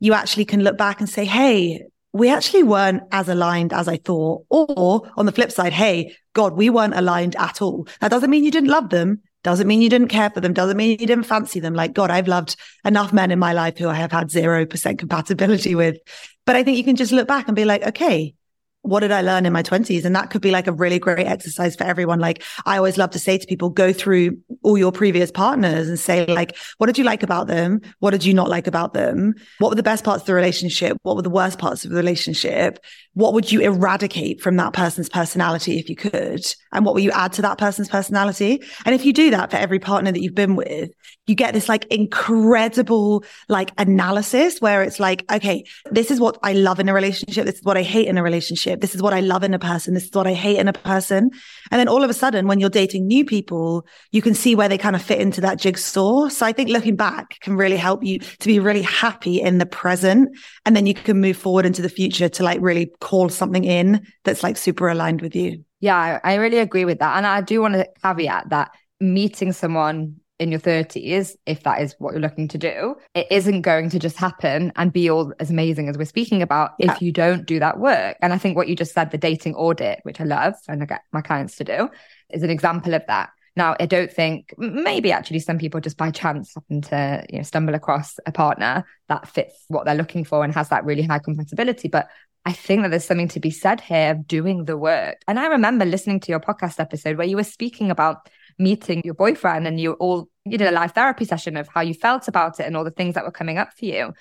you 0.00 0.12
actually 0.12 0.44
can 0.44 0.62
look 0.62 0.76
back 0.76 1.00
and 1.00 1.08
say, 1.08 1.24
Hey, 1.24 1.82
we 2.12 2.28
actually 2.28 2.62
weren't 2.62 3.04
as 3.10 3.30
aligned 3.30 3.72
as 3.72 3.88
I 3.88 3.96
thought. 3.96 4.44
Or 4.50 5.10
on 5.16 5.24
the 5.24 5.32
flip 5.32 5.50
side, 5.50 5.72
Hey, 5.72 6.14
God, 6.34 6.52
we 6.52 6.68
weren't 6.68 6.94
aligned 6.94 7.36
at 7.36 7.62
all. 7.62 7.88
That 8.02 8.10
doesn't 8.10 8.28
mean 8.28 8.44
you 8.44 8.50
didn't 8.50 8.68
love 8.68 8.90
them. 8.90 9.22
Doesn't 9.44 9.66
mean 9.66 9.80
you 9.80 9.88
didn't 9.88 10.08
care 10.08 10.28
for 10.28 10.42
them. 10.42 10.52
Doesn't 10.52 10.76
mean 10.76 10.90
you 11.00 11.06
didn't 11.06 11.24
fancy 11.24 11.58
them. 11.58 11.72
Like, 11.72 11.94
God, 11.94 12.10
I've 12.10 12.28
loved 12.28 12.56
enough 12.84 13.14
men 13.14 13.30
in 13.30 13.38
my 13.38 13.54
life 13.54 13.78
who 13.78 13.88
I 13.88 13.94
have 13.94 14.12
had 14.12 14.28
0% 14.28 14.98
compatibility 14.98 15.74
with. 15.74 15.96
But 16.44 16.56
I 16.56 16.62
think 16.62 16.76
you 16.76 16.84
can 16.84 16.96
just 16.96 17.12
look 17.12 17.26
back 17.26 17.48
and 17.48 17.56
be 17.56 17.64
like, 17.64 17.82
okay, 17.82 18.34
what 18.82 19.00
did 19.00 19.12
I 19.12 19.22
learn 19.22 19.46
in 19.46 19.52
my 19.52 19.62
20s? 19.62 20.04
And 20.04 20.14
that 20.14 20.30
could 20.30 20.42
be 20.42 20.50
like 20.50 20.66
a 20.66 20.72
really 20.72 20.98
great 20.98 21.26
exercise 21.26 21.74
for 21.76 21.84
everyone. 21.84 22.18
Like 22.18 22.42
I 22.66 22.76
always 22.76 22.98
love 22.98 23.10
to 23.10 23.18
say 23.18 23.38
to 23.38 23.46
people, 23.46 23.70
go 23.70 23.92
through 23.92 24.38
all 24.62 24.76
your 24.76 24.92
previous 24.92 25.30
partners 25.30 25.88
and 25.88 25.98
say, 25.98 26.26
like, 26.26 26.56
what 26.78 26.86
did 26.86 26.98
you 26.98 27.04
like 27.04 27.22
about 27.22 27.46
them? 27.46 27.80
What 28.00 28.10
did 28.10 28.24
you 28.24 28.34
not 28.34 28.48
like 28.48 28.66
about 28.66 28.92
them? 28.92 29.34
What 29.58 29.70
were 29.70 29.76
the 29.76 29.82
best 29.82 30.04
parts 30.04 30.22
of 30.22 30.26
the 30.26 30.34
relationship? 30.34 30.98
What 31.02 31.16
were 31.16 31.22
the 31.22 31.30
worst 31.30 31.58
parts 31.58 31.84
of 31.84 31.90
the 31.90 31.96
relationship? 31.96 32.78
What 33.14 33.34
would 33.34 33.52
you 33.52 33.60
eradicate 33.60 34.40
from 34.40 34.56
that 34.56 34.72
person's 34.72 35.08
personality 35.08 35.78
if 35.78 35.88
you 35.88 35.96
could? 35.96 36.44
And 36.72 36.84
what 36.84 36.94
will 36.94 37.02
you 37.02 37.10
add 37.12 37.32
to 37.34 37.42
that 37.42 37.58
person's 37.58 37.88
personality? 37.88 38.62
And 38.84 38.94
if 38.94 39.04
you 39.04 39.12
do 39.12 39.30
that 39.30 39.50
for 39.50 39.58
every 39.58 39.78
partner 39.78 40.10
that 40.10 40.20
you've 40.20 40.34
been 40.34 40.56
with, 40.56 40.90
you 41.26 41.34
get 41.34 41.54
this 41.54 41.68
like 41.68 41.84
incredible 41.86 43.24
like 43.48 43.70
analysis 43.78 44.60
where 44.60 44.82
it's 44.82 44.98
like, 44.98 45.24
okay, 45.30 45.64
this 45.90 46.10
is 46.10 46.20
what 46.20 46.38
I 46.42 46.52
love 46.54 46.80
in 46.80 46.88
a 46.88 46.94
relationship. 46.94 47.46
This 47.46 47.56
is 47.56 47.64
what 47.64 47.76
I 47.76 47.82
hate 47.82 48.08
in 48.08 48.18
a 48.18 48.22
relationship. 48.22 48.71
This 48.80 48.94
is 48.94 49.02
what 49.02 49.12
I 49.12 49.20
love 49.20 49.42
in 49.42 49.54
a 49.54 49.58
person. 49.58 49.94
This 49.94 50.04
is 50.04 50.10
what 50.12 50.26
I 50.26 50.34
hate 50.34 50.58
in 50.58 50.68
a 50.68 50.72
person. 50.72 51.30
And 51.70 51.78
then 51.78 51.88
all 51.88 52.02
of 52.02 52.10
a 52.10 52.14
sudden, 52.14 52.46
when 52.46 52.60
you're 52.60 52.70
dating 52.70 53.06
new 53.06 53.24
people, 53.24 53.86
you 54.10 54.22
can 54.22 54.34
see 54.34 54.54
where 54.54 54.68
they 54.68 54.78
kind 54.78 54.96
of 54.96 55.02
fit 55.02 55.20
into 55.20 55.40
that 55.42 55.58
jigsaw. 55.58 56.28
So 56.28 56.46
I 56.46 56.52
think 56.52 56.70
looking 56.70 56.96
back 56.96 57.38
can 57.40 57.56
really 57.56 57.76
help 57.76 58.02
you 58.04 58.18
to 58.18 58.46
be 58.46 58.58
really 58.58 58.82
happy 58.82 59.40
in 59.40 59.58
the 59.58 59.66
present. 59.66 60.36
And 60.64 60.74
then 60.76 60.86
you 60.86 60.94
can 60.94 61.20
move 61.20 61.36
forward 61.36 61.66
into 61.66 61.82
the 61.82 61.88
future 61.88 62.28
to 62.28 62.42
like 62.42 62.60
really 62.60 62.92
call 63.00 63.28
something 63.28 63.64
in 63.64 64.06
that's 64.24 64.42
like 64.42 64.56
super 64.56 64.88
aligned 64.88 65.22
with 65.22 65.34
you. 65.34 65.64
Yeah, 65.80 66.20
I 66.22 66.34
really 66.34 66.58
agree 66.58 66.84
with 66.84 67.00
that. 67.00 67.16
And 67.16 67.26
I 67.26 67.40
do 67.40 67.60
want 67.60 67.74
to 67.74 67.88
caveat 68.02 68.50
that 68.50 68.70
meeting 69.00 69.52
someone 69.52 70.16
in 70.42 70.50
your 70.50 70.60
30s, 70.60 71.36
if 71.46 71.62
that 71.62 71.80
is 71.80 71.94
what 71.98 72.12
you're 72.12 72.20
looking 72.20 72.48
to 72.48 72.58
do, 72.58 72.96
it 73.14 73.26
isn't 73.30 73.62
going 73.62 73.88
to 73.90 73.98
just 73.98 74.16
happen 74.16 74.72
and 74.76 74.92
be 74.92 75.08
all 75.08 75.32
as 75.38 75.50
amazing 75.50 75.88
as 75.88 75.96
we're 75.96 76.04
speaking 76.04 76.42
about 76.42 76.72
yeah. 76.78 76.92
if 76.92 77.00
you 77.00 77.12
don't 77.12 77.46
do 77.46 77.60
that 77.60 77.78
work. 77.78 78.16
And 78.20 78.32
I 78.32 78.38
think 78.38 78.56
what 78.56 78.68
you 78.68 78.74
just 78.74 78.92
said, 78.92 79.12
the 79.12 79.18
dating 79.18 79.54
audit, 79.54 80.00
which 80.02 80.20
I 80.20 80.24
love 80.24 80.54
and 80.68 80.82
I 80.82 80.86
get 80.86 81.02
my 81.12 81.22
clients 81.22 81.56
to 81.56 81.64
do, 81.64 81.88
is 82.30 82.42
an 82.42 82.50
example 82.50 82.94
of 82.94 83.06
that. 83.06 83.30
Now, 83.54 83.76
I 83.78 83.86
don't 83.86 84.10
think 84.10 84.54
maybe 84.58 85.12
actually 85.12 85.38
some 85.38 85.58
people 85.58 85.80
just 85.80 85.98
by 85.98 86.10
chance 86.10 86.54
happen 86.54 86.80
to 86.82 87.24
you 87.28 87.36
know 87.36 87.42
stumble 87.42 87.74
across 87.74 88.18
a 88.26 88.32
partner 88.32 88.84
that 89.08 89.28
fits 89.28 89.64
what 89.68 89.84
they're 89.84 89.94
looking 89.94 90.24
for 90.24 90.42
and 90.42 90.54
has 90.54 90.70
that 90.70 90.84
really 90.84 91.02
high 91.02 91.18
compatibility. 91.18 91.88
But 91.88 92.08
I 92.44 92.52
think 92.52 92.82
that 92.82 92.88
there's 92.88 93.04
something 93.04 93.28
to 93.28 93.40
be 93.40 93.50
said 93.50 93.80
here 93.80 94.12
of 94.12 94.26
doing 94.26 94.64
the 94.64 94.76
work. 94.76 95.22
And 95.28 95.38
I 95.38 95.46
remember 95.46 95.84
listening 95.84 96.18
to 96.20 96.32
your 96.32 96.40
podcast 96.40 96.80
episode 96.80 97.16
where 97.16 97.26
you 97.26 97.36
were 97.36 97.44
speaking 97.44 97.90
about 97.90 98.28
meeting 98.62 99.02
your 99.04 99.14
boyfriend 99.14 99.66
and 99.66 99.80
you 99.80 99.92
all 99.94 100.28
you 100.44 100.58
did 100.58 100.68
a 100.68 100.72
live 100.72 100.92
therapy 100.92 101.24
session 101.24 101.56
of 101.56 101.68
how 101.68 101.80
you 101.80 101.94
felt 101.94 102.28
about 102.28 102.60
it 102.60 102.66
and 102.66 102.76
all 102.76 102.84
the 102.84 102.90
things 102.90 103.14
that 103.14 103.24
were 103.24 103.30
coming 103.30 103.58
up 103.58 103.72
for 103.72 103.84
you, 103.84 104.12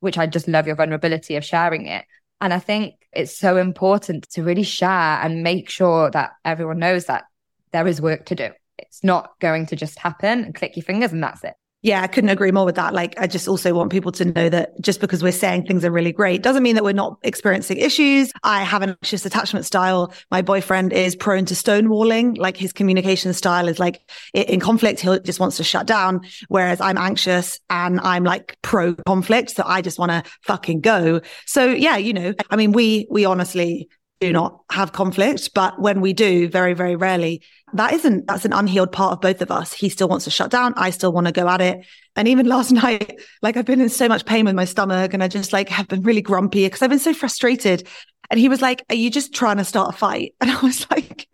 which 0.00 0.18
I 0.18 0.26
just 0.26 0.48
love 0.48 0.66
your 0.66 0.76
vulnerability 0.76 1.36
of 1.36 1.44
sharing 1.44 1.86
it. 1.86 2.04
And 2.40 2.52
I 2.52 2.58
think 2.58 2.94
it's 3.12 3.36
so 3.36 3.56
important 3.56 4.28
to 4.30 4.42
really 4.42 4.62
share 4.62 4.88
and 4.88 5.42
make 5.42 5.68
sure 5.68 6.10
that 6.10 6.32
everyone 6.44 6.78
knows 6.78 7.06
that 7.06 7.24
there 7.72 7.86
is 7.86 8.00
work 8.00 8.26
to 8.26 8.34
do. 8.34 8.50
It's 8.78 9.04
not 9.04 9.38
going 9.40 9.66
to 9.66 9.76
just 9.76 9.98
happen 9.98 10.44
and 10.44 10.54
click 10.54 10.76
your 10.76 10.84
fingers 10.84 11.12
and 11.12 11.22
that's 11.22 11.44
it. 11.44 11.54
Yeah, 11.82 12.02
I 12.02 12.08
couldn't 12.08 12.28
agree 12.28 12.52
more 12.52 12.66
with 12.66 12.74
that. 12.74 12.92
Like, 12.92 13.18
I 13.18 13.26
just 13.26 13.48
also 13.48 13.72
want 13.72 13.90
people 13.90 14.12
to 14.12 14.26
know 14.26 14.50
that 14.50 14.78
just 14.82 15.00
because 15.00 15.22
we're 15.22 15.32
saying 15.32 15.64
things 15.64 15.82
are 15.82 15.90
really 15.90 16.12
great 16.12 16.42
doesn't 16.42 16.62
mean 16.62 16.74
that 16.74 16.84
we're 16.84 16.92
not 16.92 17.18
experiencing 17.22 17.78
issues. 17.78 18.32
I 18.42 18.64
have 18.64 18.82
an 18.82 18.90
anxious 18.90 19.24
attachment 19.24 19.64
style. 19.64 20.12
My 20.30 20.42
boyfriend 20.42 20.92
is 20.92 21.16
prone 21.16 21.46
to 21.46 21.54
stonewalling. 21.54 22.36
Like 22.36 22.58
his 22.58 22.74
communication 22.74 23.32
style 23.32 23.66
is 23.66 23.78
like 23.78 24.02
in 24.34 24.60
conflict, 24.60 25.00
he 25.00 25.18
just 25.20 25.40
wants 25.40 25.56
to 25.56 25.64
shut 25.64 25.86
down. 25.86 26.20
Whereas 26.48 26.82
I'm 26.82 26.98
anxious 26.98 27.58
and 27.70 27.98
I'm 28.00 28.24
like 28.24 28.58
pro 28.60 28.94
conflict. 29.06 29.50
So 29.50 29.62
I 29.64 29.80
just 29.80 29.98
want 29.98 30.12
to 30.12 30.22
fucking 30.42 30.82
go. 30.82 31.22
So 31.46 31.64
yeah, 31.64 31.96
you 31.96 32.12
know, 32.12 32.34
I 32.50 32.56
mean, 32.56 32.72
we, 32.72 33.06
we 33.10 33.24
honestly 33.24 33.88
do 34.20 34.32
not 34.34 34.60
have 34.70 34.92
conflict, 34.92 35.50
but 35.54 35.80
when 35.80 36.02
we 36.02 36.12
do, 36.12 36.46
very, 36.46 36.74
very 36.74 36.94
rarely, 36.94 37.42
that 37.74 37.92
isn't, 37.92 38.26
that's 38.26 38.44
an 38.44 38.52
unhealed 38.52 38.92
part 38.92 39.12
of 39.12 39.20
both 39.20 39.42
of 39.42 39.50
us. 39.50 39.72
He 39.72 39.88
still 39.88 40.08
wants 40.08 40.24
to 40.24 40.30
shut 40.30 40.50
down. 40.50 40.74
I 40.76 40.90
still 40.90 41.12
want 41.12 41.26
to 41.26 41.32
go 41.32 41.48
at 41.48 41.60
it. 41.60 41.84
And 42.16 42.28
even 42.28 42.46
last 42.46 42.70
night, 42.72 43.20
like 43.42 43.56
I've 43.56 43.64
been 43.64 43.80
in 43.80 43.88
so 43.88 44.08
much 44.08 44.24
pain 44.24 44.44
with 44.44 44.54
my 44.54 44.64
stomach 44.64 45.14
and 45.14 45.22
I 45.22 45.28
just 45.28 45.52
like 45.52 45.68
have 45.68 45.88
been 45.88 46.02
really 46.02 46.22
grumpy 46.22 46.66
because 46.66 46.82
I've 46.82 46.90
been 46.90 46.98
so 46.98 47.14
frustrated. 47.14 47.86
And 48.30 48.38
he 48.38 48.48
was 48.48 48.62
like, 48.62 48.84
Are 48.90 48.94
you 48.94 49.10
just 49.10 49.34
trying 49.34 49.56
to 49.56 49.64
start 49.64 49.94
a 49.94 49.96
fight? 49.96 50.34
And 50.40 50.50
I 50.50 50.60
was 50.60 50.88
like, 50.90 51.28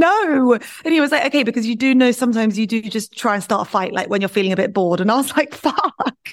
No. 0.00 0.58
And 0.84 0.94
he 0.94 1.00
was 1.00 1.12
like, 1.12 1.26
Okay, 1.26 1.42
because 1.42 1.66
you 1.66 1.76
do 1.76 1.94
know 1.94 2.10
sometimes 2.10 2.58
you 2.58 2.66
do 2.66 2.80
just 2.80 3.16
try 3.16 3.34
and 3.34 3.44
start 3.44 3.68
a 3.68 3.70
fight, 3.70 3.92
like 3.92 4.08
when 4.08 4.22
you're 4.22 4.28
feeling 4.28 4.52
a 4.52 4.56
bit 4.56 4.72
bored. 4.72 5.00
And 5.00 5.10
I 5.10 5.16
was 5.16 5.30
like, 5.36 5.54
Fuck. 5.54 6.30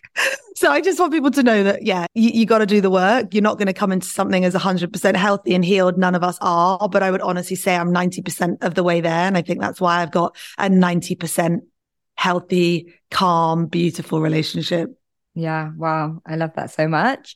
So 0.56 0.72
I 0.72 0.82
just 0.82 1.00
want 1.00 1.12
people 1.12 1.32
to 1.32 1.44
know 1.44 1.64
that, 1.64 1.84
yeah, 1.86 2.08
you, 2.16 2.30
you 2.30 2.46
got 2.46 2.60
to 2.60 2.66
do 2.66 2.82
the 2.82 2.90
work. 2.90 3.34
You're 3.34 3.44
not 3.44 3.58
going 3.58 3.68
to 3.68 3.74
come 3.74 3.92
into 3.92 4.08
something 4.08 4.46
as 4.46 4.56
100% 4.56 5.16
healthy 5.16 5.54
and 5.54 5.64
healed. 5.64 5.98
None 5.98 6.16
of 6.16 6.24
us 6.24 6.38
are. 6.42 6.90
But 6.90 7.04
I 7.04 7.12
would 7.12 7.22
honestly 7.22 7.56
say 7.56 7.76
I'm 7.76 7.94
90% 7.94 8.64
of 8.64 8.74
the 8.74 8.84
way 8.84 9.02
there. 9.02 9.12
And 9.12 9.38
I 9.38 9.42
think 9.42 9.60
that's 9.60 9.82
why 9.82 10.02
I've 10.02 10.12
got 10.12 10.36
a 10.58 10.70
90% 10.70 11.60
healthy, 12.16 12.94
calm, 13.12 13.68
beautiful 13.68 14.22
relationship. 14.22 14.90
Yeah. 15.36 15.72
Wow. 15.76 16.22
I 16.26 16.36
love 16.38 16.54
that 16.56 16.72
so 16.72 16.88
much. 16.88 17.36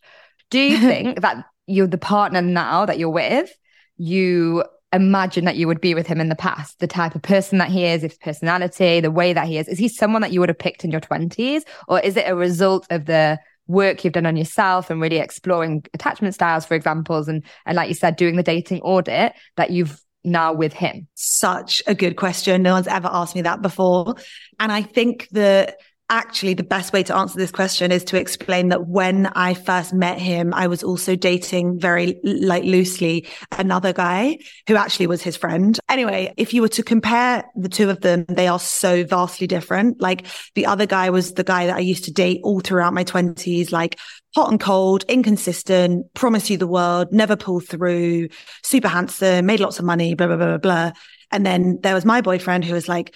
Do 0.49 0.59
you 0.59 0.79
think 0.79 1.21
that 1.21 1.45
you're 1.67 1.87
the 1.87 1.97
partner 1.99 2.41
now 2.41 2.85
that 2.85 2.97
you're 2.97 3.09
with, 3.09 3.51
you 3.97 4.63
imagine 4.93 5.45
that 5.45 5.55
you 5.55 5.67
would 5.67 5.81
be 5.81 5.93
with 5.95 6.07
him 6.07 6.19
in 6.19 6.29
the 6.29 6.35
past, 6.35 6.79
the 6.79 6.87
type 6.87 7.15
of 7.15 7.21
person 7.21 7.57
that 7.59 7.69
he 7.69 7.85
is, 7.85 8.01
his 8.01 8.17
personality, 8.17 8.99
the 8.99 9.11
way 9.11 9.33
that 9.33 9.47
he 9.47 9.57
is. 9.57 9.67
Is 9.67 9.79
he 9.79 9.87
someone 9.87 10.21
that 10.21 10.31
you 10.31 10.39
would 10.39 10.49
have 10.49 10.59
picked 10.59 10.83
in 10.83 10.91
your 10.91 11.01
20s? 11.01 11.61
Or 11.87 11.99
is 11.99 12.17
it 12.17 12.27
a 12.27 12.35
result 12.35 12.87
of 12.89 13.05
the 13.05 13.39
work 13.67 14.03
you've 14.03 14.13
done 14.13 14.25
on 14.25 14.35
yourself 14.35 14.89
and 14.89 15.01
really 15.01 15.17
exploring 15.17 15.85
attachment 15.93 16.33
styles, 16.33 16.65
for 16.65 16.75
examples, 16.75 17.27
and 17.27 17.43
and 17.65 17.75
like 17.75 17.87
you 17.87 17.95
said, 17.95 18.15
doing 18.15 18.35
the 18.35 18.43
dating 18.43 18.81
audit 18.81 19.33
that 19.55 19.71
you've 19.71 20.01
now 20.23 20.53
with 20.53 20.73
him? 20.73 21.07
Such 21.15 21.81
a 21.87 21.95
good 21.95 22.15
question. 22.15 22.61
No 22.61 22.73
one's 22.73 22.87
ever 22.87 23.09
asked 23.11 23.35
me 23.35 23.41
that 23.43 23.61
before. 23.61 24.15
And 24.59 24.71
I 24.71 24.81
think 24.81 25.27
that 25.31 25.77
actually 26.11 26.53
the 26.53 26.61
best 26.61 26.91
way 26.93 27.01
to 27.01 27.15
answer 27.15 27.37
this 27.37 27.51
question 27.51 27.91
is 27.91 28.03
to 28.03 28.19
explain 28.19 28.67
that 28.67 28.87
when 28.87 29.27
I 29.27 29.53
first 29.53 29.93
met 29.93 30.19
him, 30.19 30.53
I 30.53 30.67
was 30.67 30.83
also 30.83 31.15
dating 31.15 31.79
very 31.79 32.19
like 32.23 32.63
loosely 32.63 33.27
another 33.57 33.93
guy 33.93 34.37
who 34.67 34.75
actually 34.75 35.07
was 35.07 35.23
his 35.23 35.37
friend. 35.37 35.79
Anyway, 35.89 36.33
if 36.37 36.53
you 36.53 36.61
were 36.61 36.67
to 36.67 36.83
compare 36.83 37.45
the 37.55 37.69
two 37.69 37.89
of 37.89 38.01
them, 38.01 38.25
they 38.27 38.47
are 38.47 38.59
so 38.59 39.05
vastly 39.05 39.47
different. 39.47 40.01
Like 40.01 40.27
the 40.53 40.65
other 40.65 40.85
guy 40.85 41.09
was 41.09 41.33
the 41.33 41.45
guy 41.45 41.65
that 41.65 41.77
I 41.77 41.79
used 41.79 42.03
to 42.03 42.11
date 42.11 42.41
all 42.43 42.59
throughout 42.59 42.93
my 42.93 43.05
twenties, 43.05 43.71
like 43.71 43.97
hot 44.35 44.51
and 44.51 44.59
cold, 44.59 45.05
inconsistent, 45.07 46.13
promise 46.13 46.49
you 46.49 46.57
the 46.57 46.67
world, 46.67 47.11
never 47.11 47.35
pull 47.37 47.61
through, 47.61 48.27
super 48.63 48.89
handsome, 48.89 49.45
made 49.45 49.61
lots 49.61 49.79
of 49.79 49.85
money, 49.85 50.13
blah, 50.13 50.27
blah, 50.27 50.35
blah, 50.35 50.57
blah, 50.57 50.57
blah. 50.57 50.91
And 51.31 51.45
then 51.45 51.79
there 51.81 51.95
was 51.95 52.03
my 52.03 52.19
boyfriend 52.19 52.65
who 52.65 52.73
was 52.73 52.89
like 52.89 53.15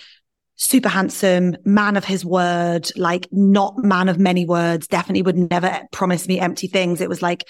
super 0.55 0.89
handsome, 0.89 1.55
man 1.65 1.97
of 1.97 2.05
his 2.05 2.25
word, 2.25 2.89
like 2.95 3.27
not 3.31 3.77
man 3.83 4.09
of 4.09 4.19
many 4.19 4.45
words, 4.45 4.87
definitely 4.87 5.21
would 5.21 5.37
never 5.37 5.81
promise 5.91 6.27
me 6.27 6.39
empty 6.39 6.67
things. 6.67 7.01
It 7.01 7.09
was 7.09 7.21
like 7.21 7.47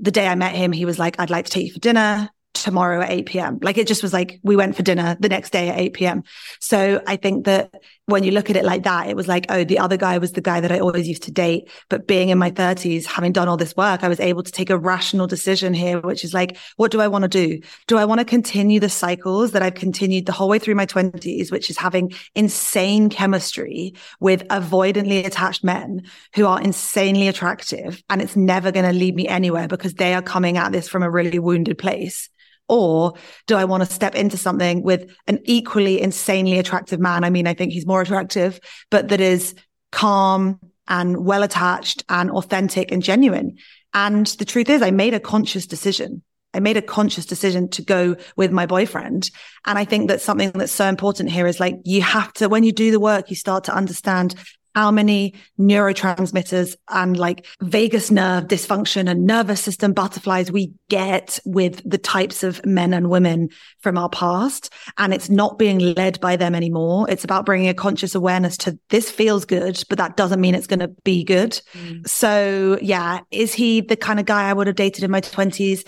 the 0.00 0.10
day 0.10 0.26
I 0.26 0.34
met 0.34 0.54
him, 0.54 0.72
he 0.72 0.84
was 0.84 0.98
like, 0.98 1.18
I'd 1.20 1.30
like 1.30 1.44
to 1.46 1.50
take 1.50 1.66
you 1.66 1.72
for 1.72 1.78
dinner 1.78 2.30
tomorrow 2.62 3.00
at 3.00 3.10
8 3.10 3.26
p.m. 3.26 3.58
Like 3.62 3.78
it 3.78 3.86
just 3.86 4.02
was 4.02 4.12
like 4.12 4.40
we 4.42 4.56
went 4.56 4.76
for 4.76 4.82
dinner 4.82 5.16
the 5.20 5.28
next 5.28 5.50
day 5.50 5.68
at 5.68 5.78
8 5.78 5.92
p.m. 5.94 6.22
So 6.60 7.02
I 7.06 7.16
think 7.16 7.46
that 7.46 7.74
when 8.08 8.24
you 8.24 8.30
look 8.30 8.48
at 8.48 8.56
it 8.56 8.64
like 8.64 8.84
that, 8.84 9.08
it 9.08 9.16
was 9.16 9.28
like, 9.28 9.44
oh, 9.50 9.64
the 9.64 9.78
other 9.78 9.98
guy 9.98 10.16
was 10.16 10.32
the 10.32 10.40
guy 10.40 10.60
that 10.60 10.72
I 10.72 10.80
always 10.80 11.06
used 11.06 11.24
to 11.24 11.30
date. 11.30 11.70
But 11.90 12.06
being 12.06 12.30
in 12.30 12.38
my 12.38 12.50
30s, 12.50 13.04
having 13.04 13.32
done 13.32 13.48
all 13.48 13.58
this 13.58 13.76
work, 13.76 14.02
I 14.02 14.08
was 14.08 14.18
able 14.18 14.42
to 14.42 14.50
take 14.50 14.70
a 14.70 14.78
rational 14.78 15.26
decision 15.26 15.74
here, 15.74 16.00
which 16.00 16.24
is 16.24 16.32
like, 16.32 16.56
what 16.76 16.90
do 16.90 17.02
I 17.02 17.08
want 17.08 17.24
to 17.24 17.28
do? 17.28 17.60
Do 17.86 17.98
I 17.98 18.06
want 18.06 18.20
to 18.20 18.24
continue 18.24 18.80
the 18.80 18.88
cycles 18.88 19.52
that 19.52 19.62
I've 19.62 19.74
continued 19.74 20.24
the 20.24 20.32
whole 20.32 20.48
way 20.48 20.58
through 20.58 20.74
my 20.74 20.86
20s, 20.86 21.52
which 21.52 21.68
is 21.68 21.76
having 21.76 22.12
insane 22.34 23.10
chemistry 23.10 23.94
with 24.20 24.42
avoidantly 24.48 25.26
attached 25.26 25.62
men 25.62 26.02
who 26.34 26.46
are 26.46 26.62
insanely 26.62 27.28
attractive 27.28 28.02
and 28.08 28.22
it's 28.22 28.36
never 28.36 28.72
going 28.72 28.86
to 28.86 28.98
lead 28.98 29.16
me 29.16 29.28
anywhere 29.28 29.68
because 29.68 29.94
they 29.94 30.14
are 30.14 30.22
coming 30.22 30.56
at 30.56 30.72
this 30.72 30.88
from 30.88 31.02
a 31.02 31.10
really 31.10 31.38
wounded 31.38 31.76
place? 31.76 32.30
Or 32.68 33.14
do 33.46 33.56
I 33.56 33.64
want 33.64 33.82
to 33.82 33.92
step 33.92 34.14
into 34.14 34.36
something 34.36 34.82
with 34.82 35.10
an 35.26 35.40
equally 35.44 36.00
insanely 36.00 36.58
attractive 36.58 37.00
man? 37.00 37.24
I 37.24 37.30
mean, 37.30 37.46
I 37.46 37.54
think 37.54 37.72
he's 37.72 37.86
more 37.86 38.02
attractive, 38.02 38.60
but 38.90 39.08
that 39.08 39.20
is 39.20 39.54
calm 39.90 40.60
and 40.86 41.24
well 41.24 41.42
attached 41.42 42.04
and 42.08 42.30
authentic 42.30 42.92
and 42.92 43.02
genuine. 43.02 43.56
And 43.94 44.26
the 44.26 44.44
truth 44.44 44.68
is, 44.68 44.82
I 44.82 44.90
made 44.90 45.14
a 45.14 45.20
conscious 45.20 45.66
decision. 45.66 46.22
I 46.54 46.60
made 46.60 46.78
a 46.78 46.82
conscious 46.82 47.26
decision 47.26 47.68
to 47.70 47.82
go 47.82 48.16
with 48.36 48.50
my 48.50 48.64
boyfriend. 48.64 49.30
And 49.66 49.78
I 49.78 49.84
think 49.84 50.08
that 50.08 50.22
something 50.22 50.50
that's 50.52 50.72
so 50.72 50.86
important 50.86 51.30
here 51.30 51.46
is 51.46 51.60
like, 51.60 51.76
you 51.84 52.00
have 52.02 52.32
to, 52.34 52.48
when 52.48 52.64
you 52.64 52.72
do 52.72 52.90
the 52.90 53.00
work, 53.00 53.28
you 53.28 53.36
start 53.36 53.64
to 53.64 53.74
understand 53.74 54.34
how 54.78 54.92
many 54.92 55.34
neurotransmitters 55.58 56.76
and 56.88 57.16
like 57.16 57.44
vagus 57.60 58.12
nerve 58.12 58.44
dysfunction 58.44 59.10
and 59.10 59.26
nervous 59.26 59.60
system 59.60 59.92
butterflies 59.92 60.52
we 60.52 60.72
get 60.88 61.40
with 61.44 61.82
the 61.84 61.98
types 61.98 62.44
of 62.44 62.64
men 62.64 62.94
and 62.94 63.10
women 63.10 63.48
from 63.80 63.98
our 63.98 64.08
past. 64.08 64.72
And 64.96 65.12
it's 65.12 65.28
not 65.28 65.58
being 65.58 65.80
led 65.80 66.20
by 66.20 66.36
them 66.36 66.54
anymore. 66.54 67.10
It's 67.10 67.24
about 67.24 67.44
bringing 67.44 67.68
a 67.68 67.74
conscious 67.74 68.14
awareness 68.14 68.56
to 68.58 68.78
this 68.88 69.10
feels 69.10 69.44
good, 69.44 69.82
but 69.88 69.98
that 69.98 70.16
doesn't 70.16 70.40
mean 70.40 70.54
it's 70.54 70.68
going 70.68 70.78
to 70.78 70.94
be 71.02 71.24
good. 71.24 71.60
Mm. 71.72 72.08
So 72.08 72.78
yeah, 72.80 73.18
is 73.32 73.52
he 73.52 73.80
the 73.80 73.96
kind 73.96 74.20
of 74.20 74.26
guy 74.26 74.48
I 74.48 74.52
would 74.52 74.68
have 74.68 74.76
dated 74.76 75.02
in 75.02 75.10
my 75.10 75.20
twenties? 75.20 75.82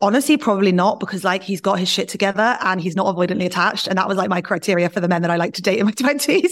Honestly 0.00 0.36
probably 0.36 0.72
not 0.72 1.00
because 1.00 1.24
like 1.24 1.42
he's 1.42 1.60
got 1.60 1.78
his 1.78 1.88
shit 1.88 2.08
together 2.08 2.56
and 2.60 2.80
he's 2.80 2.96
not 2.96 3.14
avoidantly 3.14 3.46
attached 3.46 3.86
and 3.86 3.98
that 3.98 4.08
was 4.08 4.16
like 4.16 4.28
my 4.28 4.40
criteria 4.40 4.88
for 4.88 5.00
the 5.00 5.08
men 5.08 5.22
that 5.22 5.30
i 5.30 5.36
like 5.36 5.54
to 5.54 5.62
date 5.62 5.78
in 5.78 5.86
my 5.86 5.92
20s 5.92 6.50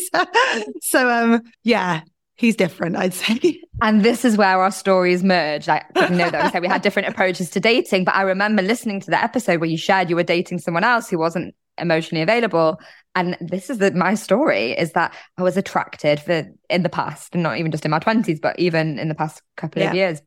so 0.82 1.08
um 1.08 1.42
yeah 1.62 2.00
he's 2.36 2.56
different 2.56 2.96
i'd 2.96 3.14
say. 3.14 3.60
And 3.80 4.04
this 4.04 4.24
is 4.24 4.36
where 4.36 4.60
our 4.60 4.72
stories 4.72 5.22
merge. 5.22 5.68
Like 5.68 5.84
you 5.94 6.16
know 6.16 6.30
that 6.30 6.44
we 6.44 6.50
said 6.50 6.62
we 6.62 6.68
had 6.68 6.82
different 6.82 7.08
approaches 7.08 7.50
to 7.50 7.60
dating 7.60 8.04
but 8.04 8.14
i 8.14 8.22
remember 8.22 8.62
listening 8.62 9.00
to 9.00 9.10
the 9.10 9.22
episode 9.22 9.60
where 9.60 9.70
you 9.70 9.78
shared 9.78 10.10
you 10.10 10.16
were 10.16 10.24
dating 10.24 10.58
someone 10.58 10.84
else 10.84 11.08
who 11.08 11.18
wasn't 11.18 11.54
emotionally 11.80 12.22
available. 12.22 12.80
And 13.14 13.36
this 13.40 13.70
is 13.70 13.78
the, 13.78 13.90
my 13.92 14.14
story 14.14 14.72
is 14.72 14.92
that 14.92 15.14
i 15.38 15.42
was 15.42 15.56
attracted 15.56 16.20
for 16.20 16.46
in 16.68 16.82
the 16.82 16.88
past 16.88 17.34
and 17.34 17.42
not 17.42 17.58
even 17.58 17.72
just 17.72 17.84
in 17.84 17.90
my 17.90 17.98
20s 17.98 18.40
but 18.40 18.58
even 18.58 18.98
in 18.98 19.08
the 19.08 19.14
past 19.14 19.42
couple 19.56 19.82
yeah. 19.82 19.88
of 19.88 19.94
years 19.94 20.22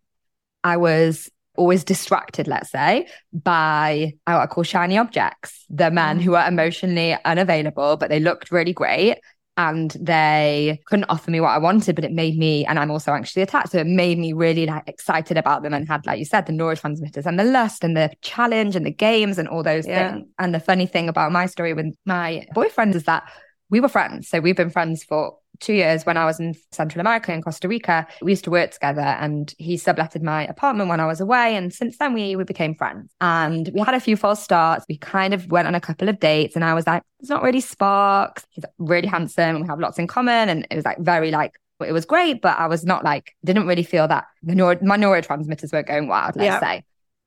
i 0.63 0.75
was 0.75 1.29
always 1.57 1.83
distracted, 1.83 2.47
let's 2.47 2.71
say, 2.71 3.07
by 3.33 4.13
what 4.25 4.37
I 4.37 4.47
call 4.47 4.63
shiny 4.63 4.97
objects. 4.97 5.65
The 5.69 5.91
men 5.91 6.19
mm. 6.19 6.21
who 6.21 6.35
are 6.35 6.47
emotionally 6.47 7.17
unavailable, 7.25 7.97
but 7.97 8.09
they 8.09 8.19
looked 8.19 8.51
really 8.51 8.73
great 8.73 9.17
and 9.57 9.91
they 9.99 10.81
couldn't 10.85 11.09
offer 11.09 11.29
me 11.29 11.41
what 11.41 11.49
I 11.49 11.57
wanted, 11.57 11.95
but 11.95 12.05
it 12.05 12.13
made 12.13 12.37
me, 12.37 12.65
and 12.65 12.79
I'm 12.79 12.89
also 12.89 13.11
anxiously 13.11 13.41
attached. 13.41 13.71
So 13.71 13.79
it 13.79 13.85
made 13.85 14.17
me 14.17 14.31
really 14.31 14.65
like 14.65 14.87
excited 14.87 15.37
about 15.37 15.61
them 15.61 15.73
and 15.73 15.87
had, 15.87 16.05
like 16.05 16.19
you 16.19 16.25
said, 16.25 16.45
the 16.45 16.53
neurotransmitters 16.53 17.25
and 17.25 17.37
the 17.37 17.43
lust 17.43 17.83
and 17.83 17.95
the 17.95 18.11
challenge 18.21 18.77
and 18.77 18.85
the 18.85 18.91
games 18.91 19.37
and 19.37 19.49
all 19.49 19.61
those 19.61 19.85
yeah. 19.85 20.13
things. 20.13 20.27
And 20.39 20.55
the 20.55 20.59
funny 20.59 20.85
thing 20.85 21.09
about 21.09 21.33
my 21.33 21.47
story 21.47 21.73
with 21.73 21.93
my 22.05 22.47
boyfriend 22.53 22.95
is 22.95 23.03
that 23.03 23.29
we 23.69 23.81
were 23.81 23.89
friends. 23.89 24.29
So 24.29 24.39
we've 24.39 24.55
been 24.55 24.69
friends 24.69 25.03
for 25.03 25.37
two 25.61 25.73
years 25.73 26.05
when 26.05 26.17
I 26.17 26.25
was 26.25 26.39
in 26.39 26.55
Central 26.71 26.99
America 26.99 27.31
in 27.31 27.41
Costa 27.41 27.67
Rica. 27.67 28.05
We 28.21 28.31
used 28.31 28.43
to 28.45 28.51
work 28.51 28.71
together 28.71 29.01
and 29.01 29.53
he 29.57 29.77
subletted 29.77 30.23
my 30.23 30.45
apartment 30.47 30.89
when 30.89 30.99
I 30.99 31.05
was 31.05 31.21
away. 31.21 31.55
And 31.55 31.73
since 31.73 31.97
then 31.97 32.13
we 32.13 32.35
we 32.35 32.43
became 32.43 32.75
friends. 32.75 33.13
And 33.21 33.69
we 33.73 33.79
had 33.81 33.93
a 33.93 33.99
few 33.99 34.17
false 34.17 34.43
starts. 34.43 34.85
We 34.89 34.97
kind 34.97 35.33
of 35.33 35.49
went 35.49 35.67
on 35.67 35.75
a 35.75 35.81
couple 35.81 36.09
of 36.09 36.19
dates 36.19 36.55
and 36.55 36.65
I 36.65 36.73
was 36.73 36.85
like, 36.87 37.03
it's 37.19 37.29
not 37.29 37.43
really 37.43 37.61
sparks. 37.61 38.45
He's 38.49 38.65
really 38.79 39.07
handsome 39.07 39.55
and 39.55 39.61
we 39.61 39.67
have 39.67 39.79
lots 39.79 39.99
in 39.99 40.07
common. 40.07 40.49
And 40.49 40.67
it 40.69 40.75
was 40.75 40.85
like 40.85 40.97
very 40.99 41.31
like 41.31 41.53
it 41.85 41.93
was 41.93 42.05
great, 42.05 42.41
but 42.41 42.57
I 42.59 42.67
was 42.67 42.83
not 42.83 43.03
like 43.03 43.35
didn't 43.43 43.67
really 43.67 43.83
feel 43.83 44.07
that 44.07 44.25
the 44.43 44.55
neuro, 44.55 44.77
my 44.81 44.97
neurotransmitters 44.97 45.71
weren't 45.71 45.87
going 45.87 46.07
wild, 46.07 46.35
let's 46.35 46.45
yeah. 46.45 46.59
say. 46.59 46.83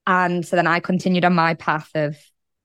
And 0.06 0.46
so 0.46 0.56
then 0.56 0.66
I 0.66 0.80
continued 0.80 1.24
on 1.24 1.34
my 1.34 1.54
path 1.54 1.90
of 1.94 2.16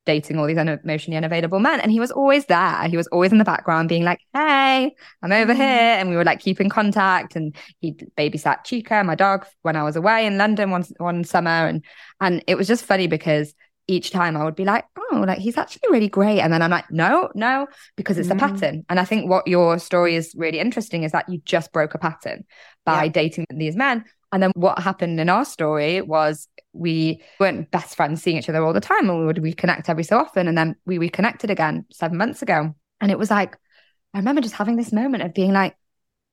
dating 0.10 0.39
all 0.39 0.47
these 0.47 0.57
emotionally 0.57 1.18
unavailable 1.18 1.60
men. 1.60 1.80
And 1.80 1.91
he 1.91 1.99
was 1.99 2.10
always 2.10 2.47
there. 2.47 2.88
He 2.88 2.97
was 2.97 3.05
always 3.07 3.32
in 3.32 3.38
the 3.38 3.43
background 3.43 3.89
being 3.89 4.03
like, 4.03 4.20
Hey, 4.34 4.95
I'm 5.22 5.32
over 5.32 5.51
mm-hmm. 5.51 5.62
here. 5.62 5.95
And 5.99 6.10
we 6.10 6.16
would 6.16 6.26
like 6.26 6.39
keep 6.39 6.60
in 6.60 6.68
contact. 6.68 7.36
And 7.36 7.55
he 7.80 7.93
babysat 8.18 8.64
Chica, 8.64 9.03
my 9.03 9.14
dog, 9.14 9.45
when 9.62 9.76
I 9.76 9.84
was 9.84 9.95
away 9.95 10.26
in 10.26 10.39
London 10.39 10.72
one, 10.72 10.84
one 10.97 11.24
summer. 11.24 11.68
And, 11.68 11.86
and 12.20 12.43
it 12.47 12.55
was 12.55 12.68
just 12.68 12.86
funny 12.86 13.05
because 13.05 13.53
each 13.86 14.10
time 14.10 14.36
I 14.36 14.43
would 14.43 14.55
be 14.55 14.66
like, 14.66 14.86
oh, 14.97 15.24
like 15.28 15.38
he's 15.38 15.57
actually 15.57 15.91
really 15.91 16.10
great. 16.10 16.39
And 16.39 16.51
then 16.51 16.64
I'm 16.64 16.72
like, 16.72 16.89
no, 16.89 17.30
no, 17.36 17.68
because 17.95 18.18
it's 18.18 18.30
mm. 18.30 18.36
a 18.36 18.39
pattern. 18.39 18.86
And 18.89 18.99
I 18.99 19.05
think 19.05 19.30
what 19.30 19.47
your 19.47 19.78
story 19.78 20.16
is 20.16 20.34
really 20.36 20.60
interesting 20.60 21.03
is 21.03 21.12
that 21.12 21.30
you 21.30 21.39
just 21.45 21.72
broke 21.72 21.93
a 21.93 21.99
pattern 21.99 22.45
by 22.84 23.03
yeah. 23.03 23.12
dating 23.12 23.45
these 23.51 23.76
men. 23.76 24.05
And 24.32 24.44
then 24.44 24.52
what 24.56 24.80
happened 24.80 25.20
in 25.20 25.30
our 25.30 25.46
story 25.46 26.02
was 26.02 26.48
we 26.74 27.22
weren't 27.40 27.72
best 27.72 27.96
friends 27.96 28.22
seeing 28.22 28.38
each 28.38 28.50
other 28.50 28.64
all 28.64 28.74
the 28.74 28.80
time 28.80 29.10
and 29.10 29.20
we 29.20 29.26
would 29.26 29.38
reconnect 29.38 29.90
every 29.90 30.04
so 30.04 30.18
often. 30.18 30.48
And 30.48 30.58
then 30.58 30.76
we 30.86 30.98
reconnected 30.98 31.50
again 31.50 31.86
seven 31.92 32.18
months 32.18 32.42
ago. 32.42 32.76
And 33.02 33.12
it 33.12 33.18
was 33.18 33.32
like, 33.32 33.58
I 34.14 34.20
remember 34.20 34.42
just 34.42 34.56
having 34.56 34.76
this 34.76 34.92
moment 34.92 35.24
of 35.24 35.34
being 35.34 35.52
like, 35.52 35.76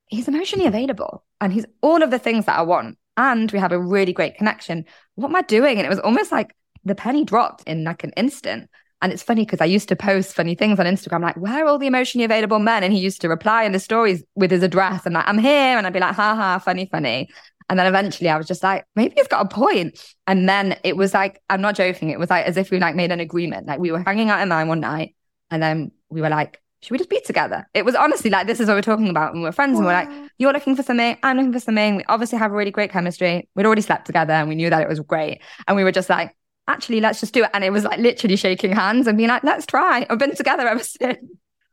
he's 0.09 0.29
emotionally 0.29 0.67
available 0.67 1.25
and 1.41 1.53
he's 1.53 1.67
all 1.81 2.03
of 2.03 2.11
the 2.11 2.19
things 2.19 2.47
that 2.47 2.59
I 2.59 2.63
want. 2.63 2.99
And 3.17 3.51
we 3.51 3.59
have 3.59 3.73
a 3.73 3.81
really 3.81 4.13
great 4.13 4.37
connection. 4.37 4.85
What 5.15 5.29
am 5.29 5.37
I 5.37 5.43
doing? 5.43 5.79
And 5.79 5.87
it 5.87 5.91
was 5.91 5.99
almost 6.01 6.33
like 6.33 6.55
the 6.85 6.95
penny 6.95 7.25
dropped 7.25 7.65
in 7.67 7.85
like 7.85 8.05
an 8.05 8.13
instant. 8.17 8.69
And 9.03 9.13
it's 9.13 9.23
funny 9.23 9.45
because 9.45 9.61
I 9.61 9.67
used 9.67 9.89
to 9.89 9.97
post 9.97 10.35
funny 10.35 10.55
things 10.55 10.81
on 10.81 10.87
Instagram, 10.87 11.21
like, 11.21 11.37
where 11.37 11.65
are 11.65 11.69
all 11.69 11.79
the 11.79 11.87
emotionally 11.87 12.25
available 12.25 12.59
men? 12.59 12.83
And 12.83 12.93
he 12.93 12.99
used 12.99 13.21
to 13.21 13.29
reply 13.29 13.65
in 13.65 13.73
the 13.73 13.79
stories 13.79 14.23
with 14.35 14.51
his 14.51 14.63
address 14.63 15.05
and 15.05 15.15
like, 15.15 15.29
I'm 15.29 15.39
here. 15.39 15.77
And 15.77 15.87
I'd 15.87 15.93
be 15.93 16.01
like, 16.01 16.15
ha 16.15 16.35
ha, 16.35 16.59
funny, 16.59 16.89
funny. 16.91 17.29
And 17.69 17.79
then 17.79 17.87
eventually 17.87 18.31
I 18.31 18.37
was 18.37 18.47
just 18.47 18.63
like, 18.63 18.85
maybe 18.95 19.15
he's 19.17 19.29
got 19.29 19.45
a 19.45 19.49
point. 19.49 20.15
And 20.27 20.49
then 20.49 20.79
it 20.85 20.97
was 20.97 21.13
like, 21.13 21.41
I'm 21.51 21.61
not 21.61 21.75
joking. 21.75 22.11
It 22.11 22.19
was 22.19 22.31
like 22.31 22.47
as 22.47 22.57
if 22.57 22.71
we 22.71 22.79
like 22.79 22.95
made 22.95 23.11
an 23.11 23.21
agreement. 23.21 23.67
Like 23.67 23.81
we 23.81 23.91
were 23.91 24.01
hanging 24.01 24.31
out 24.31 24.41
in 24.41 24.49
mine 24.49 24.69
one 24.69 24.81
night 24.81 25.17
and 25.51 25.63
then 25.63 25.91
we 26.09 26.21
were 26.21 26.29
like, 26.29 26.61
should 26.81 26.93
we 26.93 26.99
just 26.99 27.11
be 27.11 27.21
together? 27.21 27.69
It 27.75 27.85
was 27.85 27.95
honestly 27.95 28.31
like, 28.31 28.47
this 28.47 28.61
is 28.61 28.69
what 28.69 28.75
we're 28.75 28.83
talking 28.83 29.09
about. 29.09 29.35
And 29.35 29.43
we're 29.43 29.51
friends 29.51 29.75
wow. 29.75 29.79
and 29.79 29.87
we're 29.87 29.93
like, 29.93 30.31
you're 30.39 30.53
looking 30.53 30.77
for 30.77 30.83
something. 30.83 31.17
I'm 31.23 31.37
looking 31.37 31.53
for 31.53 31.59
something. 31.59 31.97
We 31.97 32.05
obviously 32.05 32.39
have 32.39 32.53
a 32.53 32.55
really 32.55 32.71
great 32.71 32.93
chemistry. 32.93 33.49
We'd 33.57 33.67
already 33.67 33.83
slept 33.83 34.07
together 34.07 34.33
and 34.33 34.49
we 34.49 34.55
knew 34.55 34.71
that 34.71 34.83
it 34.83 34.89
was 34.89 35.01
great. 35.01 35.41
And 35.67 35.77
we 35.77 35.83
were 35.83 35.93
just 35.93 36.09
like, 36.09 36.37
actually, 36.69 37.01
let's 37.01 37.19
just 37.19 37.35
do 37.35 37.45
it. 37.45 37.51
And 37.55 37.65
it 37.65 37.71
was 37.71 37.85
like 37.85 37.99
literally 37.99 38.37
shaking 38.37 38.73
hands 38.73 39.07
and 39.07 39.17
being 39.17 39.29
like, 39.29 39.43
let's 39.43 39.67
try. 39.67 40.07
I've 40.09 40.19
been 40.19 40.37
together 40.37 40.69
ever 40.69 40.83
since. 40.85 41.19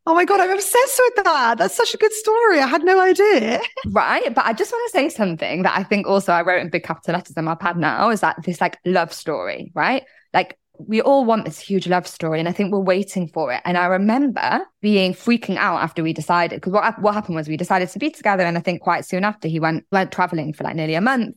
Oh 0.06 0.14
my 0.14 0.26
God, 0.26 0.42
I'm 0.42 0.52
obsessed 0.52 1.02
with 1.16 1.24
that. 1.24 1.58
That's 1.58 1.76
such 1.76 1.94
a 1.94 1.98
good 1.98 2.12
story. 2.12 2.60
I 2.60 2.68
had 2.68 2.84
no 2.84 3.00
idea. 3.00 3.62
Right. 3.88 4.34
But 4.36 4.46
I 4.46 4.52
just 4.54 4.72
want 4.72 4.92
to 4.92 4.98
say 4.98 5.10
something 5.10 5.64
that 5.64 5.78
I 5.78 5.84
think 5.84 6.08
also 6.08 6.34
I 6.34 6.42
wrote 6.42 6.62
in 6.62 6.70
big 6.70 6.84
capital 6.84 7.14
letters 7.14 7.38
on 7.38 7.46
my 7.46 7.56
pad 7.56 7.78
now 7.78 8.10
is 8.10 8.20
that 8.22 8.36
this 8.44 8.60
like 8.60 8.78
love 8.86 9.14
story, 9.14 9.72
right? 9.74 10.04
Like 10.34 10.58
we 10.78 11.02
all 11.02 11.24
want 11.24 11.46
this 11.46 11.60
huge 11.60 11.88
love 11.88 12.06
story 12.06 12.40
and 12.40 12.50
I 12.50 12.52
think 12.52 12.74
we're 12.74 12.80
waiting 12.80 13.30
for 13.30 13.54
it. 13.54 13.62
And 13.64 13.78
I 13.78 13.86
remember 13.86 14.62
being 14.82 15.14
freaking 15.14 15.56
out 15.56 15.82
after 15.82 16.04
we 16.04 16.12
decided 16.12 16.58
because 16.58 16.74
what, 16.74 17.02
what 17.02 17.14
happened 17.14 17.36
was 17.36 17.48
we 17.48 17.56
decided 17.56 17.88
to 17.90 18.00
be 18.00 18.10
together. 18.10 18.44
And 18.44 18.58
I 18.58 18.62
think 18.62 18.82
quite 18.82 19.06
soon 19.06 19.24
after 19.24 19.48
he 19.48 19.60
went, 19.60 19.86
went 19.92 20.12
traveling 20.12 20.52
for 20.52 20.66
like 20.66 20.76
nearly 20.76 20.96
a 20.96 21.02
month. 21.02 21.36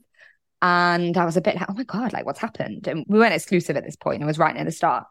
And 0.60 1.16
I 1.16 1.24
was 1.24 1.36
a 1.36 1.40
bit 1.40 1.54
like, 1.54 1.70
oh 1.70 1.74
my 1.74 1.84
God, 1.84 2.12
like 2.12 2.26
what's 2.26 2.40
happened? 2.40 2.88
And 2.88 3.04
we 3.06 3.18
weren't 3.18 3.34
exclusive 3.34 3.76
at 3.76 3.84
this 3.84 3.96
point. 3.96 4.22
It 4.22 4.26
was 4.26 4.38
right 4.38 4.54
near 4.54 4.64
the 4.64 4.72
start. 4.72 5.04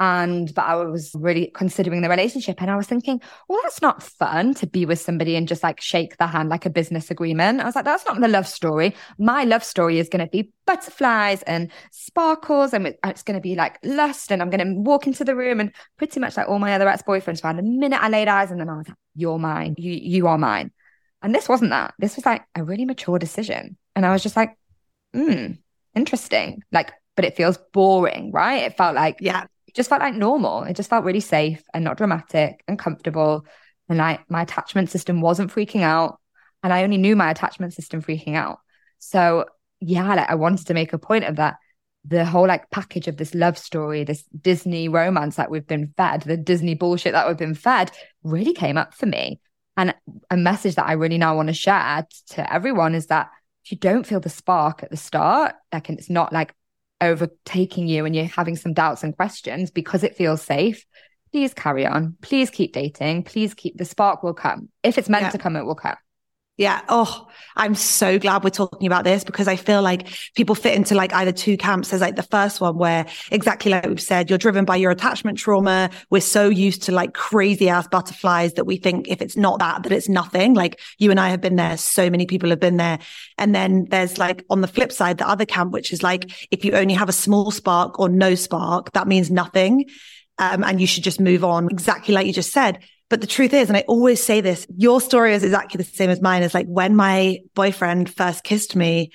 And 0.00 0.52
but 0.54 0.64
I 0.64 0.76
was 0.76 1.12
really 1.14 1.52
considering 1.54 2.00
the 2.00 2.08
relationship 2.08 2.62
and 2.62 2.70
I 2.70 2.76
was 2.76 2.86
thinking, 2.86 3.20
well, 3.48 3.60
that's 3.62 3.82
not 3.82 4.02
fun 4.02 4.54
to 4.54 4.66
be 4.66 4.86
with 4.86 4.98
somebody 4.98 5.36
and 5.36 5.46
just 5.46 5.62
like 5.62 5.78
shake 5.78 6.16
the 6.16 6.26
hand 6.26 6.48
like 6.48 6.64
a 6.64 6.70
business 6.70 7.10
agreement. 7.10 7.60
I 7.60 7.66
was 7.66 7.74
like, 7.74 7.84
that's 7.84 8.06
not 8.06 8.18
the 8.18 8.26
love 8.26 8.46
story. 8.46 8.96
My 9.18 9.44
love 9.44 9.62
story 9.62 9.98
is 9.98 10.08
going 10.08 10.24
to 10.24 10.30
be 10.30 10.52
butterflies 10.66 11.42
and 11.42 11.70
sparkles 11.92 12.72
and 12.72 12.94
it's 13.04 13.22
going 13.22 13.34
to 13.34 13.42
be 13.42 13.54
like 13.54 13.78
lust. 13.84 14.32
And 14.32 14.40
I'm 14.40 14.48
going 14.48 14.66
to 14.66 14.80
walk 14.80 15.06
into 15.06 15.22
the 15.22 15.36
room 15.36 15.60
and 15.60 15.70
pretty 15.98 16.18
much 16.18 16.38
like 16.38 16.48
all 16.48 16.58
my 16.58 16.72
other 16.72 16.88
ex 16.88 17.02
boyfriends 17.02 17.42
found 17.42 17.58
the 17.58 17.62
minute 17.62 18.02
I 18.02 18.08
laid 18.08 18.26
eyes 18.26 18.50
on 18.50 18.56
them, 18.56 18.70
I 18.70 18.78
was 18.78 18.88
like, 18.88 18.96
you're 19.14 19.38
mine. 19.38 19.74
You, 19.76 19.92
you 19.92 20.28
are 20.28 20.38
mine. 20.38 20.70
And 21.20 21.34
this 21.34 21.46
wasn't 21.46 21.72
that. 21.72 21.92
This 21.98 22.16
was 22.16 22.24
like 22.24 22.42
a 22.54 22.64
really 22.64 22.86
mature 22.86 23.18
decision. 23.18 23.76
And 23.94 24.06
I 24.06 24.12
was 24.12 24.22
just 24.22 24.36
like, 24.36 24.56
hmm, 25.12 25.52
interesting. 25.94 26.62
Like, 26.72 26.90
but 27.16 27.26
it 27.26 27.36
feels 27.36 27.58
boring, 27.74 28.32
right? 28.32 28.62
It 28.62 28.78
felt 28.78 28.94
like, 28.94 29.18
yeah 29.20 29.44
it 29.70 29.76
just 29.76 29.88
felt 29.88 30.00
like 30.00 30.14
normal. 30.14 30.64
It 30.64 30.74
just 30.74 30.90
felt 30.90 31.04
really 31.04 31.20
safe 31.20 31.62
and 31.72 31.84
not 31.84 31.96
dramatic 31.96 32.64
and 32.66 32.76
comfortable. 32.76 33.46
And 33.88 33.98
like 33.98 34.28
my 34.28 34.42
attachment 34.42 34.90
system 34.90 35.20
wasn't 35.20 35.52
freaking 35.52 35.82
out. 35.82 36.18
And 36.64 36.72
I 36.72 36.82
only 36.82 36.98
knew 36.98 37.14
my 37.14 37.30
attachment 37.30 37.72
system 37.72 38.02
freaking 38.02 38.34
out. 38.34 38.58
So 38.98 39.44
yeah, 39.78 40.12
like 40.12 40.28
I 40.28 40.34
wanted 40.34 40.66
to 40.66 40.74
make 40.74 40.92
a 40.92 40.98
point 40.98 41.24
of 41.24 41.36
that. 41.36 41.54
The 42.04 42.24
whole 42.24 42.48
like 42.48 42.68
package 42.70 43.06
of 43.06 43.16
this 43.16 43.32
love 43.32 43.56
story, 43.56 44.02
this 44.02 44.24
Disney 44.40 44.88
romance 44.88 45.36
that 45.36 45.52
we've 45.52 45.66
been 45.66 45.94
fed, 45.96 46.22
the 46.22 46.36
Disney 46.36 46.74
bullshit 46.74 47.12
that 47.12 47.28
we've 47.28 47.36
been 47.36 47.54
fed 47.54 47.92
really 48.24 48.54
came 48.54 48.76
up 48.76 48.92
for 48.94 49.06
me. 49.06 49.38
And 49.76 49.94
a 50.30 50.36
message 50.36 50.74
that 50.74 50.88
I 50.88 50.94
really 50.94 51.18
now 51.18 51.36
want 51.36 51.46
to 51.46 51.54
share 51.54 52.08
to 52.30 52.52
everyone 52.52 52.96
is 52.96 53.06
that 53.06 53.28
if 53.64 53.70
you 53.70 53.78
don't 53.78 54.04
feel 54.04 54.18
the 54.18 54.30
spark 54.30 54.82
at 54.82 54.90
the 54.90 54.96
start, 54.96 55.54
like 55.72 55.88
and 55.88 55.98
it's 55.98 56.10
not 56.10 56.32
like 56.32 56.54
overtaking 57.00 57.88
you 57.88 58.04
and 58.04 58.14
you're 58.14 58.24
having 58.24 58.56
some 58.56 58.72
doubts 58.72 59.02
and 59.02 59.16
questions 59.16 59.70
because 59.70 60.04
it 60.04 60.16
feels 60.16 60.42
safe, 60.42 60.84
please 61.32 61.54
carry 61.54 61.86
on. 61.86 62.16
Please 62.20 62.50
keep 62.50 62.72
dating. 62.72 63.24
Please 63.24 63.54
keep 63.54 63.76
the 63.76 63.84
spark 63.84 64.22
will 64.22 64.34
come. 64.34 64.68
If 64.82 64.98
it's 64.98 65.08
meant 65.08 65.24
yeah. 65.24 65.30
to 65.30 65.38
come, 65.38 65.56
it 65.56 65.64
will 65.64 65.74
come. 65.74 65.96
Yeah. 66.60 66.82
Oh, 66.90 67.26
I'm 67.56 67.74
so 67.74 68.18
glad 68.18 68.44
we're 68.44 68.50
talking 68.50 68.86
about 68.86 69.02
this 69.02 69.24
because 69.24 69.48
I 69.48 69.56
feel 69.56 69.80
like 69.80 70.08
people 70.34 70.54
fit 70.54 70.74
into 70.74 70.94
like 70.94 71.10
either 71.14 71.32
two 71.32 71.56
camps. 71.56 71.88
There's 71.88 72.02
like 72.02 72.16
the 72.16 72.22
first 72.22 72.60
one 72.60 72.76
where 72.76 73.06
exactly 73.30 73.70
like 73.70 73.86
we've 73.86 73.98
said, 73.98 74.28
you're 74.28 74.38
driven 74.38 74.66
by 74.66 74.76
your 74.76 74.90
attachment 74.90 75.38
trauma. 75.38 75.88
We're 76.10 76.20
so 76.20 76.50
used 76.50 76.82
to 76.82 76.92
like 76.92 77.14
crazy 77.14 77.70
ass 77.70 77.88
butterflies 77.88 78.52
that 78.54 78.66
we 78.66 78.76
think 78.76 79.08
if 79.08 79.22
it's 79.22 79.38
not 79.38 79.58
that, 79.60 79.84
that 79.84 79.92
it's 79.92 80.06
nothing. 80.06 80.52
Like 80.52 80.78
you 80.98 81.10
and 81.10 81.18
I 81.18 81.30
have 81.30 81.40
been 81.40 81.56
there. 81.56 81.78
So 81.78 82.10
many 82.10 82.26
people 82.26 82.50
have 82.50 82.60
been 82.60 82.76
there. 82.76 82.98
And 83.38 83.54
then 83.54 83.86
there's 83.88 84.18
like 84.18 84.44
on 84.50 84.60
the 84.60 84.68
flip 84.68 84.92
side, 84.92 85.16
the 85.16 85.26
other 85.26 85.46
camp, 85.46 85.72
which 85.72 85.94
is 85.94 86.02
like, 86.02 86.30
if 86.50 86.62
you 86.62 86.72
only 86.72 86.92
have 86.92 87.08
a 87.08 87.12
small 87.12 87.50
spark 87.50 87.98
or 87.98 88.10
no 88.10 88.34
spark, 88.34 88.92
that 88.92 89.08
means 89.08 89.30
nothing. 89.30 89.86
Um, 90.36 90.62
and 90.62 90.78
you 90.78 90.86
should 90.86 91.04
just 91.04 91.20
move 91.20 91.42
on 91.42 91.68
exactly 91.70 92.14
like 92.14 92.26
you 92.26 92.34
just 92.34 92.52
said 92.52 92.80
but 93.10 93.20
the 93.20 93.26
truth 93.26 93.52
is, 93.52 93.68
and 93.68 93.76
I 93.76 93.84
always 93.88 94.22
say 94.22 94.40
this, 94.40 94.68
your 94.76 95.00
story 95.00 95.34
is 95.34 95.42
exactly 95.42 95.76
the 95.76 95.84
same 95.84 96.10
as 96.10 96.22
mine. 96.22 96.44
Is 96.44 96.54
like 96.54 96.68
when 96.68 96.94
my 96.94 97.40
boyfriend 97.54 98.08
first 98.08 98.44
kissed 98.44 98.76
me, 98.76 99.10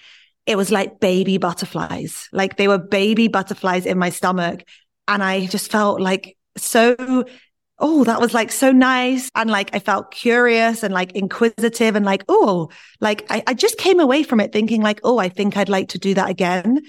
it 0.46 0.58
was 0.58 0.70
like 0.70 1.00
baby 1.00 1.38
butterflies. 1.38 2.28
Like 2.34 2.58
they 2.58 2.68
were 2.68 2.78
baby 2.78 3.30
butterflies 3.30 3.86
in 3.86 3.98
my 3.98 4.10
stomach. 4.10 4.64
And 5.08 5.24
I 5.24 5.46
just 5.46 5.72
felt 5.72 6.02
like 6.02 6.38
so, 6.58 7.26
oh, 7.80 8.04
that 8.04 8.20
was 8.20 8.34
like 8.34 8.52
so 8.52 8.74
nice. 8.74 9.30
And 9.34 9.50
like 9.50 9.74
I 9.74 9.80
felt 9.80 10.12
curious 10.12 10.84
and 10.84 10.94
like 10.94 11.14
inquisitive 11.14 11.96
and 11.96 12.06
like, 12.06 12.26
oh, 12.28 12.70
like 13.00 13.26
I, 13.30 13.44
I 13.48 13.54
just 13.54 13.78
came 13.78 14.02
away 14.02 14.24
from 14.24 14.42
it 14.42 14.52
thinking 14.52 14.82
like, 14.82 15.00
oh, 15.06 15.20
I 15.20 15.30
think 15.30 15.56
I'd 15.56 15.70
like 15.70 15.90
to 15.90 16.00
do 16.00 16.14
that 16.16 16.30
again. 16.30 16.82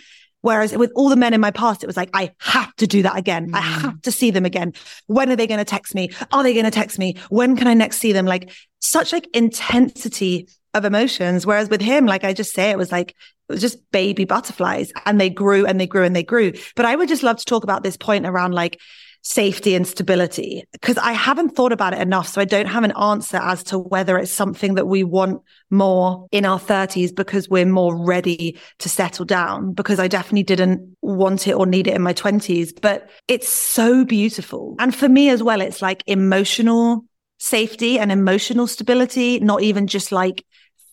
Whereas 0.47 0.77
with 0.77 0.93
all 0.95 1.09
the 1.09 1.17
men 1.17 1.35
in 1.35 1.41
my 1.41 1.51
past, 1.51 1.83
it 1.83 1.89
was 1.89 1.97
like, 1.97 2.11
I 2.15 2.31
have 2.39 2.73
to 2.77 2.87
do 2.87 3.03
that 3.03 3.19
again. 3.19 3.51
Mm. 3.51 3.57
I 3.57 3.61
have 3.63 4.01
to 4.03 4.13
see 4.13 4.31
them 4.31 4.45
again. 4.45 4.75
When 5.09 5.29
are 5.29 5.35
they 5.35 5.49
going 5.49 5.59
to 5.59 5.65
text 5.65 5.93
me? 5.93 6.11
Are 6.31 6.45
they 6.45 6.53
going 6.53 6.65
to 6.65 6.71
text 6.71 7.01
me? 7.01 7.17
When 7.31 7.57
can 7.57 7.67
I 7.67 7.75
next 7.75 7.99
see 7.99 8.13
them? 8.13 8.27
Like 8.27 8.53
such 8.79 9.13
like 9.13 9.27
intensity 9.35 10.47
of 10.73 10.85
emotions. 10.85 11.47
Whereas 11.47 11.69
with 11.69 11.81
him, 11.81 12.07
like 12.07 12.23
I 12.23 12.33
just 12.33 12.55
say, 12.55 12.71
it 12.71 12.79
was 12.79 12.93
like, 12.93 13.11
it 13.11 13.53
was 13.55 13.61
just 13.61 13.91
baby 13.91 14.25
butterflies 14.25 14.93
and 15.05 15.21
they 15.21 15.31
grew 15.31 15.67
and 15.67 15.81
they 15.81 15.87
grew 15.89 16.05
and 16.05 16.15
they 16.15 16.23
grew. 16.23 16.53
But 16.77 16.85
I 16.85 16.95
would 16.95 17.09
just 17.09 17.25
love 17.25 17.39
to 17.39 17.45
talk 17.45 17.65
about 17.65 17.83
this 17.83 17.97
point 17.97 18.25
around 18.25 18.55
like 18.55 18.79
safety 19.27 19.75
and 19.75 19.89
stability 19.89 20.63
because 20.71 20.97
I 20.99 21.11
haven't 21.11 21.57
thought 21.57 21.73
about 21.73 21.93
it 21.93 22.01
enough. 22.01 22.29
So 22.29 22.41
I 22.41 22.45
don't 22.45 22.67
have 22.67 22.85
an 22.85 22.93
answer 22.93 23.39
as 23.39 23.65
to 23.65 23.79
whether 23.79 24.17
it's 24.17 24.31
something 24.31 24.75
that 24.75 24.87
we 24.87 25.03
want 25.03 25.43
more 25.69 26.29
in 26.31 26.45
our 26.45 26.61
30s 26.61 27.13
because 27.13 27.49
we're 27.49 27.67
more 27.67 27.97
ready 28.07 28.57
to 28.79 28.89
settle 28.89 29.25
down. 29.25 29.73
Because 29.73 29.99
I 29.99 30.07
definitely 30.07 30.45
didn't 30.45 30.97
want 31.03 31.49
it 31.49 31.55
or 31.55 31.67
need 31.67 31.89
it 31.89 31.95
in 31.95 32.03
my 32.03 32.15
20s, 32.15 32.81
but 32.81 33.11
it's 33.27 33.49
so 33.49 34.05
beautiful. 34.05 34.77
And 34.79 34.95
for 34.95 35.09
me 35.09 35.29
as 35.31 35.43
well, 35.43 35.61
it's 35.61 35.83
like 35.83 36.05
emotional 36.07 37.05
safety 37.39 37.99
and 37.99 38.13
emotional 38.13 38.69
stability, 38.69 39.41
not 39.41 39.61
even 39.61 39.89
just 39.89 40.13
like 40.13 40.47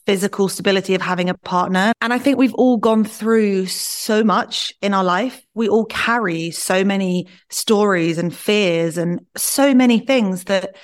physical 0.06 0.50
stability 0.50 0.96
of 0.96 1.02
having 1.02 1.30
a 1.30 1.34
partner. 1.34 1.94
And 2.02 2.14
I 2.14 2.20
think 2.20 2.38
we've 2.38 2.54
all 2.56 2.78
gone 2.78 3.04
through 3.04 3.68
so 3.68 4.24
much 4.24 4.74
in 4.82 4.94
our 4.94 5.04
life. 5.04 5.42
We 5.54 5.70
all 5.70 5.86
carry 5.86 6.52
so 6.52 6.84
many 6.84 7.28
stories 7.50 8.18
and 8.18 8.36
fears 8.36 8.98
and 8.98 9.26
so 9.38 9.74
many 9.74 10.00
things 10.00 10.46
that 10.46 10.76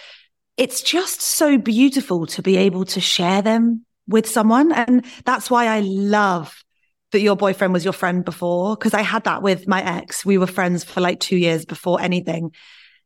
it's 0.58 0.82
just 0.82 1.22
so 1.22 1.58
beautiful 1.58 2.26
to 2.28 2.42
be 2.42 2.58
able 2.58 2.86
to 2.86 3.02
share 3.02 3.42
them 3.42 3.86
with 4.08 4.28
someone. 4.28 4.72
And 4.72 5.06
that's 5.26 5.50
why 5.50 5.68
I 5.68 5.82
love 5.82 6.64
that 7.12 7.22
your 7.22 7.36
boyfriend 7.36 7.74
was 7.74 7.84
your 7.84 7.94
friend 7.94 8.24
before, 8.24 8.76
because 8.76 8.94
I 8.94 9.02
had 9.02 9.24
that 9.24 9.42
with 9.42 9.68
my 9.68 9.84
ex. 9.84 10.26
We 10.26 10.38
were 10.38 10.48
friends 10.48 10.84
for 10.84 11.02
like 11.02 11.20
two 11.20 11.38
years 11.38 11.66
before 11.66 12.00
anything. 12.00 12.52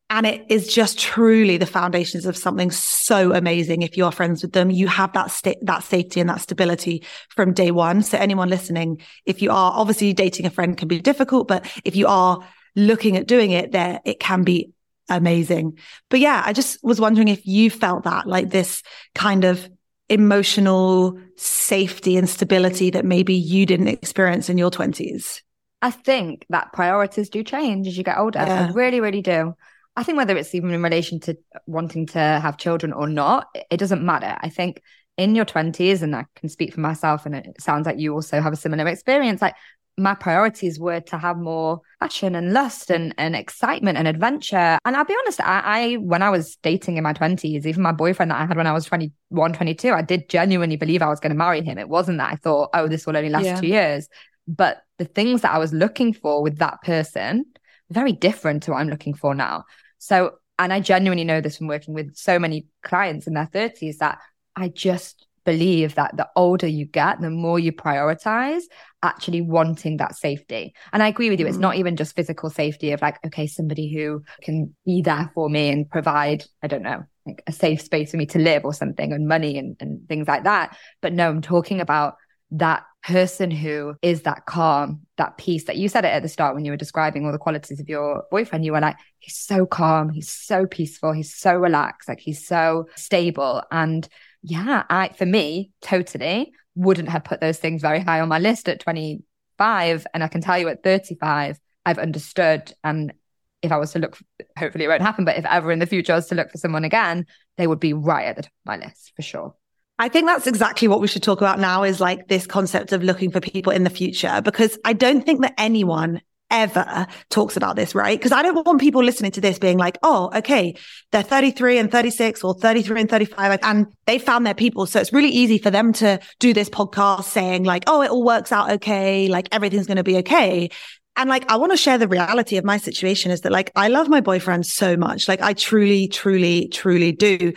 And 0.10 0.28
it 0.28 0.46
is 0.50 0.72
just 0.72 1.00
truly 1.00 1.58
the 1.58 1.66
foundations 1.66 2.26
of 2.26 2.38
something 2.38 2.70
so 2.70 3.34
amazing. 3.34 3.82
If 3.82 3.98
you 3.98 4.06
are 4.06 4.12
friends 4.12 4.44
with 4.44 4.54
them, 4.54 4.70
you 4.70 4.88
have 4.88 5.14
that 5.14 5.32
sta- 5.32 5.60
that 5.64 5.84
safety 5.84 6.20
and 6.20 6.30
that 6.30 6.42
stability 6.42 7.04
from 7.30 7.54
day 7.54 7.72
one. 7.72 8.04
So 8.04 8.18
anyone 8.18 8.50
listening, 8.50 9.02
if 9.26 9.42
you 9.42 9.50
are 9.50 9.72
obviously 9.74 10.14
dating 10.14 10.46
a 10.46 10.52
friend 10.52 10.78
can 10.78 10.88
be 10.88 11.02
difficult, 11.02 11.48
but 11.48 11.66
if 11.84 11.96
you 11.96 12.08
are 12.08 12.40
looking 12.76 13.18
at 13.18 13.28
doing 13.28 13.52
it 13.52 13.72
there, 13.72 14.02
it 14.06 14.20
can 14.20 14.44
be 14.44 14.72
amazing. 15.10 15.80
But 16.10 16.20
yeah, 16.20 16.44
I 16.46 16.54
just 16.54 16.84
was 16.84 17.00
wondering 17.00 17.28
if 17.28 17.46
you 17.46 17.70
felt 17.70 18.04
that 18.04 18.28
like 18.28 18.50
this 18.50 18.84
kind 19.16 19.44
of 19.44 19.70
emotional 20.10 21.20
safety 21.38 22.18
and 22.18 22.30
stability 22.30 22.90
that 22.92 23.06
maybe 23.06 23.34
you 23.34 23.66
didn't 23.66 23.88
experience 23.88 24.50
in 24.50 24.58
your 24.58 24.70
20s. 24.70 25.42
I 25.82 25.92
think 25.92 26.46
that 26.50 26.72
priorities 26.72 27.30
do 27.30 27.44
change 27.44 27.88
as 27.88 27.98
you 27.98 28.04
get 28.04 28.18
older. 28.18 28.40
Yeah. 28.40 28.68
I 28.70 28.72
really, 28.72 29.02
really 29.02 29.22
do. 29.22 29.56
I 29.96 30.04
think 30.04 30.18
whether 30.18 30.36
it's 30.36 30.56
even 30.56 30.72
in 30.72 30.82
relation 30.82 31.20
to 31.22 31.38
wanting 31.68 32.08
to 32.08 32.20
have 32.20 32.58
children 32.58 32.94
or 32.94 33.08
not, 33.08 33.48
it 33.70 33.78
doesn't 33.78 34.04
matter. 34.04 34.36
I 34.40 34.50
think 34.50 34.82
in 35.18 35.36
your 35.36 35.46
20s, 35.46 36.02
and 36.02 36.16
I 36.16 36.26
can 36.36 36.50
speak 36.50 36.74
for 36.74 36.80
myself, 36.80 37.26
and 37.26 37.36
it 37.36 37.62
sounds 37.62 37.86
like 37.86 38.00
you 38.00 38.14
also 38.14 38.42
have 38.42 38.54
a 38.54 38.58
similar 38.58 38.88
experience. 38.88 39.42
Like 39.42 39.56
my 39.98 40.16
priorities 40.16 40.80
were 40.80 41.00
to 41.02 41.18
have 41.18 41.38
more 41.38 41.82
passion 42.02 42.34
and 42.34 42.52
lust 42.52 42.90
and, 42.90 43.14
and 43.18 43.36
excitement 43.36 43.98
and 43.98 44.08
adventure. 44.08 44.80
And 44.86 44.96
I'll 44.96 45.06
be 45.06 45.16
honest, 45.24 45.40
I, 45.42 45.62
I, 45.64 45.94
when 45.96 46.24
I 46.24 46.32
was 46.32 46.56
dating 46.64 46.98
in 46.98 47.04
my 47.04 47.14
20s, 47.14 47.66
even 47.66 47.84
my 47.84 47.92
boyfriend 47.92 48.32
that 48.32 48.42
I 48.42 48.46
had 48.46 48.58
when 48.58 48.66
I 48.66 48.74
was 48.74 48.86
21, 48.86 49.54
22, 49.54 49.92
I 49.92 50.02
did 50.02 50.30
genuinely 50.30 50.78
believe 50.78 51.04
I 51.04 51.10
was 51.10 51.20
going 51.20 51.32
to 51.32 51.38
marry 51.38 51.62
him. 51.62 51.78
It 51.78 51.90
wasn't 51.90 52.18
that 52.18 52.34
I 52.34 52.38
thought, 52.38 52.72
oh, 52.74 52.88
this 52.88 53.06
will 53.06 53.16
only 53.16 53.30
last 53.30 53.46
yeah. 53.46 53.60
two 53.60 53.68
years. 53.68 54.10
But 54.48 54.82
the 54.98 55.06
things 55.06 55.42
that 55.42 55.54
I 55.54 55.60
was 55.60 55.74
looking 55.74 56.12
for 56.14 56.42
with 56.42 56.58
that 56.58 56.82
person, 56.82 57.46
very 57.92 58.14
different 58.14 58.64
to 58.64 58.72
what 58.72 58.78
I'm 58.78 58.90
looking 58.90 59.14
for 59.14 59.36
now. 59.36 59.66
So, 60.04 60.34
and 60.60 60.74
I 60.74 60.82
genuinely 60.82 61.24
know 61.24 61.40
this 61.40 61.58
from 61.58 61.68
working 61.68 61.94
with 61.94 62.14
so 62.14 62.38
many 62.38 62.68
clients 62.84 63.26
in 63.26 63.36
their 63.36 63.48
30s 63.48 64.00
that 64.00 64.20
I 64.54 64.68
just 64.68 65.26
believe 65.46 65.96
that 65.96 66.18
the 66.18 66.28
older 66.36 66.68
you 66.68 66.86
get, 66.86 67.22
the 67.22 67.30
more 67.30 67.58
you 67.58 67.72
prioritize 67.72 68.64
actually 69.02 69.40
wanting 69.40 69.98
that 69.98 70.16
safety. 70.16 70.74
And 70.92 71.02
I 71.02 71.08
agree 71.08 71.30
with 71.30 71.40
you. 71.40 71.48
It's 71.48 71.56
mm. 71.56 71.62
not 71.62 71.76
even 71.76 71.96
just 71.96 72.18
physical 72.18 72.50
safety 72.50 72.92
of 72.92 73.02
like, 73.02 73.18
okay, 73.26 73.48
somebody 73.48 73.94
who 73.94 74.24
can 74.42 74.76
be 74.86 75.02
there 75.02 75.32
for 75.34 75.50
me 75.50 75.70
and 75.70 75.90
provide, 75.90 76.44
I 76.62 76.68
don't 76.68 76.84
know, 76.84 77.04
like 77.26 77.42
a 77.48 77.54
safe 77.54 77.82
space 77.82 78.12
for 78.12 78.18
me 78.18 78.26
to 78.28 78.40
live 78.40 78.66
or 78.66 78.74
something 78.74 79.14
and 79.14 79.26
money 79.26 79.58
and, 79.58 79.78
and 79.80 80.06
things 80.10 80.28
like 80.28 80.44
that. 80.44 80.78
But 81.02 81.14
no, 81.14 81.30
I'm 81.30 81.42
talking 81.42 81.80
about 81.80 82.16
that 82.54 82.86
person 83.04 83.52
who 83.52 83.96
is 84.02 84.22
that 84.22 84.46
calm, 84.46 85.02
that 85.18 85.38
peace 85.38 85.66
that 85.66 85.76
you 85.76 85.90
said 85.90 86.06
it 86.06 86.10
at 86.10 86.22
the 86.22 86.30
start 86.30 86.56
when 86.56 86.64
you 86.64 86.72
were 86.72 86.78
describing 86.78 87.26
all 87.26 87.32
the 87.32 87.38
qualities 87.38 87.80
of 87.80 87.90
your 87.90 88.24
boyfriend. 88.32 88.64
You 88.64 88.72
were 88.72 88.80
like, 88.80 88.96
he's 89.20 89.36
so 89.36 89.66
calm, 89.66 90.10
he's 90.10 90.30
so 90.30 90.66
peaceful, 90.66 91.12
he's 91.12 91.36
so 91.36 91.56
relaxed, 91.56 92.08
like 92.08 92.20
he's 92.20 92.48
so 92.48 92.88
stable. 92.96 93.64
And 93.72 94.08
yeah, 94.42 94.84
I, 94.90 95.10
for 95.10 95.26
me, 95.26 95.72
totally 95.82 96.54
wouldn't 96.76 97.10
have 97.10 97.24
put 97.24 97.42
those 97.42 97.58
things 97.58 97.82
very 97.82 98.00
high 98.00 98.22
on 98.22 98.30
my 98.30 98.40
list 98.40 98.70
at 98.70 98.80
25. 98.80 100.08
And 100.14 100.24
I 100.24 100.28
can 100.28 100.42
tell 100.42 100.58
you 100.58 100.70
at 100.70 100.84
35, 100.84 101.60
I've 101.86 102.00
understood. 102.00 102.72
And 102.84 103.14
if 103.62 103.72
I 103.72 103.78
was 103.78 103.92
to 103.94 104.00
look, 104.00 104.18
hopefully 104.58 104.86
it 104.86 104.90
won't 104.90 105.02
happen, 105.02 105.26
but 105.26 105.38
if 105.38 105.46
ever 105.46 105.72
in 105.72 105.80
the 105.80 105.86
future 105.86 106.14
I 106.14 106.18
was 106.18 106.28
to 106.28 106.36
look 106.36 106.52
for 106.52 106.58
someone 106.58 106.84
again, 106.84 107.26
they 107.58 107.68
would 107.68 107.80
be 107.80 107.94
right 107.94 108.28
at 108.28 108.36
the 108.36 108.44
top 108.44 108.52
of 108.52 108.66
my 108.66 108.78
list 108.78 109.14
for 109.16 109.22
sure. 109.22 109.56
I 110.00 110.10
think 110.10 110.28
that's 110.28 110.48
exactly 110.48 110.88
what 110.88 111.02
we 111.02 111.08
should 111.08 111.24
talk 111.24 111.40
about 111.40 111.60
now 111.60 111.84
is 111.84 112.02
like 112.02 112.28
this 112.28 112.48
concept 112.48 112.92
of 112.92 113.04
looking 113.04 113.32
for 113.32 113.40
people 113.40 113.72
in 113.72 113.84
the 113.84 113.90
future, 113.90 114.42
because 114.44 114.78
I 114.84 114.94
don't 114.94 115.26
think 115.26 115.42
that 115.42 115.54
anyone 115.58 116.22
ever 116.54 117.08
talks 117.30 117.58
about 117.58 117.76
this, 117.76 117.96
right? 117.96 118.18
Because 118.18 118.32
I 118.32 118.44
don't 118.44 118.66
want 118.66 118.80
people 118.80 119.04
listening 119.04 119.32
to 119.32 119.42
this 119.42 119.60
being 119.60 119.78
like, 119.78 119.98
oh, 120.04 120.30
okay, 120.36 120.76
they're 121.12 121.24
33 121.24 121.80
and 121.80 121.92
36 121.92 122.44
or 122.44 122.54
33 122.54 123.02
and 123.02 123.10
35 123.10 123.60
and 123.64 123.88
they 124.06 124.20
found 124.20 124.46
their 124.46 124.54
people. 124.54 124.86
So 124.86 125.00
it's 125.00 125.12
really 125.12 125.30
easy 125.30 125.58
for 125.58 125.72
them 125.72 125.94
to 125.94 126.20
do 126.40 126.54
this 126.54 126.70
podcast 126.70 127.24
saying 127.26 127.64
like, 127.64 127.84
oh, 127.88 128.04
it 128.04 128.12
all 128.12 128.24
works 128.24 128.52
out 128.52 128.72
okay. 128.72 129.28
Like 129.28 129.48
everything's 129.52 129.88
going 129.88 129.98
to 129.98 130.04
be 130.04 130.18
okay. 130.18 130.70
And 131.16 131.30
like, 131.30 131.50
I 131.52 131.58
want 131.58 131.72
to 131.72 131.78
share 131.78 131.98
the 131.98 132.08
reality 132.08 132.58
of 132.58 132.66
my 132.66 132.78
situation 132.78 133.32
is 133.32 133.42
that 133.42 133.52
like, 133.52 133.72
I 133.76 133.88
love 133.88 134.08
my 134.08 134.22
boyfriend 134.22 134.66
so 134.66 134.96
much. 134.96 135.28
Like 135.28 135.42
I 135.42 135.54
truly, 135.54 136.08
truly, 136.08 136.68
truly 136.70 137.12
do 137.12 137.54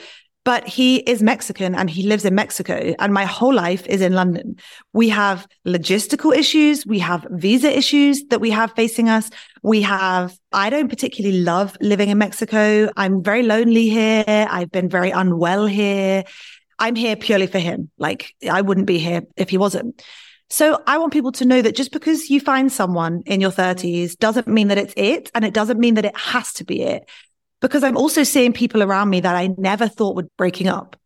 but 0.46 0.64
he 0.68 0.98
is 0.98 1.24
Mexican 1.24 1.74
and 1.74 1.90
he 1.90 2.04
lives 2.04 2.24
in 2.24 2.36
Mexico. 2.36 2.94
And 3.00 3.12
my 3.12 3.24
whole 3.24 3.52
life 3.52 3.84
is 3.88 4.00
in 4.00 4.12
London. 4.12 4.54
We 4.92 5.08
have 5.08 5.44
logistical 5.66 6.32
issues. 6.32 6.86
We 6.86 7.00
have 7.00 7.26
visa 7.30 7.76
issues 7.76 8.22
that 8.26 8.40
we 8.40 8.52
have 8.52 8.70
facing 8.76 9.08
us. 9.08 9.28
We 9.64 9.82
have, 9.82 10.38
I 10.52 10.70
don't 10.70 10.88
particularly 10.88 11.40
love 11.40 11.76
living 11.80 12.10
in 12.10 12.18
Mexico. 12.18 12.88
I'm 12.96 13.24
very 13.24 13.42
lonely 13.42 13.88
here. 13.88 14.24
I've 14.28 14.70
been 14.70 14.88
very 14.88 15.10
unwell 15.10 15.66
here. 15.66 16.22
I'm 16.78 16.94
here 16.94 17.16
purely 17.16 17.48
for 17.48 17.58
him. 17.58 17.90
Like 17.98 18.32
I 18.48 18.60
wouldn't 18.60 18.86
be 18.86 18.98
here 18.98 19.22
if 19.36 19.50
he 19.50 19.58
wasn't. 19.58 20.00
So 20.48 20.80
I 20.86 20.98
want 20.98 21.12
people 21.12 21.32
to 21.32 21.44
know 21.44 21.60
that 21.60 21.74
just 21.74 21.90
because 21.90 22.30
you 22.30 22.38
find 22.38 22.70
someone 22.70 23.24
in 23.26 23.40
your 23.40 23.50
30s 23.50 24.16
doesn't 24.16 24.46
mean 24.46 24.68
that 24.68 24.78
it's 24.78 24.94
it. 24.96 25.28
And 25.34 25.44
it 25.44 25.54
doesn't 25.54 25.80
mean 25.80 25.94
that 25.94 26.04
it 26.04 26.16
has 26.16 26.52
to 26.52 26.64
be 26.64 26.82
it 26.82 27.10
because 27.60 27.82
I'm 27.82 27.96
also 27.96 28.22
seeing 28.22 28.52
people 28.52 28.82
around 28.82 29.10
me 29.10 29.20
that 29.20 29.36
I 29.36 29.54
never 29.58 29.88
thought 29.88 30.16
would 30.16 30.28
breaking 30.36 30.68
up. 30.68 30.96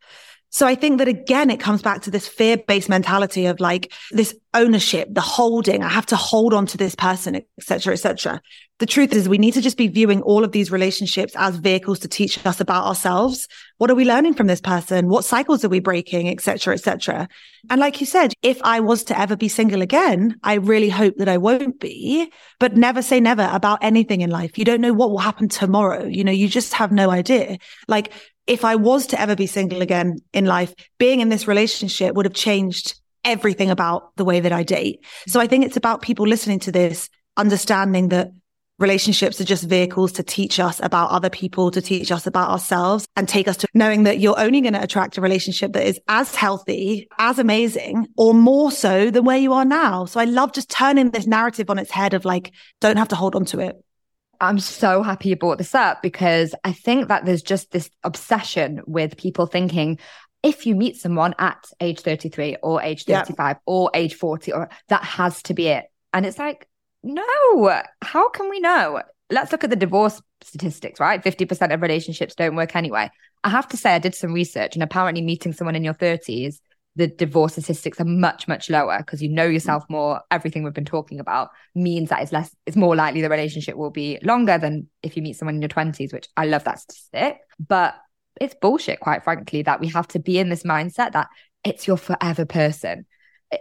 So 0.52 0.66
I 0.66 0.74
think 0.74 0.98
that 0.98 1.06
again, 1.06 1.48
it 1.48 1.60
comes 1.60 1.80
back 1.80 2.02
to 2.02 2.10
this 2.10 2.26
fear 2.26 2.56
based 2.56 2.88
mentality 2.88 3.46
of 3.46 3.60
like 3.60 3.92
this 4.10 4.34
ownership, 4.52 5.08
the 5.12 5.20
holding. 5.20 5.84
I 5.84 5.88
have 5.88 6.06
to 6.06 6.16
hold 6.16 6.52
on 6.52 6.66
to 6.66 6.76
this 6.76 6.96
person, 6.96 7.40
etc., 7.58 7.92
etc. 7.92 8.42
The 8.80 8.86
truth 8.86 9.12
is 9.12 9.28
we 9.28 9.38
need 9.38 9.54
to 9.54 9.60
just 9.60 9.76
be 9.76 9.86
viewing 9.86 10.22
all 10.22 10.42
of 10.42 10.50
these 10.50 10.72
relationships 10.72 11.34
as 11.36 11.56
vehicles 11.56 12.00
to 12.00 12.08
teach 12.08 12.44
us 12.44 12.60
about 12.60 12.84
ourselves. 12.84 13.46
What 13.80 13.90
are 13.90 13.94
we 13.94 14.04
learning 14.04 14.34
from 14.34 14.46
this 14.46 14.60
person? 14.60 15.08
What 15.08 15.24
cycles 15.24 15.64
are 15.64 15.70
we 15.70 15.80
breaking, 15.80 16.28
etc., 16.28 16.74
etc. 16.74 17.26
And 17.70 17.80
like 17.80 17.98
you 17.98 18.06
said, 18.06 18.34
if 18.42 18.60
I 18.62 18.78
was 18.78 19.04
to 19.04 19.18
ever 19.18 19.36
be 19.36 19.48
single 19.48 19.80
again, 19.80 20.36
I 20.42 20.56
really 20.56 20.90
hope 20.90 21.14
that 21.16 21.30
I 21.30 21.38
won't 21.38 21.80
be, 21.80 22.30
but 22.58 22.76
never 22.76 23.00
say 23.00 23.20
never 23.20 23.48
about 23.50 23.78
anything 23.80 24.20
in 24.20 24.28
life. 24.28 24.58
You 24.58 24.66
don't 24.66 24.82
know 24.82 24.92
what 24.92 25.08
will 25.08 25.16
happen 25.16 25.48
tomorrow. 25.48 26.04
You 26.04 26.24
know, 26.24 26.30
you 26.30 26.46
just 26.46 26.74
have 26.74 26.92
no 26.92 27.10
idea. 27.10 27.56
Like 27.88 28.12
if 28.46 28.66
I 28.66 28.76
was 28.76 29.06
to 29.06 29.20
ever 29.20 29.34
be 29.34 29.46
single 29.46 29.80
again 29.80 30.18
in 30.34 30.44
life, 30.44 30.74
being 30.98 31.20
in 31.20 31.30
this 31.30 31.48
relationship 31.48 32.14
would 32.14 32.26
have 32.26 32.34
changed 32.34 33.00
everything 33.24 33.70
about 33.70 34.14
the 34.16 34.26
way 34.26 34.40
that 34.40 34.52
I 34.52 34.62
date. 34.62 35.02
So 35.26 35.40
I 35.40 35.46
think 35.46 35.64
it's 35.64 35.78
about 35.78 36.02
people 36.02 36.26
listening 36.26 36.58
to 36.60 36.72
this, 36.72 37.08
understanding 37.38 38.10
that 38.10 38.30
relationships 38.80 39.40
are 39.40 39.44
just 39.44 39.64
vehicles 39.64 40.12
to 40.12 40.22
teach 40.22 40.58
us 40.58 40.80
about 40.82 41.10
other 41.10 41.30
people, 41.30 41.70
to 41.70 41.82
teach 41.82 42.10
us 42.10 42.26
about 42.26 42.50
ourselves 42.50 43.06
and 43.14 43.28
take 43.28 43.46
us 43.46 43.58
to 43.58 43.68
knowing 43.74 44.04
that 44.04 44.18
you're 44.18 44.40
only 44.40 44.60
going 44.60 44.72
to 44.72 44.82
attract 44.82 45.18
a 45.18 45.20
relationship 45.20 45.74
that 45.74 45.86
is 45.86 46.00
as 46.08 46.34
healthy, 46.34 47.06
as 47.18 47.38
amazing, 47.38 48.08
or 48.16 48.34
more 48.34 48.72
so 48.72 49.10
than 49.10 49.24
where 49.24 49.36
you 49.36 49.52
are 49.52 49.66
now. 49.66 50.06
So 50.06 50.18
I 50.18 50.24
love 50.24 50.52
just 50.52 50.70
turning 50.70 51.10
this 51.10 51.26
narrative 51.26 51.70
on 51.70 51.78
its 51.78 51.90
head 51.90 52.14
of 52.14 52.24
like, 52.24 52.52
don't 52.80 52.96
have 52.96 53.08
to 53.08 53.16
hold 53.16 53.36
on 53.36 53.44
to 53.46 53.60
it. 53.60 53.76
I'm 54.40 54.58
so 54.58 55.02
happy 55.02 55.28
you 55.28 55.36
brought 55.36 55.58
this 55.58 55.74
up 55.74 56.00
because 56.00 56.54
I 56.64 56.72
think 56.72 57.08
that 57.08 57.26
there's 57.26 57.42
just 57.42 57.70
this 57.70 57.90
obsession 58.02 58.80
with 58.86 59.18
people 59.18 59.46
thinking 59.46 59.98
if 60.42 60.64
you 60.64 60.74
meet 60.74 60.96
someone 60.96 61.34
at 61.38 61.62
age 61.80 62.00
33 62.00 62.56
or 62.62 62.80
age 62.80 63.04
35 63.04 63.36
yeah. 63.38 63.54
or 63.66 63.90
age 63.92 64.14
40 64.14 64.52
or 64.52 64.70
that 64.88 65.04
has 65.04 65.42
to 65.42 65.54
be 65.54 65.68
it. 65.68 65.84
And 66.14 66.24
it's 66.24 66.38
like, 66.38 66.66
no, 67.02 67.82
how 68.02 68.28
can 68.30 68.50
we 68.50 68.60
know? 68.60 69.02
Let's 69.30 69.52
look 69.52 69.64
at 69.64 69.70
the 69.70 69.76
divorce 69.76 70.20
statistics, 70.42 71.00
right? 71.00 71.22
50% 71.22 71.72
of 71.72 71.82
relationships 71.82 72.34
don't 72.34 72.56
work 72.56 72.74
anyway. 72.74 73.10
I 73.44 73.48
have 73.48 73.68
to 73.68 73.76
say, 73.76 73.94
I 73.94 73.98
did 73.98 74.14
some 74.14 74.32
research, 74.32 74.74
and 74.76 74.82
apparently, 74.82 75.22
meeting 75.22 75.52
someone 75.52 75.76
in 75.76 75.84
your 75.84 75.94
30s 75.94 76.60
the 76.96 77.06
divorce 77.06 77.52
statistics 77.52 78.00
are 78.00 78.04
much 78.04 78.48
much 78.48 78.68
lower 78.68 78.98
because 78.98 79.22
you 79.22 79.28
know 79.28 79.48
mm. 79.48 79.52
yourself 79.52 79.84
more 79.88 80.20
everything 80.30 80.62
we've 80.62 80.74
been 80.74 80.84
talking 80.84 81.20
about 81.20 81.50
means 81.74 82.08
that 82.08 82.22
it's 82.22 82.32
less 82.32 82.54
it's 82.66 82.76
more 82.76 82.96
likely 82.96 83.22
the 83.22 83.30
relationship 83.30 83.76
will 83.76 83.90
be 83.90 84.18
longer 84.22 84.58
than 84.58 84.88
if 85.02 85.16
you 85.16 85.22
meet 85.22 85.36
someone 85.36 85.54
in 85.54 85.62
your 85.62 85.68
20s 85.68 86.12
which 86.12 86.26
i 86.36 86.44
love 86.44 86.64
that 86.64 86.80
statistic 86.80 87.38
but 87.58 87.94
it's 88.40 88.54
bullshit 88.60 89.00
quite 89.00 89.22
frankly 89.22 89.62
that 89.62 89.80
we 89.80 89.88
have 89.88 90.08
to 90.08 90.18
be 90.18 90.38
in 90.38 90.48
this 90.48 90.64
mindset 90.64 91.12
that 91.12 91.28
it's 91.62 91.86
your 91.86 91.96
forever 91.96 92.44
person 92.44 93.06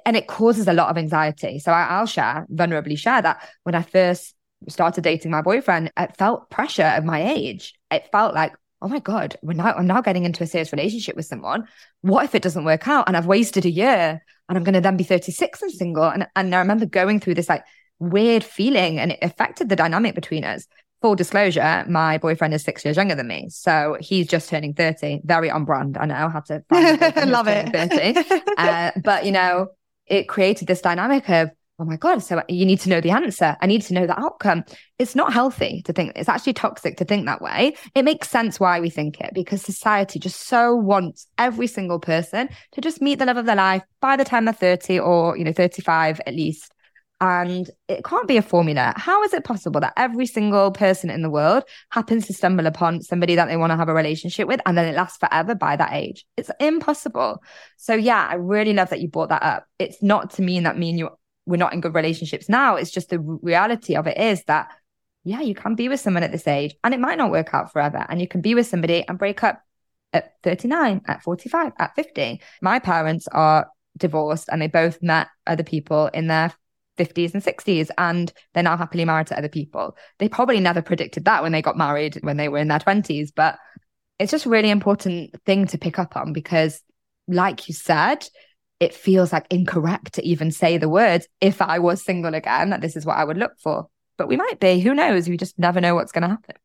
and 0.05 0.15
it 0.15 0.27
causes 0.27 0.67
a 0.67 0.73
lot 0.73 0.89
of 0.89 0.97
anxiety 0.97 1.59
so 1.59 1.71
I, 1.71 1.99
will 1.99 2.05
share 2.05 2.45
vulnerably 2.51 2.97
share 2.97 3.21
that 3.21 3.47
when 3.63 3.75
i 3.75 3.81
first 3.81 4.35
started 4.67 5.03
dating 5.03 5.31
my 5.31 5.41
boyfriend 5.41 5.91
it 5.97 6.17
felt 6.17 6.49
pressure 6.49 6.93
of 6.95 7.05
my 7.05 7.31
age 7.31 7.73
it 7.91 8.09
felt 8.11 8.33
like 8.33 8.53
oh 8.81 8.87
my 8.87 8.99
God, 8.99 9.35
we're 9.41 9.53
now, 9.53 9.73
I'm 9.73 9.87
now 9.87 10.01
getting 10.01 10.25
into 10.25 10.43
a 10.43 10.47
serious 10.47 10.71
relationship 10.71 11.15
with 11.15 11.25
someone. 11.25 11.67
What 12.01 12.25
if 12.25 12.35
it 12.35 12.41
doesn't 12.41 12.63
work 12.63 12.87
out? 12.87 13.07
And 13.07 13.17
I've 13.17 13.25
wasted 13.25 13.65
a 13.65 13.69
year 13.69 14.23
and 14.47 14.57
I'm 14.57 14.63
going 14.63 14.73
to 14.73 14.81
then 14.81 14.97
be 14.97 15.03
36 15.03 15.61
and 15.61 15.71
single. 15.71 16.05
And, 16.05 16.27
and 16.35 16.55
I 16.55 16.59
remember 16.59 16.85
going 16.85 17.19
through 17.19 17.35
this 17.35 17.49
like 17.49 17.63
weird 17.99 18.43
feeling 18.43 18.99
and 18.99 19.11
it 19.11 19.19
affected 19.21 19.69
the 19.69 19.75
dynamic 19.75 20.15
between 20.15 20.45
us. 20.45 20.65
Full 21.01 21.15
disclosure, 21.15 21.85
my 21.87 22.17
boyfriend 22.17 22.53
is 22.53 22.63
six 22.63 22.83
years 22.83 22.97
younger 22.97 23.15
than 23.15 23.27
me. 23.27 23.47
So 23.49 23.97
he's 24.01 24.27
just 24.27 24.49
turning 24.49 24.73
30, 24.73 25.21
very 25.23 25.49
on 25.49 25.63
brand. 25.63 25.97
I 25.97 26.05
know 26.05 26.27
how 26.27 26.41
to 26.41 26.63
love 27.25 27.47
it. 27.47 27.71
30. 27.71 28.41
uh, 28.57 28.91
but, 29.01 29.25
you 29.25 29.31
know, 29.31 29.67
it 30.09 30.27
created 30.27 30.67
this 30.67 30.81
dynamic 30.81 31.29
of, 31.29 31.51
oh 31.79 31.85
my 31.85 31.95
God, 31.95 32.21
so 32.21 32.43
you 32.49 32.65
need 32.65 32.81
to 32.81 32.89
know 32.89 32.99
the 32.99 33.11
answer. 33.11 33.55
I 33.61 33.65
need 33.65 33.83
to 33.83 33.93
know 33.93 34.05
the 34.05 34.19
outcome. 34.19 34.65
It's 34.97 35.15
not 35.15 35.31
healthy 35.31 35.81
to 35.83 35.93
think, 35.93 36.11
it's 36.15 36.27
actually 36.27 36.53
toxic 36.53 36.97
to 36.97 37.05
think 37.05 37.25
that 37.25 37.41
way. 37.41 37.75
It 37.95 38.03
makes 38.03 38.29
sense 38.29 38.59
why 38.59 38.79
we 38.79 38.89
think 38.89 39.21
it 39.21 39.31
because 39.33 39.61
society 39.61 40.19
just 40.19 40.47
so 40.47 40.75
wants 40.75 41.27
every 41.37 41.67
single 41.67 41.99
person 41.99 42.49
to 42.73 42.81
just 42.81 43.01
meet 43.01 43.19
the 43.19 43.25
love 43.25 43.37
of 43.37 43.45
their 43.45 43.55
life 43.55 43.83
by 44.01 44.17
the 44.17 44.25
time 44.25 44.45
they're 44.45 44.53
30 44.53 44.99
or, 44.99 45.37
you 45.37 45.45
know, 45.45 45.53
35 45.53 46.19
at 46.25 46.35
least. 46.35 46.73
And 47.21 47.69
it 47.89 48.05
can't 48.05 48.29
be 48.29 48.37
a 48.37 48.41
formula. 48.41 48.93
How 48.95 49.23
is 49.23 49.33
it 49.33 49.43
possible 49.43 49.81
that 49.81 49.93
every 49.97 50.25
single 50.25 50.71
person 50.71 51.09
in 51.09 51.21
the 51.21 51.29
world 51.29 51.63
happens 51.89 52.27
to 52.27 52.33
stumble 52.33 52.65
upon 52.65 53.01
somebody 53.01 53.35
that 53.35 53.47
they 53.47 53.57
want 53.57 53.71
to 53.71 53.77
have 53.77 53.89
a 53.89 53.93
relationship 53.93 54.47
with 54.47 54.61
and 54.65 54.77
then 54.77 54.87
it 54.87 54.95
lasts 54.95 55.17
forever 55.17 55.53
by 55.53 55.75
that 55.75 55.91
age? 55.91 56.25
It's 56.37 56.49
impossible. 56.61 57.43
So, 57.75 57.93
yeah, 57.93 58.25
I 58.29 58.35
really 58.35 58.71
love 58.71 58.89
that 58.91 59.01
you 59.01 59.09
brought 59.09 59.29
that 59.29 59.43
up. 59.43 59.67
It's 59.79 60.01
not 60.01 60.29
to 60.31 60.41
mean 60.41 60.63
that 60.63 60.77
me 60.77 60.89
and 60.89 60.99
you 60.99 61.09
we're 61.49 61.57
not 61.57 61.73
in 61.73 61.81
good 61.81 61.95
relationships 61.95 62.47
now. 62.47 62.75
It's 62.75 62.91
just 62.91 63.09
the 63.09 63.19
reality 63.19 63.95
of 63.95 64.07
it 64.07 64.17
is 64.17 64.43
that, 64.45 64.71
yeah, 65.23 65.41
you 65.41 65.55
can 65.55 65.75
be 65.75 65.89
with 65.89 65.99
someone 65.99 66.23
at 66.23 66.31
this 66.31 66.47
age 66.47 66.75
and 66.83 66.93
it 66.93 66.99
might 66.99 67.17
not 67.17 67.31
work 67.31 67.53
out 67.53 67.73
forever. 67.73 68.05
And 68.07 68.21
you 68.21 68.27
can 68.27 68.41
be 68.41 68.55
with 68.55 68.67
somebody 68.67 69.05
and 69.07 69.17
break 69.17 69.43
up 69.43 69.61
at 70.13 70.33
39, 70.43 71.01
at 71.07 71.23
45, 71.23 71.73
at 71.77 71.95
50. 71.95 72.39
My 72.61 72.79
parents 72.79 73.27
are 73.27 73.67
divorced 73.97 74.47
and 74.51 74.61
they 74.61 74.67
both 74.67 75.01
met 75.01 75.27
other 75.47 75.63
people 75.63 76.07
in 76.13 76.27
their 76.27 76.53
50s 77.05 77.33
and 77.33 77.43
60s 77.43 77.89
and 77.97 78.31
they're 78.53 78.63
now 78.63 78.77
happily 78.77 79.05
married 79.05 79.27
to 79.27 79.37
other 79.37 79.49
people. 79.49 79.95
They 80.17 80.29
probably 80.29 80.59
never 80.59 80.81
predicted 80.81 81.25
that 81.25 81.41
when 81.41 81.51
they 81.51 81.61
got 81.61 81.77
married 81.77 82.19
when 82.21 82.37
they 82.37 82.49
were 82.49 82.57
in 82.57 82.67
their 82.67 82.79
20s, 82.79 83.29
but 83.35 83.57
it's 84.19 84.31
just 84.31 84.45
a 84.45 84.49
really 84.49 84.69
important 84.69 85.33
thing 85.45 85.67
to 85.67 85.77
pick 85.77 85.97
up 85.97 86.17
on 86.17 86.33
because 86.33 86.81
like 87.27 87.67
you 87.67 87.73
said, 87.73 88.27
it 88.79 88.93
feels 88.93 89.33
like 89.33 89.45
incorrect 89.49 90.13
to 90.13 90.25
even 90.25 90.51
say 90.51 90.77
the 90.77 90.89
words 90.89 91.27
if 91.41 91.61
I 91.61 91.79
was 91.79 92.03
single 92.03 92.33
again, 92.33 92.69
that 92.69 92.81
this 92.81 92.95
is 92.95 93.05
what 93.05 93.17
I 93.17 93.23
would 93.23 93.37
look 93.37 93.53
for. 93.59 93.87
But 94.17 94.27
we 94.27 94.37
might 94.37 94.59
be. 94.59 94.79
Who 94.79 94.93
knows? 94.93 95.29
We 95.29 95.37
just 95.37 95.57
never 95.57 95.79
know 95.79 95.95
what's 95.95 96.11
going 96.11 96.23
to 96.23 96.29
happen. 96.29 96.55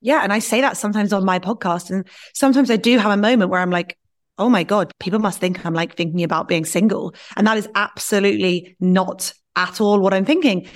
Yeah. 0.00 0.22
And 0.22 0.32
I 0.32 0.38
say 0.38 0.62
that 0.62 0.76
sometimes 0.76 1.12
on 1.12 1.24
my 1.24 1.38
podcast. 1.38 1.90
And 1.90 2.06
sometimes 2.34 2.70
I 2.70 2.76
do 2.76 2.96
have 2.98 3.10
a 3.10 3.16
moment 3.16 3.50
where 3.50 3.60
I'm 3.60 3.70
like, 3.70 3.98
oh 4.38 4.48
my 4.48 4.64
God, 4.64 4.92
people 4.98 5.18
must 5.18 5.38
think 5.38 5.64
I'm 5.64 5.74
like 5.74 5.94
thinking 5.94 6.24
about 6.24 6.48
being 6.48 6.64
single. 6.64 7.14
And 7.36 7.46
that 7.46 7.58
is 7.58 7.68
absolutely 7.74 8.76
not 8.80 9.34
at 9.56 9.80
all 9.80 10.00
what 10.00 10.14
I'm 10.14 10.24
thinking. 10.24 10.66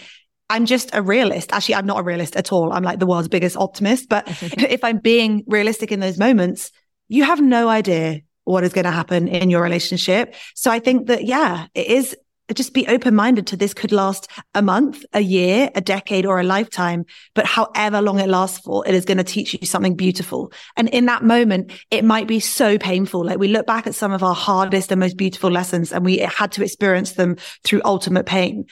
I'm 0.51 0.66
just 0.66 0.91
a 0.93 1.03
realist. 1.03 1.53
Actually, 1.53 1.77
I'm 1.77 1.87
not 1.87 2.01
a 2.01 2.03
realist 2.03 2.37
at 2.37 2.53
all. 2.53 2.72
I'm 2.72 2.83
like 2.83 2.99
the 2.99 3.07
world's 3.07 3.29
biggest 3.29 3.57
optimist. 3.57 4.09
But 4.09 4.25
if 4.59 4.85
I'm 4.85 4.99
being 4.99 5.45
realistic 5.47 5.93
in 5.93 6.01
those 6.01 6.18
moments, 6.18 6.70
you 7.09 7.25
have 7.25 7.41
no 7.41 7.68
idea 7.68 8.20
what 8.45 8.62
is 8.62 8.72
going 8.72 8.85
to 8.85 8.91
happen 8.91 9.27
in 9.27 9.51
your 9.51 9.62
relationship. 9.62 10.35
So 10.55 10.70
I 10.70 10.79
think 10.79 11.07
that, 11.07 11.25
yeah, 11.25 11.66
it 11.75 11.87
is 11.87 12.16
just 12.53 12.74
be 12.74 12.86
open 12.86 13.14
minded 13.14 13.47
to 13.49 13.57
this 13.57 13.72
could 13.72 13.92
last 13.92 14.30
a 14.55 14.61
month, 14.61 15.05
a 15.14 15.20
year, 15.20 15.70
a 15.74 15.80
decade, 15.80 16.26
or 16.26 16.38
a 16.38 16.45
lifetime. 16.45 17.07
But 17.34 17.47
however 17.47 18.03
long 18.03 18.20
it 18.20 18.28
lasts 18.28 18.59
for, 18.59 18.86
it 18.86 18.95
is 18.95 19.07
going 19.07 19.18
to 19.18 19.24
teach 19.24 19.55
you 19.55 19.66
something 19.66 19.97
beautiful. 19.97 20.53
And 20.76 20.88
in 20.90 21.07
that 21.07 21.24
moment, 21.24 21.72
it 21.90 22.05
might 22.05 22.28
be 22.28 22.40
so 22.40 22.76
painful. 22.76 23.24
Like 23.24 23.38
we 23.38 23.49
look 23.49 23.66
back 23.66 23.86
at 23.86 23.95
some 23.95 24.12
of 24.12 24.22
our 24.22 24.34
hardest 24.34 24.92
and 24.92 25.01
most 25.01 25.16
beautiful 25.16 25.51
lessons 25.51 25.92
and 25.92 26.05
we 26.05 26.18
had 26.18 26.53
to 26.53 26.62
experience 26.62 27.12
them 27.12 27.36
through 27.64 27.80
ultimate 27.84 28.26
pain. 28.26 28.66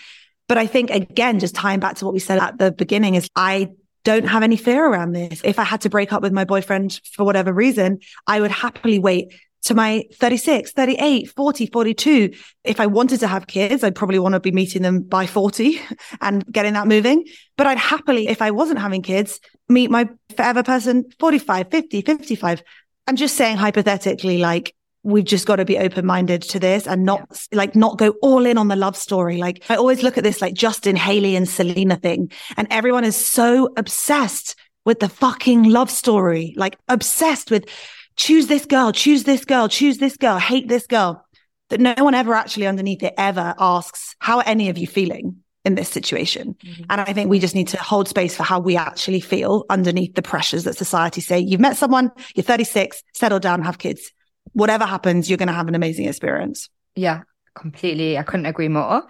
But 0.49 0.59
I 0.59 0.67
think 0.67 0.91
again, 0.91 1.39
just 1.41 1.55
tying 1.55 1.81
back 1.81 1.97
to 1.97 2.05
what 2.05 2.13
we 2.13 2.21
said 2.21 2.39
at 2.39 2.59
the 2.59 2.73
beginning 2.73 3.15
is 3.15 3.29
I 3.35 3.71
don't 4.05 4.27
have 4.27 4.43
any 4.43 4.57
fear 4.57 4.85
around 4.85 5.13
this. 5.13 5.41
If 5.45 5.59
I 5.59 5.65
had 5.65 5.83
to 5.83 5.89
break 5.89 6.13
up 6.13 6.23
with 6.23 6.33
my 6.33 6.45
boyfriend 6.45 7.01
for 7.13 7.25
whatever 7.25 7.53
reason, 7.53 8.01
I 8.27 8.41
would 8.41 8.51
happily 8.51 8.99
wait 8.99 9.33
to 9.63 9.75
my 9.75 10.05
36, 10.15 10.73
38, 10.73 11.31
40, 11.31 11.67
42. 11.67 12.31
If 12.65 12.81
I 12.81 12.87
wanted 12.87 13.21
to 13.21 13.29
have 13.29 13.47
kids, 13.47 13.85
I'd 13.85 13.95
probably 13.95 14.19
want 14.19 14.35
to 14.35 14.41
be 14.41 14.53
meeting 14.53 14.83
them 14.83 15.03
by 15.03 15.27
40 15.27 15.81
and 16.21 16.45
getting 16.53 16.75
that 16.75 16.89
moving. 16.89 17.25
But 17.57 17.67
I'd 17.67 17.79
happily, 17.79 18.29
if 18.29 18.43
I 18.43 18.51
wasn't 18.51 18.81
having 18.81 19.03
kids, 19.03 19.41
meet 19.69 19.91
my 19.91 20.09
forever 20.37 20.63
person 20.63 21.05
45, 21.19 21.71
50, 21.71 22.03
55. 22.03 22.63
I'm 23.07 23.17
just 23.17 23.37
saying 23.37 23.57
hypothetically, 23.57 24.39
like, 24.39 24.75
we've 25.05 25.25
just 25.25 25.47
got 25.47 25.57
to 25.57 25.65
be 25.65 25.79
open 25.79 26.07
minded 26.07 26.43
to 26.43 26.61
this 26.61 26.87
and 26.87 27.05
not 27.05 27.27
yeah. 27.51 27.59
like 27.59 27.75
not 27.75 27.99
go 27.99 28.11
all 28.23 28.47
in 28.47 28.57
on 28.57 28.69
the 28.69 28.77
love 28.77 28.97
story. 28.97 29.39
Like 29.39 29.65
I 29.69 29.75
always 29.75 30.03
look 30.03 30.17
at 30.17 30.25
this 30.25 30.41
like 30.41 30.55
Justin 30.55 30.95
Hailey 30.95 31.35
and 31.35 31.49
Selena 31.49 31.97
thing 31.97 32.31
and 32.57 32.69
everyone 32.71 33.05
is 33.05 33.17
so 33.17 33.73
obsessed 33.77 34.55
with 34.85 35.01
the 35.01 35.09
fucking 35.09 35.65
love 35.65 35.91
story, 35.91 36.55
like 36.57 36.79
obsessed 36.89 37.51
with 37.51 37.69
choose 38.17 38.47
this 38.47 38.67
girl, 38.67 38.93
choose 38.93 39.25
this 39.25 39.45
girl, 39.45 39.69
choose 39.69 39.99
this 39.99 40.17
girl, 40.17 40.39
hate 40.39 40.69
this 40.69 40.87
girl. 40.87 41.25
That 41.71 41.81
no 41.81 41.95
one 42.05 42.15
ever 42.15 42.35
actually 42.35 42.67
underneath 42.67 43.03
it 43.03 43.15
ever 43.17 43.55
asks, 43.59 44.15
how 44.19 44.39
are 44.39 44.45
any 44.47 44.69
of 44.69 44.77
you 44.77 44.87
feeling 44.87 45.37
in 45.65 45.75
this 45.75 45.89
situation? 45.89 46.55
Mm-hmm. 46.63 46.83
And 46.91 47.01
I 47.01 47.15
think 47.15 47.31
we 47.31 47.39
just 47.39 47.55
need 47.55 47.69
to 47.69 47.79
hold 47.79 48.09
space 48.09 48.37
for 48.37 48.43
how 48.43 48.61
we 48.61 48.77
actually 48.77 49.21
feel 49.21 49.65
underneath 49.71 50.15
the 50.15 50.21
pressures 50.21 50.65
that 50.65 50.77
society 50.77 51.23
say, 51.23 51.39
you've 51.39 51.61
met 51.61 51.79
someone, 51.79 52.11
you're 52.35 52.45
36, 52.45 53.03
settle 53.15 53.39
down, 53.39 53.63
have 53.63 53.79
kids. 53.79 54.13
Whatever 54.53 54.85
happens, 54.85 55.31
you're 55.31 55.39
going 55.39 55.49
to 55.49 55.55
have 55.55 55.69
an 55.69 55.75
amazing 55.75 56.07
experience. 56.07 56.69
Yeah, 56.95 57.23
completely. 57.55 58.19
I 58.19 58.23
couldn't 58.23 58.47
agree 58.47 58.69
more. 58.69 59.05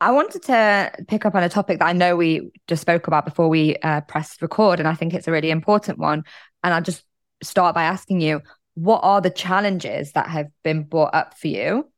I 0.00 0.10
wanted 0.10 0.42
to 0.44 0.92
pick 1.08 1.24
up 1.24 1.34
on 1.34 1.42
a 1.42 1.48
topic 1.48 1.78
that 1.78 1.86
I 1.86 1.92
know 1.92 2.14
we 2.14 2.50
just 2.68 2.82
spoke 2.82 3.06
about 3.06 3.24
before 3.24 3.48
we 3.48 3.76
uh, 3.76 4.02
pressed 4.02 4.42
record, 4.42 4.78
and 4.78 4.86
I 4.86 4.94
think 4.94 5.14
it's 5.14 5.26
a 5.26 5.32
really 5.32 5.50
important 5.50 5.98
one. 5.98 6.24
And 6.62 6.74
I 6.74 6.80
just 6.80 7.02
start 7.44 7.74
by 7.74 7.84
asking 7.84 8.20
you 8.20 8.40
what 8.74 9.00
are 9.02 9.20
the 9.20 9.30
challenges 9.30 10.12
that 10.12 10.28
have 10.28 10.48
been 10.62 10.82
brought 10.82 11.14
up 11.14 11.38
for 11.38 11.48
you 11.48 11.88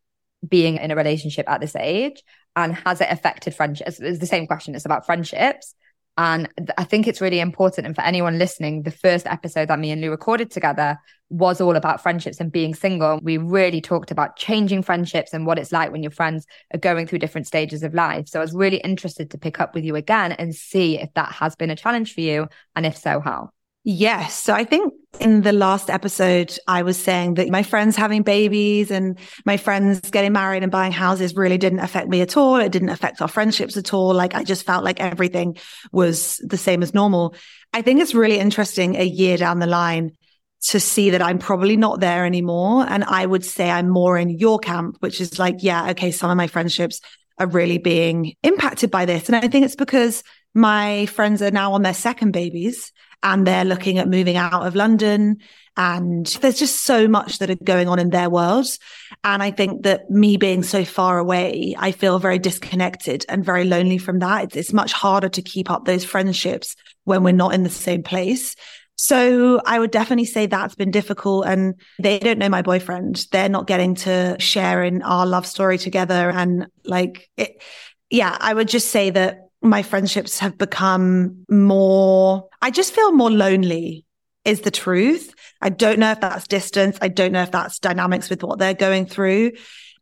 being 0.46 0.76
in 0.76 0.90
a 0.90 0.96
relationship 0.96 1.48
at 1.48 1.60
this 1.60 1.74
age? 1.74 2.22
And 2.54 2.74
has 2.74 3.00
it 3.00 3.08
affected 3.10 3.54
friendships? 3.54 3.98
It's 4.00 4.18
the 4.18 4.26
same 4.26 4.46
question. 4.46 4.74
It's 4.74 4.84
about 4.84 5.06
friendships. 5.06 5.74
And 6.18 6.48
I 6.78 6.84
think 6.84 7.06
it's 7.06 7.20
really 7.20 7.40
important. 7.40 7.86
And 7.86 7.94
for 7.94 8.00
anyone 8.00 8.38
listening, 8.38 8.82
the 8.82 8.90
first 8.90 9.26
episode 9.26 9.68
that 9.68 9.78
me 9.78 9.90
and 9.90 10.00
Lou 10.00 10.10
recorded 10.10 10.50
together 10.50 10.98
was 11.28 11.60
all 11.60 11.76
about 11.76 12.02
friendships 12.02 12.40
and 12.40 12.50
being 12.50 12.74
single. 12.74 13.20
We 13.22 13.36
really 13.36 13.82
talked 13.82 14.10
about 14.10 14.36
changing 14.36 14.82
friendships 14.82 15.34
and 15.34 15.44
what 15.44 15.58
it's 15.58 15.72
like 15.72 15.92
when 15.92 16.02
your 16.02 16.12
friends 16.12 16.46
are 16.72 16.78
going 16.78 17.06
through 17.06 17.18
different 17.18 17.46
stages 17.46 17.82
of 17.82 17.92
life. 17.92 18.28
So 18.28 18.38
I 18.38 18.42
was 18.42 18.54
really 18.54 18.78
interested 18.78 19.30
to 19.30 19.38
pick 19.38 19.60
up 19.60 19.74
with 19.74 19.84
you 19.84 19.96
again 19.96 20.32
and 20.32 20.54
see 20.54 20.98
if 20.98 21.12
that 21.14 21.32
has 21.32 21.54
been 21.54 21.70
a 21.70 21.76
challenge 21.76 22.14
for 22.14 22.22
you. 22.22 22.48
And 22.74 22.86
if 22.86 22.96
so, 22.96 23.20
how? 23.20 23.50
Yes. 23.88 24.42
So 24.42 24.52
I 24.52 24.64
think 24.64 24.92
in 25.20 25.42
the 25.42 25.52
last 25.52 25.90
episode, 25.90 26.58
I 26.66 26.82
was 26.82 27.00
saying 27.00 27.34
that 27.34 27.50
my 27.50 27.62
friends 27.62 27.94
having 27.94 28.22
babies 28.24 28.90
and 28.90 29.16
my 29.44 29.56
friends 29.58 30.00
getting 30.10 30.32
married 30.32 30.64
and 30.64 30.72
buying 30.72 30.90
houses 30.90 31.36
really 31.36 31.56
didn't 31.56 31.78
affect 31.78 32.08
me 32.08 32.20
at 32.20 32.36
all. 32.36 32.56
It 32.56 32.72
didn't 32.72 32.88
affect 32.88 33.22
our 33.22 33.28
friendships 33.28 33.76
at 33.76 33.94
all. 33.94 34.12
Like 34.12 34.34
I 34.34 34.42
just 34.42 34.66
felt 34.66 34.82
like 34.82 34.98
everything 34.98 35.56
was 35.92 36.38
the 36.38 36.56
same 36.56 36.82
as 36.82 36.94
normal. 36.94 37.36
I 37.72 37.80
think 37.80 38.00
it's 38.00 38.12
really 38.12 38.40
interesting 38.40 38.96
a 38.96 39.04
year 39.04 39.36
down 39.36 39.60
the 39.60 39.68
line 39.68 40.16
to 40.62 40.80
see 40.80 41.10
that 41.10 41.22
I'm 41.22 41.38
probably 41.38 41.76
not 41.76 42.00
there 42.00 42.26
anymore. 42.26 42.84
And 42.88 43.04
I 43.04 43.24
would 43.24 43.44
say 43.44 43.70
I'm 43.70 43.88
more 43.88 44.18
in 44.18 44.30
your 44.30 44.58
camp, 44.58 44.96
which 44.98 45.20
is 45.20 45.38
like, 45.38 45.58
yeah, 45.60 45.90
okay, 45.90 46.10
some 46.10 46.28
of 46.28 46.36
my 46.36 46.48
friendships 46.48 47.00
are 47.38 47.46
really 47.46 47.78
being 47.78 48.34
impacted 48.42 48.90
by 48.90 49.04
this. 49.04 49.28
And 49.28 49.36
I 49.36 49.46
think 49.46 49.64
it's 49.64 49.76
because 49.76 50.24
my 50.54 51.06
friends 51.06 51.40
are 51.40 51.52
now 51.52 51.74
on 51.74 51.82
their 51.82 51.94
second 51.94 52.32
babies 52.32 52.90
and 53.22 53.46
they're 53.46 53.64
looking 53.64 53.98
at 53.98 54.08
moving 54.08 54.36
out 54.36 54.66
of 54.66 54.74
London. 54.74 55.38
And 55.76 56.26
there's 56.40 56.58
just 56.58 56.84
so 56.84 57.06
much 57.06 57.38
that 57.38 57.50
are 57.50 57.56
going 57.56 57.88
on 57.88 57.98
in 57.98 58.08
their 58.08 58.30
worlds. 58.30 58.78
And 59.24 59.42
I 59.42 59.50
think 59.50 59.82
that 59.82 60.10
me 60.10 60.38
being 60.38 60.62
so 60.62 60.84
far 60.84 61.18
away, 61.18 61.74
I 61.78 61.92
feel 61.92 62.18
very 62.18 62.38
disconnected 62.38 63.26
and 63.28 63.44
very 63.44 63.64
lonely 63.64 63.98
from 63.98 64.20
that. 64.20 64.44
It's, 64.44 64.56
it's 64.56 64.72
much 64.72 64.92
harder 64.92 65.28
to 65.28 65.42
keep 65.42 65.70
up 65.70 65.84
those 65.84 66.04
friendships 66.04 66.76
when 67.04 67.22
we're 67.22 67.32
not 67.32 67.52
in 67.52 67.62
the 67.62 67.70
same 67.70 68.02
place. 68.02 68.56
So 68.98 69.60
I 69.66 69.78
would 69.78 69.90
definitely 69.90 70.24
say 70.24 70.46
that's 70.46 70.74
been 70.74 70.90
difficult. 70.90 71.46
And 71.46 71.74
they 71.98 72.18
don't 72.18 72.38
know 72.38 72.48
my 72.48 72.62
boyfriend. 72.62 73.26
They're 73.30 73.50
not 73.50 73.66
getting 73.66 73.96
to 73.96 74.36
share 74.38 74.82
in 74.82 75.02
our 75.02 75.26
love 75.26 75.46
story 75.46 75.76
together. 75.76 76.30
And 76.30 76.68
like 76.84 77.28
it, 77.36 77.62
yeah, 78.08 78.34
I 78.40 78.54
would 78.54 78.68
just 78.68 78.88
say 78.88 79.10
that 79.10 79.45
my 79.66 79.82
friendships 79.82 80.38
have 80.38 80.58
become 80.58 81.44
more, 81.48 82.48
I 82.62 82.70
just 82.70 82.94
feel 82.94 83.12
more 83.12 83.30
lonely 83.30 84.04
is 84.44 84.60
the 84.60 84.70
truth. 84.70 85.34
I 85.60 85.68
don't 85.70 85.98
know 85.98 86.12
if 86.12 86.20
that's 86.20 86.46
distance. 86.46 86.96
I 87.02 87.08
don't 87.08 87.32
know 87.32 87.42
if 87.42 87.50
that's 87.50 87.78
dynamics 87.78 88.30
with 88.30 88.42
what 88.42 88.58
they're 88.58 88.74
going 88.74 89.06
through. 89.06 89.52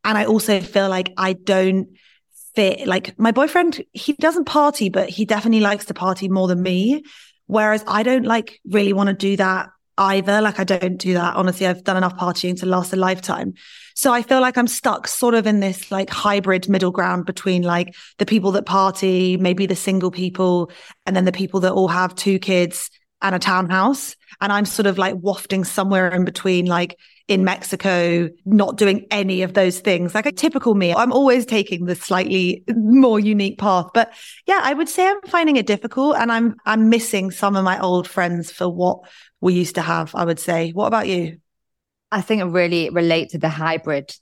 And 0.04 0.18
I 0.18 0.26
also 0.26 0.60
feel 0.60 0.88
like 0.88 1.12
I 1.16 1.32
don't 1.32 1.88
fit. 2.54 2.86
Like 2.86 3.18
my 3.18 3.32
boyfriend, 3.32 3.82
he 3.92 4.12
doesn't 4.12 4.44
party, 4.44 4.90
but 4.90 5.08
he 5.08 5.24
definitely 5.24 5.60
likes 5.60 5.86
to 5.86 5.94
party 5.94 6.28
more 6.28 6.46
than 6.46 6.62
me. 6.62 7.04
Whereas 7.46 7.84
I 7.86 8.02
don't 8.02 8.24
like 8.24 8.60
really 8.66 8.92
want 8.92 9.08
to 9.08 9.14
do 9.14 9.36
that 9.36 9.70
either. 9.96 10.40
Like 10.40 10.60
I 10.60 10.64
don't 10.64 10.98
do 10.98 11.14
that. 11.14 11.36
Honestly, 11.36 11.66
I've 11.66 11.84
done 11.84 11.96
enough 11.96 12.16
partying 12.16 12.58
to 12.60 12.66
last 12.66 12.92
a 12.92 12.96
lifetime. 12.96 13.54
So 13.94 14.12
I 14.12 14.22
feel 14.22 14.40
like 14.40 14.58
I'm 14.58 14.66
stuck 14.66 15.06
sort 15.06 15.34
of 15.34 15.46
in 15.46 15.60
this 15.60 15.90
like 15.90 16.10
hybrid 16.10 16.68
middle 16.68 16.90
ground 16.90 17.26
between 17.26 17.62
like 17.62 17.94
the 18.18 18.26
people 18.26 18.52
that 18.52 18.66
party, 18.66 19.36
maybe 19.36 19.66
the 19.66 19.76
single 19.76 20.10
people, 20.10 20.70
and 21.06 21.14
then 21.14 21.24
the 21.24 21.32
people 21.32 21.60
that 21.60 21.72
all 21.72 21.88
have 21.88 22.14
two 22.14 22.38
kids 22.38 22.90
and 23.22 23.34
a 23.34 23.38
townhouse. 23.38 24.16
And 24.40 24.52
I'm 24.52 24.64
sort 24.64 24.86
of 24.86 24.98
like 24.98 25.14
wafting 25.16 25.64
somewhere 25.64 26.08
in 26.08 26.24
between, 26.24 26.66
like 26.66 26.98
in 27.28 27.44
Mexico, 27.44 28.28
not 28.44 28.76
doing 28.76 29.06
any 29.10 29.42
of 29.42 29.54
those 29.54 29.80
things. 29.80 30.14
Like 30.14 30.26
a 30.26 30.32
typical 30.32 30.74
me, 30.74 30.92
I'm 30.92 31.12
always 31.12 31.46
taking 31.46 31.86
the 31.86 31.94
slightly 31.94 32.64
more 32.68 33.18
unique 33.18 33.58
path. 33.58 33.86
But 33.94 34.12
yeah, 34.46 34.60
I 34.62 34.74
would 34.74 34.88
say 34.88 35.06
I'm 35.08 35.22
finding 35.22 35.56
it 35.56 35.66
difficult 35.66 36.16
and 36.16 36.30
I'm, 36.30 36.56
I'm 36.66 36.90
missing 36.90 37.30
some 37.30 37.56
of 37.56 37.64
my 37.64 37.80
old 37.80 38.08
friends 38.08 38.50
for 38.50 38.68
what 38.68 39.00
we 39.40 39.54
used 39.54 39.76
to 39.76 39.82
have, 39.82 40.14
I 40.14 40.24
would 40.24 40.40
say. 40.40 40.72
What 40.72 40.86
about 40.86 41.08
you? 41.08 41.38
I 42.14 42.20
think 42.20 42.40
it 42.40 42.44
really 42.44 42.90
relate 42.90 43.30
to 43.30 43.38
the 43.38 43.48
hybrid 43.48 44.14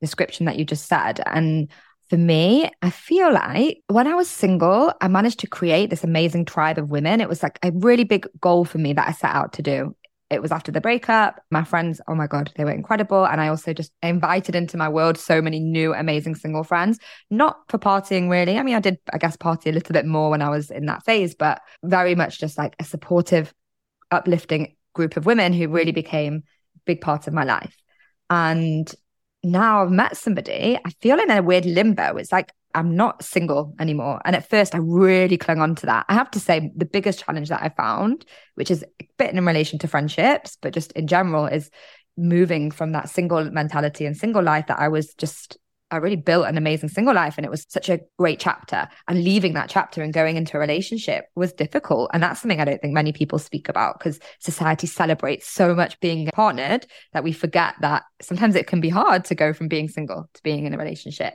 description 0.00 0.46
that 0.46 0.58
you 0.58 0.64
just 0.64 0.86
said. 0.86 1.20
And 1.26 1.68
for 2.08 2.16
me, 2.16 2.70
I 2.82 2.90
feel 2.90 3.32
like 3.32 3.82
when 3.88 4.06
I 4.06 4.14
was 4.14 4.30
single, 4.30 4.92
I 5.00 5.08
managed 5.08 5.40
to 5.40 5.48
create 5.48 5.90
this 5.90 6.04
amazing 6.04 6.44
tribe 6.44 6.78
of 6.78 6.88
women. 6.88 7.20
It 7.20 7.28
was 7.28 7.42
like 7.42 7.58
a 7.64 7.72
really 7.72 8.04
big 8.04 8.28
goal 8.40 8.64
for 8.64 8.78
me 8.78 8.92
that 8.92 9.08
I 9.08 9.12
set 9.12 9.34
out 9.34 9.54
to 9.54 9.62
do. 9.62 9.96
It 10.30 10.40
was 10.40 10.52
after 10.52 10.70
the 10.70 10.80
breakup. 10.80 11.42
My 11.50 11.64
friends, 11.64 12.00
oh 12.06 12.14
my 12.14 12.28
God, 12.28 12.52
they 12.56 12.64
were 12.64 12.70
incredible. 12.70 13.24
And 13.26 13.40
I 13.40 13.48
also 13.48 13.72
just 13.72 13.90
invited 14.04 14.54
into 14.54 14.76
my 14.76 14.88
world 14.88 15.18
so 15.18 15.42
many 15.42 15.58
new, 15.58 15.94
amazing 15.94 16.36
single 16.36 16.62
friends, 16.62 17.00
not 17.28 17.58
for 17.68 17.76
partying 17.76 18.30
really. 18.30 18.56
I 18.56 18.62
mean, 18.62 18.76
I 18.76 18.80
did, 18.80 18.98
I 19.12 19.18
guess, 19.18 19.36
party 19.36 19.68
a 19.68 19.72
little 19.72 19.92
bit 19.92 20.06
more 20.06 20.30
when 20.30 20.42
I 20.42 20.48
was 20.48 20.70
in 20.70 20.86
that 20.86 21.04
phase, 21.04 21.34
but 21.34 21.60
very 21.82 22.14
much 22.14 22.38
just 22.38 22.56
like 22.56 22.76
a 22.78 22.84
supportive, 22.84 23.52
uplifting 24.12 24.76
group 24.94 25.16
of 25.16 25.26
women 25.26 25.52
who 25.52 25.66
really 25.66 25.92
became 25.92 26.44
big 26.86 27.00
part 27.00 27.26
of 27.26 27.34
my 27.34 27.44
life. 27.44 27.76
And 28.30 28.92
now 29.42 29.82
I've 29.82 29.90
met 29.90 30.16
somebody, 30.16 30.78
I 30.84 30.90
feel 31.00 31.18
in 31.18 31.30
a 31.30 31.42
weird 31.42 31.66
limbo. 31.66 32.16
It's 32.16 32.32
like 32.32 32.52
I'm 32.74 32.96
not 32.96 33.22
single 33.22 33.74
anymore. 33.78 34.20
And 34.24 34.34
at 34.34 34.48
first, 34.48 34.74
I 34.74 34.78
really 34.78 35.36
clung 35.36 35.60
on 35.60 35.74
to 35.76 35.86
that. 35.86 36.06
I 36.08 36.14
have 36.14 36.30
to 36.32 36.40
say, 36.40 36.70
the 36.74 36.84
biggest 36.84 37.24
challenge 37.24 37.48
that 37.50 37.62
I 37.62 37.68
found, 37.68 38.24
which 38.54 38.70
is 38.70 38.84
a 39.00 39.08
bit 39.18 39.34
in 39.34 39.44
relation 39.44 39.78
to 39.80 39.88
friendships, 39.88 40.56
but 40.60 40.72
just 40.72 40.92
in 40.92 41.06
general, 41.06 41.46
is 41.46 41.70
moving 42.16 42.70
from 42.70 42.92
that 42.92 43.08
single 43.08 43.44
mentality 43.50 44.06
and 44.06 44.16
single 44.16 44.42
life 44.42 44.66
that 44.68 44.78
I 44.78 44.88
was 44.88 45.14
just 45.14 45.58
I 45.92 45.98
really 45.98 46.16
built 46.16 46.46
an 46.46 46.56
amazing 46.56 46.88
single 46.88 47.14
life 47.14 47.34
and 47.36 47.44
it 47.44 47.50
was 47.50 47.66
such 47.68 47.90
a 47.90 48.00
great 48.18 48.40
chapter. 48.40 48.88
And 49.06 49.22
leaving 49.22 49.52
that 49.52 49.68
chapter 49.68 50.02
and 50.02 50.12
going 50.12 50.36
into 50.36 50.56
a 50.56 50.60
relationship 50.60 51.26
was 51.36 51.52
difficult. 51.52 52.10
And 52.14 52.22
that's 52.22 52.40
something 52.40 52.60
I 52.60 52.64
don't 52.64 52.80
think 52.80 52.94
many 52.94 53.12
people 53.12 53.38
speak 53.38 53.68
about 53.68 53.98
because 53.98 54.18
society 54.40 54.86
celebrates 54.86 55.46
so 55.46 55.74
much 55.74 56.00
being 56.00 56.28
partnered 56.34 56.86
that 57.12 57.24
we 57.24 57.32
forget 57.32 57.74
that 57.82 58.04
sometimes 58.22 58.56
it 58.56 58.66
can 58.66 58.80
be 58.80 58.88
hard 58.88 59.26
to 59.26 59.34
go 59.34 59.52
from 59.52 59.68
being 59.68 59.88
single 59.88 60.30
to 60.32 60.42
being 60.42 60.64
in 60.64 60.72
a 60.72 60.78
relationship. 60.78 61.34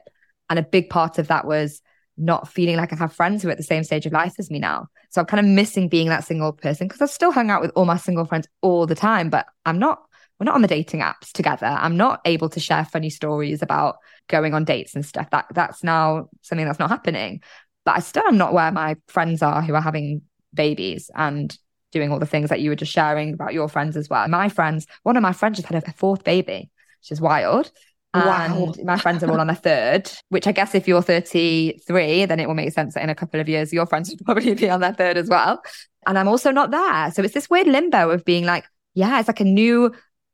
And 0.49 0.57
a 0.57 0.63
big 0.63 0.89
part 0.89 1.19
of 1.19 1.27
that 1.27 1.45
was 1.45 1.81
not 2.17 2.47
feeling 2.47 2.77
like 2.77 2.91
I 2.91 2.95
have 2.95 3.13
friends 3.13 3.43
who 3.43 3.49
are 3.49 3.51
at 3.51 3.57
the 3.57 3.63
same 3.63 3.83
stage 3.83 4.07
of 4.07 4.11
life 4.11 4.33
as 4.39 4.49
me 4.49 4.57
now. 4.57 4.87
So 5.11 5.21
I'm 5.21 5.27
kind 5.27 5.45
of 5.45 5.45
missing 5.45 5.87
being 5.87 6.09
that 6.09 6.25
single 6.25 6.51
person 6.51 6.87
because 6.87 7.01
I 7.01 7.05
still 7.05 7.31
hang 7.31 7.51
out 7.51 7.61
with 7.61 7.71
all 7.75 7.85
my 7.85 7.97
single 7.97 8.25
friends 8.25 8.47
all 8.61 8.87
the 8.87 8.95
time, 8.95 9.29
but 9.29 9.45
I'm 9.65 9.77
not 9.77 9.99
we're 10.39 10.45
not 10.45 10.55
on 10.55 10.61
the 10.61 10.67
dating 10.67 10.99
apps 10.99 11.31
together. 11.31 11.65
I'm 11.65 11.97
not 11.97 12.21
able 12.25 12.49
to 12.49 12.59
share 12.59 12.85
funny 12.85 13.09
stories 13.09 13.61
about 13.61 13.97
going 14.27 14.53
on 14.53 14.65
dates 14.65 14.95
and 14.95 15.05
stuff. 15.05 15.29
That 15.31 15.47
that's 15.51 15.83
now 15.83 16.29
something 16.41 16.65
that's 16.65 16.79
not 16.79 16.89
happening. 16.89 17.41
But 17.85 17.97
I 17.97 17.99
still 17.99 18.27
am 18.27 18.37
not 18.37 18.53
where 18.53 18.71
my 18.71 18.97
friends 19.07 19.41
are 19.41 19.61
who 19.61 19.73
are 19.73 19.81
having 19.81 20.21
babies 20.53 21.09
and 21.15 21.57
doing 21.91 22.11
all 22.11 22.19
the 22.19 22.25
things 22.25 22.49
that 22.49 22.59
you 22.59 22.69
were 22.69 22.75
just 22.75 22.91
sharing 22.91 23.33
about 23.33 23.53
your 23.53 23.69
friends 23.69 23.95
as 23.95 24.09
well. 24.09 24.27
My 24.27 24.49
friends, 24.49 24.87
one 25.03 25.15
of 25.15 25.23
my 25.23 25.33
friends 25.33 25.57
just 25.57 25.67
had 25.67 25.81
a 25.81 25.93
fourth 25.93 26.23
baby, 26.23 26.69
which 27.01 27.11
is 27.11 27.21
wild. 27.21 27.71
Wow. 28.13 28.73
And 28.75 28.85
my 28.85 28.97
friends 28.97 29.23
are 29.23 29.31
all 29.31 29.39
on 29.39 29.49
a 29.49 29.55
third, 29.55 30.09
which 30.29 30.47
I 30.47 30.51
guess 30.51 30.73
if 30.73 30.87
you're 30.87 31.01
33, 31.01 32.25
then 32.25 32.39
it 32.39 32.47
will 32.47 32.55
make 32.55 32.73
sense 32.73 32.95
that 32.95 33.03
in 33.03 33.09
a 33.09 33.15
couple 33.15 33.39
of 33.39 33.47
years, 33.47 33.71
your 33.71 33.85
friends 33.85 34.09
would 34.09 34.25
probably 34.25 34.53
be 34.53 34.69
on 34.69 34.79
their 34.79 34.93
third 34.93 35.17
as 35.17 35.29
well. 35.29 35.61
And 36.07 36.17
I'm 36.17 36.27
also 36.27 36.51
not 36.51 36.71
there. 36.71 37.11
So 37.11 37.21
it's 37.21 37.33
this 37.33 37.49
weird 37.49 37.67
limbo 37.67 38.09
of 38.09 38.25
being 38.25 38.45
like, 38.45 38.65
yeah, 38.95 39.19
it's 39.19 39.27
like 39.27 39.39
a 39.39 39.45
new 39.45 39.93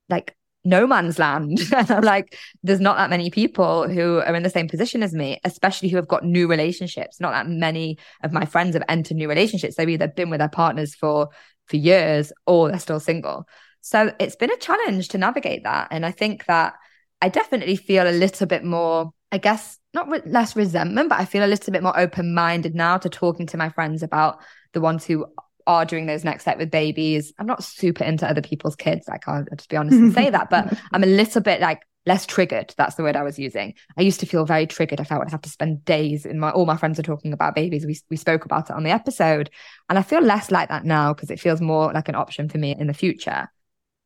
like 0.09 0.35
no 0.63 0.87
man's 0.87 1.19
land. 1.19 1.59
and 1.75 1.91
I'm 1.91 2.03
like, 2.03 2.37
there's 2.63 2.79
not 2.79 2.97
that 2.97 3.09
many 3.09 3.29
people 3.29 3.87
who 3.87 4.17
are 4.19 4.35
in 4.35 4.43
the 4.43 4.49
same 4.49 4.67
position 4.67 5.03
as 5.03 5.13
me, 5.13 5.39
especially 5.43 5.89
who 5.89 5.97
have 5.97 6.07
got 6.07 6.23
new 6.23 6.47
relationships. 6.47 7.19
Not 7.19 7.31
that 7.31 7.47
many 7.47 7.97
of 8.23 8.31
my 8.31 8.45
friends 8.45 8.75
have 8.75 8.83
entered 8.87 9.17
new 9.17 9.29
relationships. 9.29 9.75
They've 9.75 9.89
either 9.89 10.07
been 10.07 10.29
with 10.29 10.39
their 10.39 10.49
partners 10.49 10.95
for 10.95 11.29
for 11.67 11.77
years 11.77 12.33
or 12.45 12.69
they're 12.69 12.79
still 12.79 12.99
single. 12.99 13.47
So 13.81 14.13
it's 14.19 14.35
been 14.35 14.51
a 14.51 14.57
challenge 14.57 15.09
to 15.09 15.17
navigate 15.17 15.63
that. 15.63 15.89
And 15.91 16.05
I 16.05 16.11
think 16.11 16.45
that 16.45 16.73
I 17.21 17.29
definitely 17.29 17.75
feel 17.75 18.07
a 18.07 18.11
little 18.11 18.47
bit 18.47 18.63
more, 18.63 19.11
I 19.31 19.37
guess, 19.37 19.79
not 19.93 20.09
re- 20.09 20.21
less 20.25 20.55
resentment, 20.55 21.09
but 21.09 21.19
I 21.19 21.25
feel 21.25 21.45
a 21.45 21.47
little 21.47 21.71
bit 21.71 21.83
more 21.83 21.97
open 21.97 22.33
minded 22.33 22.75
now 22.75 22.97
to 22.97 23.09
talking 23.09 23.45
to 23.47 23.57
my 23.57 23.69
friends 23.69 24.03
about 24.03 24.39
the 24.73 24.81
ones 24.81 25.05
who 25.05 25.25
are 25.67 25.85
doing 25.85 26.05
those 26.05 26.23
next 26.23 26.43
step 26.43 26.57
with 26.57 26.71
babies. 26.71 27.33
I'm 27.37 27.45
not 27.45 27.63
super 27.63 28.03
into 28.03 28.27
other 28.27 28.41
people's 28.41 28.75
kids. 28.75 29.07
Like 29.07 29.27
I 29.27 29.43
can't 29.43 29.49
just 29.57 29.69
be 29.69 29.77
honest 29.77 29.97
and 29.97 30.13
say 30.13 30.29
that, 30.29 30.49
but 30.49 30.77
I'm 30.91 31.03
a 31.03 31.07
little 31.07 31.41
bit 31.41 31.61
like 31.61 31.81
less 32.05 32.25
triggered. 32.25 32.73
That's 32.77 32.95
the 32.95 33.03
word 33.03 33.15
I 33.15 33.23
was 33.23 33.39
using. 33.39 33.73
I 33.97 34.01
used 34.01 34.19
to 34.19 34.25
feel 34.25 34.45
very 34.45 34.67
triggered. 34.67 34.99
I 34.99 35.03
felt 35.03 35.21
I'd 35.21 35.31
have 35.31 35.41
to 35.41 35.49
spend 35.49 35.85
days 35.85 36.25
in 36.25 36.39
my, 36.39 36.51
all 36.51 36.65
my 36.65 36.77
friends 36.77 36.99
are 36.99 37.03
talking 37.03 37.33
about 37.33 37.55
babies. 37.55 37.85
We, 37.85 37.97
we 38.09 38.17
spoke 38.17 38.45
about 38.45 38.69
it 38.69 38.75
on 38.75 38.83
the 38.83 38.91
episode. 38.91 39.49
And 39.89 39.97
I 39.97 40.01
feel 40.01 40.21
less 40.21 40.51
like 40.51 40.69
that 40.69 40.85
now 40.85 41.13
because 41.13 41.31
it 41.31 41.39
feels 41.39 41.61
more 41.61 41.93
like 41.93 42.09
an 42.09 42.15
option 42.15 42.49
for 42.49 42.57
me 42.57 42.75
in 42.77 42.87
the 42.87 42.93
future. 42.93 43.47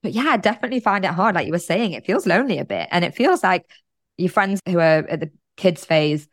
But 0.03 0.13
yeah, 0.13 0.27
I 0.27 0.37
definitely 0.37 0.79
find 0.79 1.05
it 1.05 1.11
hard. 1.11 1.33
Like 1.33 1.47
you 1.47 1.51
were 1.51 1.59
saying, 1.59 1.93
it 1.93 2.05
feels 2.05 2.27
lonely 2.27 2.59
a 2.59 2.65
bit. 2.65 2.87
And 2.91 3.03
it 3.03 3.15
feels 3.15 3.43
like 3.43 3.65
your 4.17 4.29
friends 4.29 4.61
who 4.67 4.77
are 4.77 5.05
at 5.07 5.19
the 5.19 5.31
kids 5.55 5.83
phase 5.83 6.27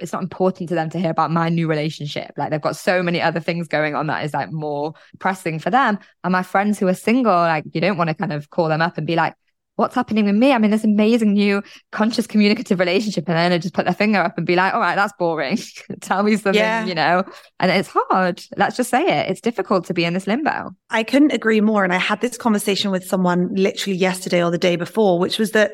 it's 0.00 0.12
not 0.12 0.22
important 0.22 0.68
to 0.68 0.74
them 0.74 0.90
to 0.90 0.98
hear 0.98 1.10
about 1.10 1.30
my 1.30 1.48
new 1.48 1.68
relationship. 1.68 2.32
Like 2.36 2.50
they've 2.50 2.60
got 2.60 2.76
so 2.76 3.02
many 3.02 3.20
other 3.20 3.40
things 3.40 3.68
going 3.68 3.94
on 3.94 4.06
that 4.08 4.24
is 4.24 4.34
like 4.34 4.52
more 4.52 4.94
pressing 5.18 5.58
for 5.58 5.70
them. 5.70 5.98
And 6.24 6.32
my 6.32 6.42
friends 6.42 6.78
who 6.78 6.88
are 6.88 6.94
single, 6.94 7.32
like 7.32 7.64
you 7.72 7.80
don't 7.80 7.96
want 7.96 8.08
to 8.08 8.14
kind 8.14 8.32
of 8.32 8.50
call 8.50 8.68
them 8.68 8.82
up 8.82 8.98
and 8.98 9.06
be 9.06 9.16
like, 9.16 9.34
what's 9.76 9.94
happening 9.94 10.24
with 10.24 10.34
me? 10.34 10.52
I'm 10.52 10.64
in 10.64 10.70
this 10.70 10.84
amazing 10.84 11.34
new 11.34 11.62
conscious 11.92 12.26
communicative 12.26 12.78
relationship. 12.78 13.28
And 13.28 13.36
then 13.36 13.52
I 13.52 13.58
just 13.58 13.74
put 13.74 13.84
their 13.84 13.94
finger 13.94 14.18
up 14.18 14.36
and 14.36 14.46
be 14.46 14.56
like, 14.56 14.74
all 14.74 14.80
right, 14.80 14.96
that's 14.96 15.12
boring. 15.18 15.58
Tell 16.00 16.22
me 16.22 16.36
something, 16.36 16.54
yeah. 16.54 16.84
you 16.84 16.94
know? 16.94 17.24
And 17.60 17.70
it's 17.70 17.90
hard. 17.92 18.42
Let's 18.56 18.76
just 18.76 18.90
say 18.90 19.02
it. 19.02 19.30
It's 19.30 19.40
difficult 19.40 19.84
to 19.86 19.94
be 19.94 20.04
in 20.04 20.14
this 20.14 20.26
limbo. 20.26 20.70
I 20.90 21.02
couldn't 21.02 21.32
agree 21.32 21.60
more. 21.60 21.84
And 21.84 21.92
I 21.92 21.98
had 21.98 22.20
this 22.20 22.38
conversation 22.38 22.90
with 22.90 23.04
someone 23.04 23.54
literally 23.54 23.98
yesterday 23.98 24.42
or 24.42 24.50
the 24.50 24.58
day 24.58 24.76
before, 24.76 25.18
which 25.18 25.38
was 25.38 25.52
that 25.52 25.72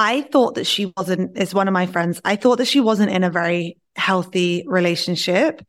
I 0.00 0.22
thought 0.22 0.54
that 0.54 0.64
she 0.64 0.92
wasn't, 0.96 1.36
as 1.36 1.52
one 1.52 1.66
of 1.66 1.74
my 1.74 1.86
friends, 1.86 2.20
I 2.24 2.36
thought 2.36 2.58
that 2.58 2.68
she 2.68 2.78
wasn't 2.78 3.10
in 3.10 3.24
a 3.24 3.30
very 3.30 3.78
healthy 3.96 4.62
relationship. 4.68 5.60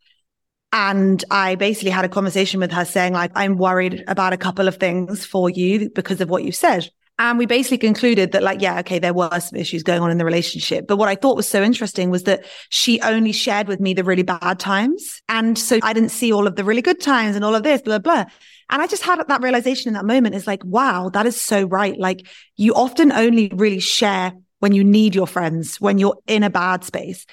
And 0.72 1.26
I 1.32 1.56
basically 1.56 1.90
had 1.90 2.06
a 2.06 2.10
conversation 2.10 2.60
with 2.60 2.72
her 2.72 2.86
saying, 2.86 3.14
like, 3.14 3.32
I'm 3.34 3.58
worried 3.58 4.04
about 4.08 4.34
a 4.34 4.38
couple 4.38 4.68
of 4.68 4.78
things 4.78 5.26
for 5.26 5.50
you 5.50 5.90
because 5.90 6.22
of 6.22 6.30
what 6.30 6.44
you 6.44 6.52
said. 6.52 6.88
And 7.18 7.40
we 7.40 7.48
basically 7.48 7.80
concluded 7.80 8.34
that, 8.34 8.44
like, 8.44 8.62
yeah, 8.62 8.78
okay, 8.82 9.00
there 9.00 9.16
were 9.16 9.40
some 9.40 9.58
issues 9.58 9.82
going 9.82 10.04
on 10.04 10.12
in 10.12 10.20
the 10.20 10.26
relationship. 10.26 10.86
But 10.86 10.98
what 10.98 11.10
I 11.10 11.16
thought 11.16 11.36
was 11.36 11.48
so 11.48 11.64
interesting 11.64 12.12
was 12.12 12.26
that 12.26 12.46
she 12.70 13.02
only 13.02 13.32
shared 13.32 13.68
with 13.68 13.80
me 13.80 13.96
the 13.96 14.04
really 14.04 14.22
bad 14.22 14.60
times. 14.60 15.24
And 15.28 15.58
so 15.58 15.80
I 15.82 15.92
didn't 15.92 16.10
see 16.10 16.32
all 16.32 16.46
of 16.46 16.56
the 16.56 16.64
really 16.64 16.84
good 16.84 17.02
times 17.02 17.36
and 17.36 17.44
all 17.44 17.56
of 17.56 17.64
this, 17.64 17.82
blah, 17.82 17.98
blah. 17.98 18.26
And 18.70 18.82
I 18.82 18.88
just 18.88 19.04
had 19.04 19.24
that 19.28 19.42
realization 19.42 19.90
in 19.90 19.94
that 19.96 20.06
moment 20.06 20.36
is 20.36 20.46
like, 20.46 20.64
wow, 20.64 21.10
that 21.10 21.26
is 21.26 21.40
so 21.40 21.64
right. 21.64 21.98
Like, 21.98 22.28
you 22.56 22.74
often 22.74 23.12
only 23.12 23.52
really 23.56 23.80
share 23.80 24.34
when 24.60 24.74
you 24.74 24.84
need 24.84 25.16
your 25.16 25.28
friends, 25.28 25.82
when 25.82 25.98
you're 25.98 26.18
in 26.28 26.44
a 26.44 26.50
bad 26.50 26.84
space. 26.84 27.26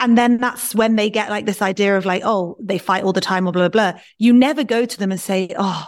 And 0.00 0.18
then 0.18 0.38
that's 0.38 0.74
when 0.74 0.96
they 0.96 1.10
get 1.10 1.30
like 1.30 1.46
this 1.46 1.62
idea 1.62 1.96
of 1.96 2.04
like, 2.04 2.22
oh, 2.24 2.56
they 2.60 2.78
fight 2.78 3.04
all 3.04 3.12
the 3.12 3.20
time 3.20 3.46
or 3.46 3.52
blah, 3.52 3.68
blah, 3.68 3.92
blah. 3.92 4.00
You 4.18 4.32
never 4.32 4.64
go 4.64 4.84
to 4.84 4.98
them 4.98 5.12
and 5.12 5.20
say, 5.20 5.48
oh, 5.56 5.86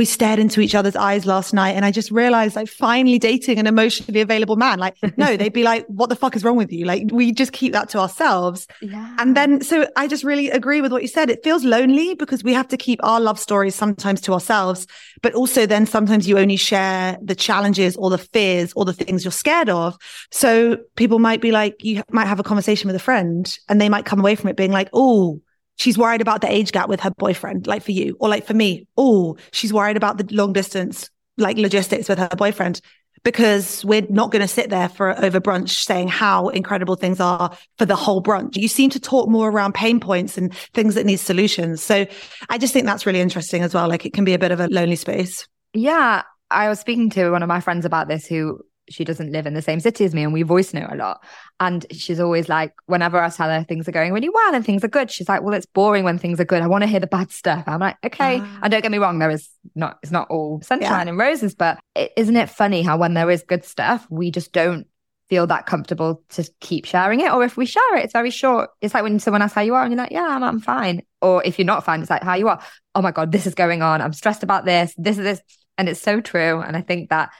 we 0.00 0.06
stared 0.06 0.38
into 0.38 0.62
each 0.62 0.74
other's 0.74 0.96
eyes 0.96 1.26
last 1.26 1.52
night 1.52 1.72
and 1.72 1.84
I 1.84 1.90
just 1.90 2.10
realized 2.10 2.56
like 2.56 2.68
finally 2.70 3.18
dating 3.18 3.58
an 3.58 3.66
emotionally 3.66 4.22
available 4.22 4.56
man. 4.56 4.78
Like, 4.78 4.96
no, 5.18 5.36
they'd 5.36 5.52
be 5.52 5.62
like, 5.62 5.84
what 5.88 6.08
the 6.08 6.16
fuck 6.16 6.34
is 6.34 6.42
wrong 6.42 6.56
with 6.56 6.72
you? 6.72 6.86
Like, 6.86 7.02
we 7.12 7.32
just 7.32 7.52
keep 7.52 7.74
that 7.74 7.90
to 7.90 7.98
ourselves. 7.98 8.66
Yeah. 8.80 9.14
And 9.18 9.36
then, 9.36 9.60
so 9.60 9.86
I 9.96 10.08
just 10.08 10.24
really 10.24 10.48
agree 10.48 10.80
with 10.80 10.90
what 10.90 11.02
you 11.02 11.08
said. 11.08 11.28
It 11.28 11.44
feels 11.44 11.66
lonely 11.66 12.14
because 12.14 12.42
we 12.42 12.54
have 12.54 12.66
to 12.68 12.78
keep 12.78 12.98
our 13.02 13.20
love 13.20 13.38
stories 13.38 13.74
sometimes 13.74 14.22
to 14.22 14.32
ourselves, 14.32 14.86
but 15.20 15.34
also 15.34 15.66
then 15.66 15.84
sometimes 15.84 16.26
you 16.26 16.38
only 16.38 16.56
share 16.56 17.18
the 17.20 17.34
challenges 17.34 17.94
or 17.96 18.08
the 18.08 18.16
fears 18.16 18.72
or 18.76 18.86
the 18.86 18.94
things 18.94 19.22
you're 19.22 19.32
scared 19.32 19.68
of. 19.68 19.98
So 20.30 20.78
people 20.96 21.18
might 21.18 21.42
be 21.42 21.52
like, 21.52 21.84
you 21.84 22.02
might 22.08 22.26
have 22.26 22.40
a 22.40 22.42
conversation 22.42 22.88
with 22.88 22.96
a 22.96 23.00
friend 23.00 23.54
and 23.68 23.78
they 23.78 23.90
might 23.90 24.06
come 24.06 24.20
away 24.20 24.34
from 24.34 24.48
it 24.48 24.56
being 24.56 24.72
like, 24.72 24.88
oh, 24.94 25.42
she's 25.80 25.96
worried 25.96 26.20
about 26.20 26.42
the 26.42 26.52
age 26.52 26.72
gap 26.72 26.90
with 26.90 27.00
her 27.00 27.10
boyfriend, 27.10 27.66
like 27.66 27.82
for 27.82 27.92
you, 27.92 28.14
or 28.20 28.28
like 28.28 28.46
for 28.46 28.52
me. 28.52 28.86
Oh, 28.98 29.38
she's 29.50 29.72
worried 29.72 29.96
about 29.96 30.18
the 30.18 30.28
long 30.34 30.52
distance, 30.52 31.08
like 31.38 31.56
logistics 31.56 32.06
with 32.06 32.18
her 32.18 32.28
boyfriend, 32.36 32.82
because 33.24 33.82
we're 33.82 34.06
not 34.10 34.30
going 34.30 34.42
to 34.42 34.48
sit 34.48 34.68
there 34.68 34.90
for 34.90 35.18
over 35.24 35.40
brunch 35.40 35.70
saying 35.70 36.08
how 36.08 36.48
incredible 36.48 36.96
things 36.96 37.18
are 37.18 37.56
for 37.78 37.86
the 37.86 37.96
whole 37.96 38.22
brunch. 38.22 38.56
You 38.56 38.68
seem 38.68 38.90
to 38.90 39.00
talk 39.00 39.30
more 39.30 39.48
around 39.48 39.74
pain 39.74 40.00
points 40.00 40.36
and 40.36 40.54
things 40.74 40.94
that 40.96 41.06
need 41.06 41.16
solutions. 41.16 41.82
So 41.82 42.06
I 42.50 42.58
just 42.58 42.74
think 42.74 42.84
that's 42.84 43.06
really 43.06 43.20
interesting 43.20 43.62
as 43.62 43.72
well. 43.72 43.88
Like 43.88 44.04
it 44.04 44.12
can 44.12 44.24
be 44.24 44.34
a 44.34 44.38
bit 44.38 44.52
of 44.52 44.60
a 44.60 44.68
lonely 44.68 44.96
space. 44.96 45.48
Yeah. 45.72 46.22
I 46.50 46.68
was 46.68 46.80
speaking 46.80 47.08
to 47.10 47.30
one 47.30 47.42
of 47.42 47.48
my 47.48 47.60
friends 47.60 47.86
about 47.86 48.08
this 48.08 48.26
who 48.26 48.60
she 48.90 49.04
doesn't 49.04 49.32
live 49.32 49.46
in 49.46 49.54
the 49.54 49.62
same 49.62 49.80
city 49.80 50.04
as 50.04 50.14
me 50.14 50.22
and 50.22 50.32
we 50.32 50.42
voice 50.42 50.74
note 50.74 50.90
a 50.90 50.96
lot. 50.96 51.24
And 51.58 51.86
she's 51.92 52.20
always 52.20 52.48
like, 52.48 52.74
whenever 52.86 53.20
I 53.20 53.28
tell 53.30 53.48
her 53.48 53.64
things 53.64 53.88
are 53.88 53.92
going 53.92 54.12
really 54.12 54.28
well 54.28 54.54
and 54.54 54.64
things 54.64 54.84
are 54.84 54.88
good, 54.88 55.10
she's 55.10 55.28
like, 55.28 55.42
well, 55.42 55.54
it's 55.54 55.66
boring 55.66 56.04
when 56.04 56.18
things 56.18 56.40
are 56.40 56.44
good. 56.44 56.62
I 56.62 56.66
want 56.66 56.82
to 56.82 56.88
hear 56.88 57.00
the 57.00 57.06
bad 57.06 57.30
stuff. 57.30 57.64
I'm 57.66 57.80
like, 57.80 57.96
okay. 58.04 58.40
Uh, 58.40 58.46
and 58.62 58.70
don't 58.70 58.82
get 58.82 58.90
me 58.90 58.98
wrong, 58.98 59.18
there 59.18 59.30
is 59.30 59.48
not, 59.74 59.98
it's 60.02 60.12
not 60.12 60.28
all 60.30 60.60
sunshine 60.62 61.06
yeah. 61.06 61.10
and 61.10 61.18
roses, 61.18 61.54
but 61.54 61.78
is 61.94 62.30
not 62.30 62.44
it 62.44 62.50
funny 62.50 62.82
how 62.82 62.98
when 62.98 63.14
there 63.14 63.30
is 63.30 63.42
good 63.42 63.64
stuff, 63.64 64.06
we 64.10 64.30
just 64.30 64.52
don't 64.52 64.86
feel 65.28 65.46
that 65.46 65.64
comfortable 65.64 66.22
to 66.30 66.50
keep 66.60 66.84
sharing 66.84 67.20
it. 67.20 67.32
Or 67.32 67.44
if 67.44 67.56
we 67.56 67.64
share 67.64 67.96
it, 67.96 68.04
it's 68.04 68.12
very 68.12 68.30
short. 68.30 68.70
It's 68.80 68.92
like 68.92 69.04
when 69.04 69.20
someone 69.20 69.42
asks 69.42 69.54
how 69.54 69.60
you 69.60 69.74
are 69.74 69.82
and 69.84 69.92
you're 69.92 70.02
like, 70.02 70.10
yeah, 70.10 70.26
I'm, 70.28 70.42
I'm 70.42 70.60
fine. 70.60 71.02
Or 71.22 71.42
if 71.44 71.58
you're 71.58 71.66
not 71.66 71.84
fine, 71.84 72.00
it's 72.00 72.10
like 72.10 72.24
how 72.24 72.34
you 72.34 72.48
are. 72.48 72.60
Oh 72.94 73.02
my 73.02 73.12
God, 73.12 73.30
this 73.30 73.46
is 73.46 73.54
going 73.54 73.80
on. 73.80 74.02
I'm 74.02 74.12
stressed 74.12 74.42
about 74.42 74.64
this. 74.64 74.92
This 74.98 75.18
is 75.18 75.24
this. 75.24 75.40
And 75.78 75.88
it's 75.88 76.00
so 76.00 76.20
true. 76.20 76.60
And 76.60 76.76
I 76.76 76.82
think 76.82 77.10
that 77.10 77.30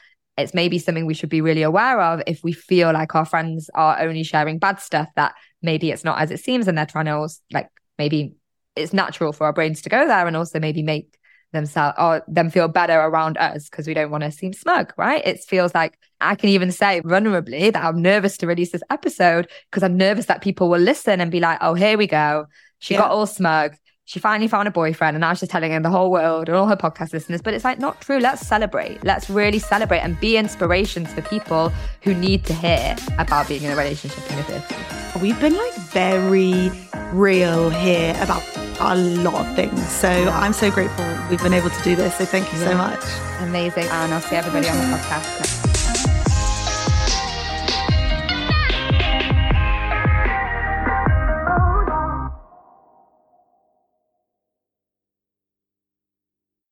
it's 0.41 0.55
maybe 0.55 0.79
something 0.79 1.07
we 1.07 1.15
should 1.15 1.29
be 1.29 1.41
really 1.41 1.63
aware 1.63 2.01
of 2.01 2.23
if 2.27 2.43
we 2.43 2.53
feel 2.53 2.93
like 2.93 3.15
our 3.15 3.25
friends 3.25 3.71
are 3.75 4.01
only 4.01 4.23
sharing 4.23 4.59
bad 4.59 4.81
stuff 4.81 5.09
that 5.17 5.35
maybe 5.63 5.91
it's 5.91 6.05
not 6.05 6.21
as 6.21 6.31
it 6.31 6.41
seems 6.41 6.69
and 6.69 6.77
they're 6.77 6.87
trying 6.87 7.07
to 7.07 7.29
like 7.53 7.69
maybe 7.99 8.35
it's 8.77 8.93
natural 8.93 9.33
for 9.33 9.45
our 9.45 9.53
brains 9.53 9.83
to 9.83 9.89
go 9.89 10.07
there 10.07 10.27
and 10.27 10.37
also 10.37 10.59
maybe 10.59 10.83
make 10.83 11.19
themselves 11.53 11.97
or 11.99 12.23
them 12.29 12.51
feel 12.51 12.69
better 12.69 12.99
around 12.99 13.37
us 13.39 13.69
because 13.69 13.87
we 13.87 13.95
don't 13.95 14.11
want 14.11 14.23
to 14.23 14.31
seem 14.31 14.53
smug, 14.53 14.93
right? 14.97 15.27
It 15.27 15.41
feels 15.41 15.75
like 15.75 15.99
I 16.21 16.35
can 16.35 16.51
even 16.51 16.71
say 16.71 17.01
vulnerably 17.05 17.73
that 17.73 17.85
I'm 17.85 18.01
nervous 18.01 18.37
to 18.39 18.47
release 18.47 18.73
this 18.73 18.83
episode 18.91 19.49
because 19.71 19.83
I'm 19.83 19.97
nervous 19.97 20.27
that 20.27 20.43
people 20.43 20.71
will 20.71 20.81
listen 20.81 21.21
and 21.21 21.31
be 21.31 21.41
like, 21.41 21.59
oh, 21.61 21.75
here 21.75 21.99
we 21.99 22.07
go. 22.07 22.47
She 22.79 22.95
yeah. 22.95 23.01
got 23.01 23.11
all 23.11 23.27
smug 23.27 23.75
she 24.11 24.19
finally 24.19 24.49
found 24.49 24.67
a 24.67 24.73
boyfriend 24.73 25.15
and 25.15 25.21
now 25.21 25.33
she's 25.35 25.49
telling 25.49 25.71
him 25.71 25.85
the 25.85 25.89
whole 25.89 26.11
world 26.11 26.49
and 26.49 26.57
all 26.57 26.67
her 26.67 26.75
podcast 26.75 27.13
listeners. 27.13 27.41
But 27.41 27.55
it's 27.55 27.65
like 27.65 27.79
not 27.79 28.01
true. 28.01 28.19
Let's 28.19 28.45
celebrate. 28.45 29.05
Let's 29.05 29.31
really 29.31 29.61
celebrate 29.61 30.01
and 30.01 30.19
be 30.19 30.37
inspirations 30.37 31.13
for 31.13 31.23
people 31.23 31.69
who 32.03 32.13
need 32.13 32.45
to 32.47 32.53
hear 32.53 32.97
about 33.21 33.47
being 33.47 33.63
in 33.63 33.71
a 33.71 33.77
relationship 33.77 34.19
in 34.33 34.39
50s. 34.39 35.23
We've 35.23 35.41
been 35.41 35.57
like 35.57 35.75
very 35.93 36.73
real 37.13 37.71
here 37.71 38.17
about 38.21 38.43
a 38.81 38.97
lot 38.97 39.47
of 39.47 39.55
things. 39.55 39.81
So 39.89 40.09
I'm 40.09 40.55
so 40.55 40.73
grateful 40.73 41.07
we've 41.31 41.41
been 41.41 41.55
able 41.55 41.71
to 41.71 41.83
do 41.85 41.95
this. 41.95 42.17
So 42.19 42.25
thank 42.25 42.53
you 42.53 42.59
so 42.59 42.77
much. 42.77 43.05
Amazing. 43.43 43.85
And 43.85 44.13
I'll 44.13 44.21
see 44.21 44.35
everybody 44.35 44.69
on 44.69 44.77
the 44.77 44.97
podcast. 44.97 45.80